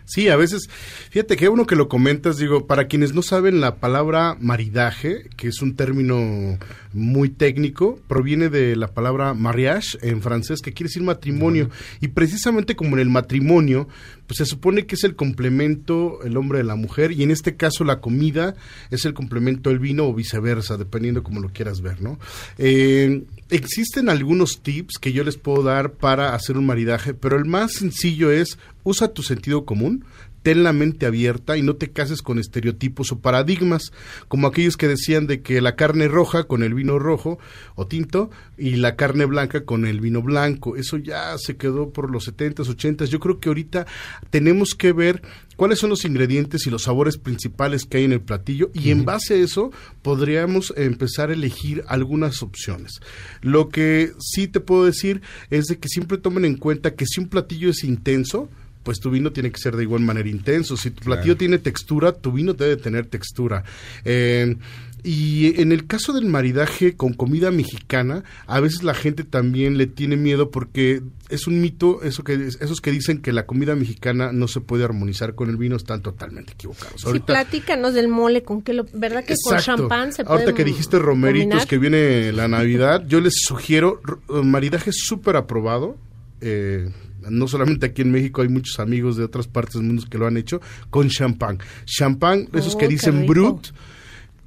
Sí, 0.09 0.27
a 0.27 0.35
veces, 0.35 0.71
fíjate 1.11 1.37
que 1.37 1.49
uno 1.49 1.67
que 1.67 1.75
lo 1.75 1.87
comentas, 1.87 2.37
digo, 2.37 2.65
para 2.65 2.87
quienes 2.87 3.13
no 3.13 3.21
saben 3.21 3.61
la 3.61 3.75
palabra 3.75 4.35
maridaje, 4.39 5.29
que 5.37 5.49
es 5.49 5.61
un 5.61 5.75
término 5.75 6.57
muy 6.93 7.29
técnico, 7.29 7.99
proviene 8.07 8.49
de 8.49 8.75
la 8.75 8.87
palabra 8.87 9.35
mariage 9.35 9.99
en 10.01 10.23
francés, 10.23 10.61
que 10.61 10.73
quiere 10.73 10.87
decir 10.87 11.03
matrimonio. 11.03 11.69
Y 12.01 12.07
precisamente 12.07 12.75
como 12.75 12.95
en 12.95 13.01
el 13.01 13.09
matrimonio, 13.11 13.87
pues 14.25 14.39
se 14.39 14.47
supone 14.47 14.87
que 14.87 14.95
es 14.95 15.03
el 15.03 15.15
complemento 15.15 16.23
el 16.23 16.37
hombre 16.37 16.57
de 16.57 16.63
la 16.63 16.75
mujer, 16.75 17.11
y 17.11 17.21
en 17.21 17.29
este 17.29 17.55
caso 17.55 17.83
la 17.83 18.01
comida 18.01 18.55
es 18.89 19.05
el 19.05 19.13
complemento 19.13 19.69
del 19.69 19.77
vino 19.77 20.07
o 20.07 20.13
viceversa, 20.15 20.77
dependiendo 20.77 21.21
como 21.21 21.39
lo 21.39 21.49
quieras 21.49 21.81
ver, 21.81 22.01
¿no? 22.01 22.17
Eh, 22.57 23.25
existen 23.51 24.09
algunos 24.09 24.61
tips 24.63 24.97
que 24.99 25.11
yo 25.11 25.23
les 25.23 25.37
puedo 25.37 25.61
dar 25.61 25.91
para 25.91 26.33
hacer 26.33 26.57
un 26.57 26.65
maridaje, 26.65 27.13
pero 27.13 27.37
el 27.37 27.45
más 27.45 27.73
sencillo 27.73 28.31
es 28.31 28.57
usa 28.89 29.13
tu 29.13 29.23
sentido 29.23 29.65
común, 29.65 30.05
ten 30.41 30.63
la 30.63 30.73
mente 30.73 31.05
abierta 31.05 31.57
y 31.57 31.61
no 31.61 31.75
te 31.75 31.91
cases 31.91 32.21
con 32.21 32.39
estereotipos 32.39 33.11
o 33.11 33.19
paradigmas, 33.19 33.91
como 34.27 34.47
aquellos 34.47 34.77
que 34.77 34.87
decían 34.87 35.27
de 35.27 35.41
que 35.41 35.61
la 35.61 35.75
carne 35.75 36.07
roja 36.07 36.45
con 36.45 36.63
el 36.63 36.73
vino 36.73 36.99
rojo 36.99 37.39
o 37.75 37.87
tinto 37.87 38.29
y 38.57 38.77
la 38.77 38.95
carne 38.95 39.25
blanca 39.25 39.65
con 39.65 39.85
el 39.85 39.99
vino 39.99 40.21
blanco. 40.21 40.75
Eso 40.75 40.97
ya 40.97 41.37
se 41.37 41.57
quedó 41.57 41.91
por 41.91 42.09
los 42.09 42.27
70s, 42.27 42.65
80s. 42.65 43.05
Yo 43.05 43.19
creo 43.19 43.39
que 43.39 43.49
ahorita 43.49 43.85
tenemos 44.29 44.75
que 44.75 44.93
ver 44.93 45.21
cuáles 45.55 45.79
son 45.79 45.89
los 45.89 46.05
ingredientes 46.05 46.65
y 46.65 46.69
los 46.69 46.83
sabores 46.83 47.17
principales 47.17 47.85
que 47.85 47.97
hay 47.97 48.05
en 48.05 48.13
el 48.13 48.21
platillo 48.21 48.71
y 48.73 48.91
en 48.91 49.03
base 49.03 49.33
a 49.33 49.37
eso 49.37 49.71
podríamos 50.01 50.73
empezar 50.77 51.29
a 51.29 51.33
elegir 51.33 51.83
algunas 51.87 52.41
opciones. 52.43 53.01
Lo 53.41 53.67
que 53.69 54.13
sí 54.19 54.47
te 54.47 54.61
puedo 54.61 54.85
decir 54.85 55.21
es 55.49 55.65
de 55.65 55.77
que 55.77 55.89
siempre 55.89 56.17
tomen 56.17 56.45
en 56.45 56.55
cuenta 56.55 56.95
que 56.95 57.05
si 57.05 57.19
un 57.19 57.27
platillo 57.27 57.69
es 57.69 57.83
intenso, 57.83 58.49
pues 58.83 58.99
tu 58.99 59.09
vino 59.09 59.31
tiene 59.31 59.51
que 59.51 59.59
ser 59.59 59.75
de 59.75 59.83
igual 59.83 60.01
manera 60.01 60.29
intenso. 60.29 60.77
Si 60.77 60.91
tu 60.91 61.03
platillo 61.03 61.37
tiene 61.37 61.57
textura, 61.57 62.13
tu 62.13 62.31
vino 62.31 62.53
debe 62.53 62.77
tener 62.77 63.05
textura. 63.05 63.63
Eh, 64.05 64.55
y 65.03 65.61
en 65.61 65.71
el 65.71 65.87
caso 65.87 66.11
del 66.11 66.25
maridaje 66.25 66.95
con 66.95 67.13
comida 67.13 67.51
mexicana, 67.51 68.23
a 68.47 68.59
veces 68.59 68.83
la 68.83 68.93
gente 68.93 69.23
también 69.23 69.77
le 69.77 69.87
tiene 69.87 70.17
miedo 70.17 70.51
porque 70.51 71.01
es 71.29 71.47
un 71.47 71.61
mito, 71.61 72.01
eso 72.03 72.23
que 72.23 72.33
esos 72.33 72.81
que 72.81 72.91
dicen 72.91 73.21
que 73.21 73.31
la 73.31 73.45
comida 73.45 73.75
mexicana 73.75 74.33
no 74.33 74.47
se 74.47 74.59
puede 74.59 74.83
armonizar 74.83 75.35
con 75.35 75.49
el 75.49 75.55
vino 75.55 75.77
están 75.77 76.01
totalmente 76.01 76.53
equivocados. 76.53 77.01
sí, 77.01 77.19
platícanos 77.19 77.93
del 77.93 78.09
mole, 78.09 78.43
con 78.43 78.61
qué 78.61 78.73
lo, 78.73 78.85
¿verdad 78.93 79.23
que 79.23 79.35
con 79.41 79.57
champán 79.59 80.11
se 80.11 80.25
puede 80.25 80.39
Ahorita 80.39 80.55
que 80.55 80.65
dijiste 80.65 80.99
romeritos 80.99 81.65
que 81.65 81.77
viene 81.77 82.33
la 82.33 82.47
Navidad, 82.47 83.05
yo 83.07 83.21
les 83.21 83.35
sugiero 83.41 84.01
maridaje 84.27 84.91
súper 84.91 85.37
aprobado. 85.37 85.97
Eh, 86.41 86.89
no 87.29 87.47
solamente 87.47 87.87
aquí 87.87 88.01
en 88.01 88.11
México, 88.11 88.41
hay 88.41 88.49
muchos 88.49 88.79
amigos 88.79 89.17
de 89.17 89.23
otras 89.23 89.47
partes 89.47 89.75
del 89.75 89.83
mundo 89.83 90.03
que 90.09 90.17
lo 90.17 90.27
han 90.27 90.37
hecho, 90.37 90.61
con 90.89 91.09
champán. 91.09 91.59
Champán, 91.85 92.49
esos 92.53 92.75
que 92.75 92.87
dicen 92.87 93.25
brut, 93.25 93.67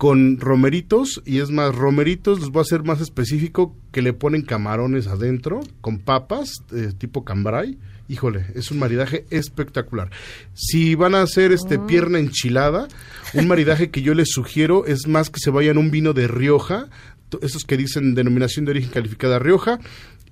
con 0.03 0.41
romeritos, 0.41 1.23
y 1.25 1.39
es 1.39 1.51
más, 1.51 1.75
romeritos, 1.75 2.41
les 2.41 2.49
voy 2.49 2.63
a 2.63 2.65
ser 2.65 2.83
más 2.83 3.01
específico, 3.01 3.77
que 3.93 4.03
le 4.03 4.13
ponen 4.13 4.43
camarones 4.43 5.07
adentro, 5.07 5.61
con 5.81 5.99
papas, 5.99 6.51
eh, 6.73 6.93
tipo 6.99 7.25
cambray. 7.25 7.79
Híjole, 8.09 8.47
es 8.57 8.73
un 8.73 8.81
maridaje 8.81 9.27
espectacular. 9.31 10.11
Si 10.55 10.97
van 10.97 11.15
a 11.15 11.23
hacer 11.23 11.53
este 11.53 11.79
pierna 11.79 12.19
enchilada, 12.19 12.89
un 13.33 13.47
maridaje 13.47 13.91
que 13.91 14.03
yo 14.03 14.13
les 14.15 14.31
sugiero 14.31 14.87
es 14.87 15.07
más 15.07 15.31
que 15.31 15.39
se 15.39 15.51
vayan 15.51 15.79
un 15.79 15.93
vino 15.93 16.13
de 16.13 16.27
Rioja, 16.27 16.89
esos 17.41 17.65
que 17.65 17.77
dicen 17.77 18.15
denominación 18.15 18.65
de 18.65 18.73
origen 18.73 18.91
calificada 18.91 19.39
Rioja, 19.39 19.79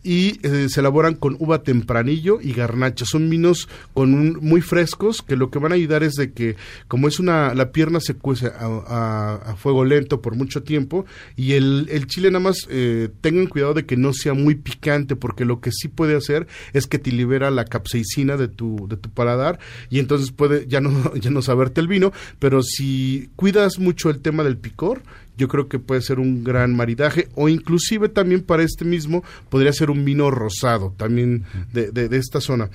y 0.03 0.39
eh, 0.47 0.69
se 0.69 0.81
elaboran 0.81 1.15
con 1.15 1.37
uva 1.39 1.63
tempranillo 1.63 2.41
y 2.41 2.53
garnacha. 2.53 3.05
Son 3.05 3.29
vinos 3.29 3.69
con 3.95 4.15
un, 4.15 4.39
muy 4.41 4.61
frescos 4.61 5.23
que 5.23 5.37
lo 5.37 5.51
que 5.51 5.59
van 5.59 5.73
a 5.73 5.75
ayudar 5.75 6.03
es 6.03 6.15
de 6.15 6.33
que 6.33 6.57
como 6.89 7.09
es 7.09 7.19
una 7.19 7.55
la 7.55 7.73
pierna 7.73 8.01
se 8.01 8.15
cuece 8.15 8.47
a, 8.47 9.55
fuego 9.59 9.85
lento 9.85 10.23
por 10.23 10.37
mucho 10.37 10.63
tiempo 10.63 11.05
y 11.37 11.53
el, 11.53 11.89
el 11.91 12.07
chile 12.07 12.31
nada 12.31 12.45
más 12.45 12.67
eh, 12.71 13.09
tengan 13.21 13.47
cuidado 13.47 13.75
de 13.75 13.85
que 13.85 13.97
no 13.97 14.13
sea 14.13 14.35
muy 14.35 14.55
picante 14.55 15.17
porque 15.17 15.45
lo 15.45 15.61
que 15.61 15.71
sí 15.73 15.89
puede 15.89 16.17
hacer 16.17 16.47
es 16.73 16.87
que 16.87 16.99
te 16.99 17.13
libera 17.13 17.51
la 17.51 17.65
capsaicina 17.65 18.37
de 18.37 18.49
tu 18.49 18.87
de 18.89 18.97
tu 18.97 19.11
paladar 19.11 19.59
y 19.91 19.99
entonces 19.99 20.31
puede 20.31 20.67
ya 20.67 20.81
no 20.81 21.15
ya 21.21 21.31
no 21.31 21.43
saberte 21.43 21.81
el 21.81 21.89
vino, 21.89 22.13
pero 22.39 22.63
si 22.63 23.31
cuidas 23.37 23.79
mucho 23.79 24.11
el 24.11 24.21
tema 24.21 24.45
del 24.45 24.57
picor 24.57 25.03
yo 25.37 25.49
creo 25.49 25.69
que 25.69 25.79
puede 25.79 26.03
ser 26.03 26.19
un 26.19 26.45
gran 26.45 26.75
maridaje 26.75 27.29
o 27.35 27.49
inclusive 27.49 28.09
también 28.09 28.43
para 28.43 28.63
este 28.63 28.85
mismo 28.85 29.25
podría 29.49 29.73
ser 29.73 29.91
un 29.91 30.05
vino 30.05 30.31
rosado 30.31 30.95
también 30.97 31.45
de, 31.73 31.91
de, 31.91 32.17
esta 32.17 32.41
zona. 32.41 32.71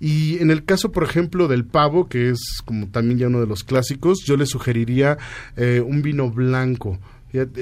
Y 0.00 0.38
en 0.38 0.50
el 0.50 0.64
caso, 0.64 0.92
por 0.92 1.04
ejemplo, 1.04 1.48
del 1.48 1.64
pavo, 1.64 2.08
que 2.08 2.30
es 2.30 2.40
como 2.64 2.88
también 2.88 3.18
ya 3.18 3.26
uno 3.26 3.40
de 3.40 3.46
los 3.46 3.64
clásicos, 3.64 4.24
yo 4.24 4.36
le 4.36 4.46
sugeriría 4.46 5.18
eh, 5.56 5.82
un 5.84 6.02
vino 6.02 6.30
blanco 6.30 6.98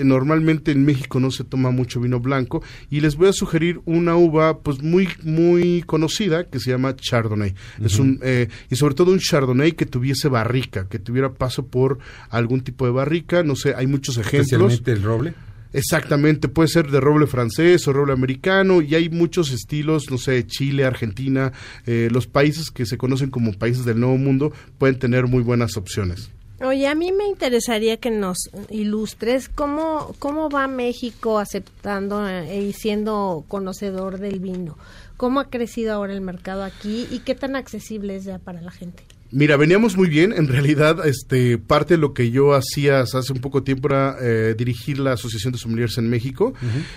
Normalmente 0.04 0.72
en 0.72 0.84
México 0.84 1.20
no 1.20 1.30
se 1.30 1.44
toma 1.44 1.70
mucho 1.70 2.00
vino 2.00 2.20
blanco 2.20 2.62
y 2.90 3.00
les 3.00 3.16
voy 3.16 3.28
a 3.28 3.32
sugerir 3.32 3.80
una 3.84 4.16
uva 4.16 4.58
pues 4.58 4.82
muy 4.82 5.08
muy 5.22 5.82
conocida 5.86 6.44
que 6.44 6.60
se 6.60 6.70
llama 6.70 6.94
Chardonnay. 6.96 7.54
Es 7.82 7.98
un 7.98 8.20
eh, 8.22 8.48
y 8.70 8.76
sobre 8.76 8.94
todo 8.94 9.12
un 9.12 9.18
Chardonnay 9.18 9.72
que 9.72 9.86
tuviese 9.86 10.28
barrica, 10.28 10.88
que 10.88 10.98
tuviera 10.98 11.32
paso 11.32 11.66
por 11.66 11.98
algún 12.30 12.60
tipo 12.60 12.84
de 12.86 12.92
barrica. 12.92 13.42
No 13.42 13.56
sé, 13.56 13.74
hay 13.74 13.86
muchos 13.86 14.16
ejemplos. 14.16 14.72
Especialmente 14.72 14.92
el 14.92 15.02
roble. 15.02 15.34
Exactamente, 15.74 16.46
puede 16.46 16.68
ser 16.68 16.88
de 16.88 17.00
roble 17.00 17.26
francés 17.26 17.88
o 17.88 17.92
roble 17.92 18.12
americano 18.12 18.80
y 18.80 18.94
hay 18.94 19.10
muchos 19.10 19.50
estilos, 19.50 20.08
no 20.08 20.18
sé, 20.18 20.46
Chile, 20.46 20.84
Argentina, 20.84 21.52
eh, 21.84 22.08
los 22.12 22.28
países 22.28 22.70
que 22.70 22.86
se 22.86 22.96
conocen 22.96 23.30
como 23.30 23.52
países 23.52 23.84
del 23.84 23.98
Nuevo 23.98 24.16
Mundo 24.16 24.52
pueden 24.78 25.00
tener 25.00 25.26
muy 25.26 25.42
buenas 25.42 25.76
opciones. 25.76 26.30
Oye, 26.64 26.88
a 26.88 26.94
mí 26.94 27.12
me 27.12 27.26
interesaría 27.26 27.98
que 27.98 28.10
nos 28.10 28.48
ilustres 28.70 29.50
cómo, 29.50 30.14
cómo 30.18 30.48
va 30.48 30.66
México 30.66 31.38
aceptando 31.38 32.26
eh, 32.26 32.62
y 32.62 32.72
siendo 32.72 33.44
conocedor 33.48 34.18
del 34.18 34.40
vino. 34.40 34.78
¿Cómo 35.18 35.40
ha 35.40 35.50
crecido 35.50 35.92
ahora 35.92 36.14
el 36.14 36.22
mercado 36.22 36.64
aquí 36.64 37.06
y 37.10 37.18
qué 37.18 37.34
tan 37.34 37.54
accesible 37.54 38.16
es 38.16 38.24
ya 38.24 38.38
para 38.38 38.62
la 38.62 38.70
gente? 38.70 39.04
Mira, 39.34 39.56
veníamos 39.56 39.96
muy 39.96 40.08
bien. 40.08 40.32
En 40.32 40.46
realidad, 40.46 41.04
este, 41.08 41.58
parte 41.58 41.94
de 41.94 41.98
lo 41.98 42.14
que 42.14 42.30
yo 42.30 42.54
hacía 42.54 43.00
hace 43.00 43.32
un 43.32 43.40
poco 43.40 43.64
tiempo 43.64 43.88
era 43.88 44.16
eh, 44.20 44.54
dirigir 44.56 45.00
la 45.00 45.14
Asociación 45.14 45.52
de 45.52 45.58
Sommeliers 45.58 45.98
en 45.98 46.08
México 46.08 46.54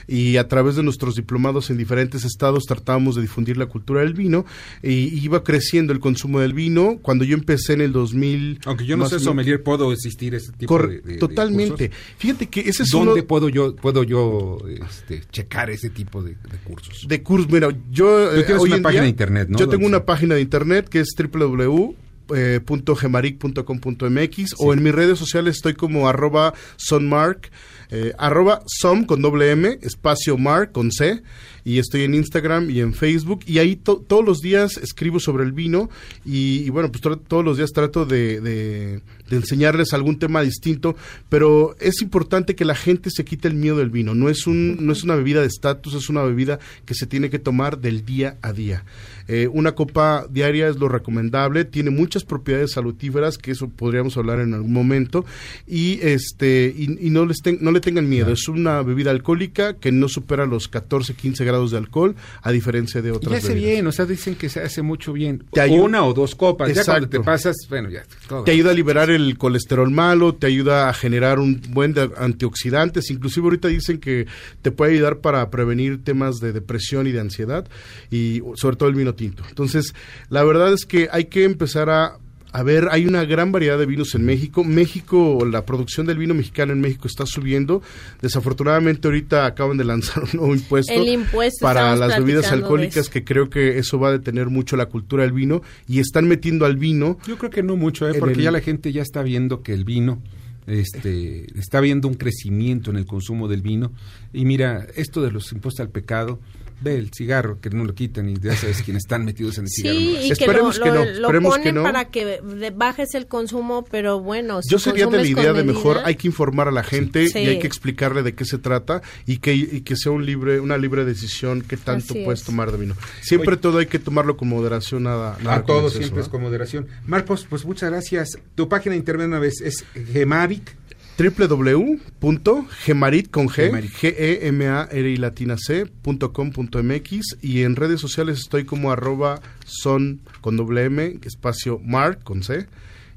y 0.08 0.38
a 0.38 0.48
través 0.48 0.76
de 0.76 0.84
nuestros 0.84 1.16
diplomados 1.16 1.72
en 1.72 1.78
diferentes 1.78 2.26
estados 2.26 2.66
tratábamos 2.66 3.16
de 3.16 3.24
difundir 3.24 3.58
la 3.58 3.66
cultura 3.66 4.02
del 4.02 4.14
vino 4.14 4.46
y 4.84 5.20
iba 5.20 5.44
creciendo 5.44 5.94
el 5.94 6.00
consumo 6.00 6.40
del 6.40 6.54
vino. 6.54 7.00
Cuando 7.02 7.26
yo 7.26 7.34
empecé 7.34 7.74
en 7.74 7.82
el 7.82 7.92
2000... 7.92 8.60
Aunque 8.66 8.86
yo 8.86 8.98
no 8.98 9.10
sé 9.10 9.20
sommelier, 9.20 9.64
¿puedo 9.64 9.92
existir 9.92 10.36
ese 10.36 10.52
tipo 10.52 10.78
de, 10.78 11.18
Totalmente. 11.18 11.90
Fíjate 12.20 12.50
que 12.50 12.60
ese 12.62 12.84
es 12.84 12.90
¿Dónde 12.90 13.24
puedo 13.24 13.50
yo, 13.50 13.76
puedo 13.76 14.04
yo 14.04 14.60
este, 14.88 15.24
checar 15.32 15.72
ese 15.72 15.90
tipo 15.90 16.22
de, 16.22 16.36
cursos? 16.64 17.08
De 17.08 17.24
cursos, 17.24 17.52
mira, 17.52 17.76
yo... 17.90 18.32
Eh, 18.32 18.46
una 18.60 18.80
página 18.80 19.02
de 19.02 19.10
internet, 19.10 19.50
¿no? 19.50 19.58
Yo 19.58 19.68
tengo 19.68 19.88
una 19.88 20.06
página 20.06 20.36
de 20.36 20.42
internet 20.42 20.88
que 20.88 21.00
es 21.00 21.16
www 21.18 21.96
eh, 22.36 22.60
.gemaric.com.mx 23.00 24.56
o 24.58 24.74
en 24.74 24.84
mis 24.84 24.94
redes 24.94 25.20
sociales 25.20 25.58
estoy 25.58 25.74
como 25.74 26.08
arroba 26.08 26.54
sonmark, 26.76 27.52
eh, 27.90 28.14
arroba 28.18 28.62
som 28.66 29.06
con 29.06 29.22
doble 29.22 29.52
M, 29.52 29.80
espacio 29.82 30.38
mark 30.38 30.72
con 30.72 30.92
C 30.92 31.22
y 31.68 31.80
estoy 31.80 32.04
en 32.04 32.14
Instagram 32.14 32.70
y 32.70 32.80
en 32.80 32.94
Facebook 32.94 33.42
y 33.46 33.58
ahí 33.58 33.76
todos 33.76 34.24
los 34.24 34.40
días 34.40 34.78
escribo 34.78 35.20
sobre 35.20 35.44
el 35.44 35.52
vino 35.52 35.90
y, 36.24 36.70
bueno, 36.70 36.90
pues 36.90 37.02
todos 37.28 37.44
los 37.44 37.58
días 37.58 37.72
trato 37.74 38.06
de, 38.06 38.40
de, 38.40 39.02
enseñarles 39.30 39.92
algún 39.92 40.18
tema 40.18 40.42
distinto, 40.42 40.96
pero 41.28 41.76
es 41.82 42.02
importante 42.02 42.56
que 42.56 42.64
la 42.64 42.74
gente 42.74 43.10
se 43.12 43.26
quite 43.26 43.50
el 43.50 43.56
miedo 43.56 43.76
del 43.76 43.90
vino, 43.90 44.16
no 44.16 44.30
es, 44.30 44.48
un, 44.48 44.78
no 44.80 44.94
es 44.94 45.04
una 45.04 45.16
bebida 45.16 45.42
de 45.42 45.48
estatus, 45.48 45.94
es 45.94 46.08
una 46.08 46.24
bebida 46.24 46.58
que 46.86 46.94
se 46.94 47.06
tiene 47.06 47.30
que 47.30 47.38
tomar 47.38 47.80
del 47.80 48.06
día 48.06 48.38
a 48.42 48.54
día. 48.54 48.86
Eh, 49.28 49.50
una 49.52 49.74
copa 49.74 50.26
diaria 50.30 50.70
es 50.70 50.78
lo 50.78 50.88
recomendable, 50.88 51.66
tiene 51.66 51.90
muchas 51.90 52.24
propiedades 52.24 52.72
salutíferas, 52.72 53.38
que 53.38 53.52
eso 53.52 53.68
podríamos 53.68 54.16
hablar 54.16 54.40
en 54.40 54.54
algún 54.54 54.72
momento, 54.72 55.26
y 55.68 56.00
este 56.02 56.74
y, 56.78 57.10
no, 57.10 57.26
les 57.26 57.40
no 57.60 57.72
le 57.72 57.82
tengan 57.82 58.08
miedo, 58.08 58.32
es 58.32 58.48
una 58.48 58.82
bebida 58.84 59.12
alcohólica 59.12 59.74
que 59.74 59.92
no 59.92 60.08
supera 60.08 60.46
los 60.46 60.70
14, 60.70 61.14
15 61.14 61.44
grados 61.44 61.57
de 61.66 61.78
alcohol, 61.78 62.16
a 62.42 62.52
diferencia 62.52 63.02
de 63.02 63.12
otras. 63.12 63.32
Y 63.32 63.36
hace 63.36 63.54
bien, 63.56 63.88
o 63.88 63.92
sea, 63.92 64.06
dicen 64.06 64.36
que 64.36 64.50
se 64.50 64.62
hace 64.62 64.82
mucho 64.82 65.14
bien. 65.14 65.44
Una 65.70 66.06
o 66.06 66.14
dos 66.14 66.36
copas, 66.36 66.74
ya 66.74 66.84
cuando 66.84 67.10
te 67.10 67.20
pasas, 67.20 67.56
bueno, 67.70 67.90
ya. 67.90 68.04
Te 68.46 68.52
ayuda 68.52 68.72
a 68.72 68.74
liberar 68.74 69.10
el 69.10 69.38
colesterol 69.38 69.90
malo, 69.90 70.36
te 70.36 70.48
ayuda 70.48 70.90
a 70.90 70.94
generar 70.94 71.40
un 71.40 71.62
buen 71.70 71.94
de 71.94 72.10
antioxidantes, 72.18 73.10
inclusive 73.10 73.46
ahorita 73.46 73.68
dicen 73.68 74.00
que 74.00 74.28
te 74.62 74.72
puede 74.72 74.94
ayudar 74.94 75.20
para 75.20 75.50
prevenir 75.50 76.04
temas 76.04 76.38
de 76.38 76.54
depresión 76.54 77.08
y 77.08 77.12
de 77.12 77.20
ansiedad, 77.20 77.68
y 78.12 78.42
sobre 78.56 78.76
todo 78.76 78.90
el 78.90 78.96
vino 78.96 79.16
tinto. 79.16 79.44
Entonces, 79.50 79.94
la 80.30 80.44
verdad 80.44 80.74
es 80.74 80.86
que 80.86 81.10
hay 81.12 81.26
que 81.26 81.44
empezar 81.44 81.90
a 81.90 82.18
A 82.54 82.64
ver, 82.64 82.88
hay 82.92 83.06
una 83.06 83.24
gran 83.26 83.52
variedad 83.52 83.78
de 83.78 83.86
vinos 83.86 84.16
en 84.16 84.26
México. 84.26 84.64
México, 84.64 85.46
la 85.46 85.66
producción 85.66 86.08
del 86.08 86.18
vino 86.18 86.34
mexicano 86.34 86.72
en 86.74 86.80
México 86.82 87.08
está 87.08 87.26
subiendo. 87.26 87.82
Desafortunadamente 88.22 89.08
ahorita 89.08 89.46
acaban 89.46 89.78
de 89.78 89.84
lanzar 89.84 90.24
un 90.24 90.30
nuevo 90.34 90.54
impuesto, 90.56 90.92
El 90.94 91.08
impuesto, 91.08 91.64
para 91.64 91.96
las 91.96 92.10
bebidas 92.20 92.46
alcohólicas 92.64 93.10
que 93.10 93.24
creo 93.24 93.50
que 93.50 93.78
eso 93.78 94.00
va 94.00 94.10
a 94.10 94.12
detener 94.14 94.48
mucho 94.48 94.76
la 94.78 94.88
cultura 94.88 95.24
del 95.24 95.34
vino 95.34 95.62
y 95.88 96.00
están 96.00 96.28
metiendo 96.28 96.66
al 96.66 96.78
vino. 96.78 97.18
Yo 97.28 97.38
creo 97.38 97.52
que 97.52 97.64
no 97.64 97.76
mucho, 97.76 98.08
¿eh? 98.10 98.14
porque 98.20 98.36
el- 98.36 98.42
ya 98.44 98.52
la 98.52 98.62
gente 98.62 98.92
ya 98.92 99.02
está 99.02 99.22
viendo 99.24 99.62
que 99.62 99.74
el 99.74 99.84
vino, 99.84 100.22
este, 100.68 101.48
está 101.60 101.80
viendo 101.80 102.08
un 102.08 102.16
crecimiento 102.16 102.92
en 102.92 102.98
el 102.98 103.06
consumo 103.06 103.48
del 103.48 103.62
vino. 103.62 103.92
Y 104.34 104.46
mira, 104.46 104.86
esto 104.96 105.22
de 105.22 105.32
los 105.32 105.52
impuestos 105.52 105.82
al 105.86 105.90
pecado, 105.92 106.40
ve 106.82 106.96
el 106.98 107.12
cigarro, 107.12 107.60
que 107.60 107.70
no 107.70 107.84
lo 107.86 107.94
quitan 107.96 108.30
y 108.30 108.36
ya 108.40 108.56
sabes 108.56 108.82
quiénes 108.84 109.04
están 109.04 109.26
metidos 109.26 109.58
en 109.58 109.64
el 109.66 109.70
cigarro. 109.70 109.98
Sí, 110.00 110.06
nomás. 110.08 110.26
y 110.26 110.32
Esperemos 110.32 110.78
que 110.78 110.84
que 110.84 110.90
lo, 110.90 110.96
no, 110.96 111.06
lo- 111.06 111.12
lo 111.12 111.28
esperemos 111.28 111.56
que 111.56 111.60
ponen 111.62 111.76
no. 111.76 111.84
para 111.84 112.06
que 112.06 112.26
de- 112.42 112.70
bajes 112.72 113.16
el 113.16 113.28
consumo, 113.28 113.86
pero 113.90 114.20
bueno, 114.20 114.62
si 114.62 114.70
Yo 114.70 114.80
sería 114.80 115.08
de 115.08 115.18
la 115.18 115.26
idea 115.28 115.54
de 115.54 115.64
mejor 115.64 116.00
hay 116.06 116.16
que 116.16 116.28
informar 116.28 116.68
a 116.68 116.72
la 116.72 116.84
gente 116.84 117.28
Sí. 117.30 117.40
y 117.40 117.48
hay 117.48 117.60
que 117.60 117.68
explicarle 117.68 118.22
de 118.24 118.36
qué 118.36 118.46
se 118.46 118.58
trata 118.58 119.02
y 119.26 119.38
que, 119.38 119.54
y 119.56 119.82
que 119.82 119.96
sea 119.96 120.12
un 120.12 120.26
libre, 120.26 120.60
una 120.60 120.78
libre 120.78 121.04
decisión 121.06 121.62
qué 121.62 121.78
tanto 121.78 122.14
Así 122.14 122.24
puedes 122.24 122.42
es. 122.42 122.46
tomar 122.46 122.72
de 122.72 122.78
vino. 122.78 122.96
Siempre 123.22 123.54
Oye. 123.54 123.62
todo 123.62 123.80
hay 123.80 123.88
que 123.88 124.00
tomarlo 124.00 124.38
con 124.38 124.48
moderación, 124.50 125.04
nada, 125.04 125.38
nada 125.44 125.56
a 125.56 125.58
con 125.64 125.66
todos 125.68 125.84
exceso, 125.94 126.04
siempre 126.04 126.22
es 126.24 126.30
con 126.30 126.42
moderación. 126.42 126.88
Marcos, 127.06 127.46
pues 127.50 127.66
muchas 127.66 127.90
gracias. 127.90 128.38
Tu 128.56 128.70
página 128.70 128.92
de 128.94 128.98
internet 129.00 129.28
una 129.28 129.40
vez 129.40 129.62
es 129.62 129.84
Gemavic. 130.14 130.76
www.gemarit 131.18 133.30
con 133.32 133.48
G, 133.50 133.66
Gemarit. 133.66 133.92
G 133.92 134.16
E 134.18 134.48
M 134.48 134.68
A 134.68 134.88
R 134.92 135.10
I 135.10 135.18
latina 135.18 135.56
C 135.58 135.86
punto 135.86 136.32
com 136.32 136.52
punto 136.52 136.82
MX 136.84 137.38
y 137.42 137.64
en 137.64 137.76
redes 137.76 138.00
sociales 138.00 138.40
estoy 138.40 138.66
como 138.66 138.92
arroba 138.92 139.42
son 139.66 140.22
con 140.42 140.58
doble 140.58 140.86
M 140.86 141.20
espacio 141.24 141.80
mark 141.84 142.24
con 142.24 142.44
C 142.44 142.68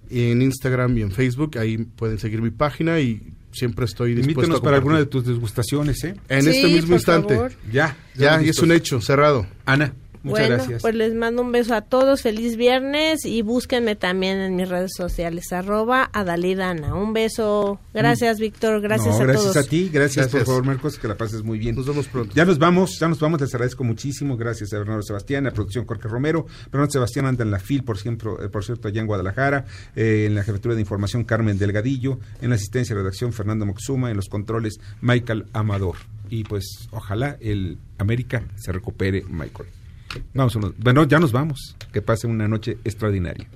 y 0.09 0.31
en 0.31 0.43
Instagram 0.43 0.97
y 0.99 1.03
en 1.03 1.13
Facebook 1.13 1.59
ahí 1.59 1.79
pueden 1.79 2.19
seguir 2.19 2.43
mi 2.43 2.51
página 2.51 3.01
y 3.01 3.23
siempre 3.53 3.85
estoy 3.85 4.15
dispuesto 4.15 4.41
Invítenos 4.41 4.61
a 4.61 4.63
para 4.63 4.77
alguna 4.77 4.99
de 4.99 5.07
tus 5.07 5.27
degustaciones, 5.27 6.03
¿eh? 6.05 6.15
en 6.29 6.43
Sí, 6.43 6.51
este 6.51 6.69
mismo 6.69 6.89
por 6.89 6.97
instante 6.97 7.35
favor. 7.35 7.53
Ya, 7.71 7.97
ya 8.15 8.27
estamos 8.27 8.47
y 8.47 8.49
es 8.49 8.59
un 8.61 8.73
hecho 8.73 9.01
cerrado 9.01 9.47
Ana, 9.67 9.93
muchas 10.23 10.41
bueno, 10.49 10.57
gracias. 10.57 10.83
pues 10.83 10.95
les 10.95 11.15
mando 11.15 11.43
un 11.43 11.53
beso 11.53 11.75
a 11.75 11.81
todos, 11.83 12.23
feliz 12.23 12.57
viernes 12.57 13.25
y 13.25 13.43
búsquenme 13.43 13.97
también 13.97 14.39
en 14.39 14.57
mis 14.57 14.69
redes 14.69 14.93
sociales, 14.97 15.53
arroba 15.53 16.11
Adalidana. 16.13 16.95
Un 16.95 17.13
beso, 17.13 17.79
gracias 17.95 18.39
Víctor, 18.39 18.81
gracias 18.81 19.17
No, 19.17 19.23
a 19.23 19.27
gracias 19.27 19.53
todos. 19.53 19.57
a 19.67 19.69
ti, 19.69 19.91
gracias, 19.93 20.27
por 20.27 20.33
Gracias. 20.41 20.47
favor, 20.47 20.65
Marcos, 20.65 20.99
que 20.99 21.09
la 21.09 21.17
pases 21.17 21.43
muy 21.43 21.59
bien. 21.59 21.75
nos 21.77 21.87
vemos 21.87 22.07
pronto 22.09 22.35
Ya 22.35 22.45
nos 22.45 22.59
vamos, 22.59 22.99
ya 22.99 23.09
nos 23.09 23.19
vamos, 23.21 23.41
les 23.41 23.55
agradezco 23.55 23.85
muchísimo, 23.85 24.37
gracias 24.37 24.73
a 24.73 24.79
Bernardo 24.79 25.03
Sebastián, 25.03 25.47
a 25.47 25.51
la 25.51 25.55
producción 25.55 25.87
Jorge 25.87 26.09
Romero, 26.09 26.47
Bernardo 26.71 26.91
Sebastián 26.93 27.27
anda 27.27 27.45
en 27.45 27.51
la 27.51 27.59
FIL, 27.59 27.85
por, 27.85 27.99
siempre, 27.99 28.31
eh, 28.45 28.49
por 28.49 28.65
cierto, 28.65 28.89
allá 28.89 29.01
en 29.01 29.07
Guadalajara, 29.07 29.65
eh, 29.97 30.25
en 30.27 30.35
la 30.35 30.43
jefatura 30.43 30.75
de 30.75 30.81
información 30.81 31.25
Carmen 31.25 31.59
Delgadillo, 31.59 32.19
en 32.43 32.51
la 32.51 32.57
asistencia 32.57 32.95
de 32.95 33.03
redacción 33.03 33.33
Fernando 33.33 33.67
Moxuma, 33.67 34.11
en 34.11 34.17
los 34.17 34.29
controles 34.29 34.79
Michael 35.01 35.47
Amador. 35.53 35.97
Y 36.29 36.45
pues 36.45 36.89
ojalá 36.93 37.37
el 37.41 37.79
América 37.99 38.45
se 38.57 38.71
recupere, 38.71 39.25
Michael. 39.29 39.69
Vamos, 40.35 40.59
bueno, 40.79 41.05
ya 41.05 41.19
nos 41.19 41.33
vamos, 41.33 41.77
que 41.93 42.03
pase 42.03 42.27
una 42.27 42.49
noche 42.49 42.79
extraordinaria. 42.85 43.49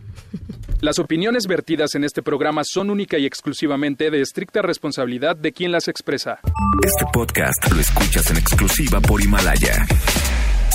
Las 0.80 0.98
opiniones 0.98 1.46
vertidas 1.46 1.94
en 1.94 2.04
este 2.04 2.22
programa 2.22 2.62
son 2.64 2.90
única 2.90 3.18
y 3.18 3.26
exclusivamente 3.26 4.10
de 4.10 4.20
estricta 4.20 4.62
responsabilidad 4.62 5.36
de 5.36 5.52
quien 5.52 5.72
las 5.72 5.88
expresa. 5.88 6.40
Este 6.82 7.04
podcast 7.12 7.70
lo 7.72 7.80
escuchas 7.80 8.30
en 8.30 8.36
exclusiva 8.36 9.00
por 9.00 9.22
Himalaya. 9.22 9.86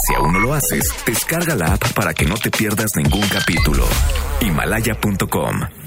Si 0.08 0.16
aún 0.16 0.34
no 0.34 0.40
lo 0.40 0.54
haces, 0.54 0.92
descarga 1.06 1.56
la 1.56 1.74
app 1.74 1.94
para 1.94 2.14
que 2.14 2.26
no 2.26 2.36
te 2.36 2.50
pierdas 2.50 2.96
ningún 2.96 3.28
capítulo. 3.28 3.86
Himalaya.com 4.42 5.79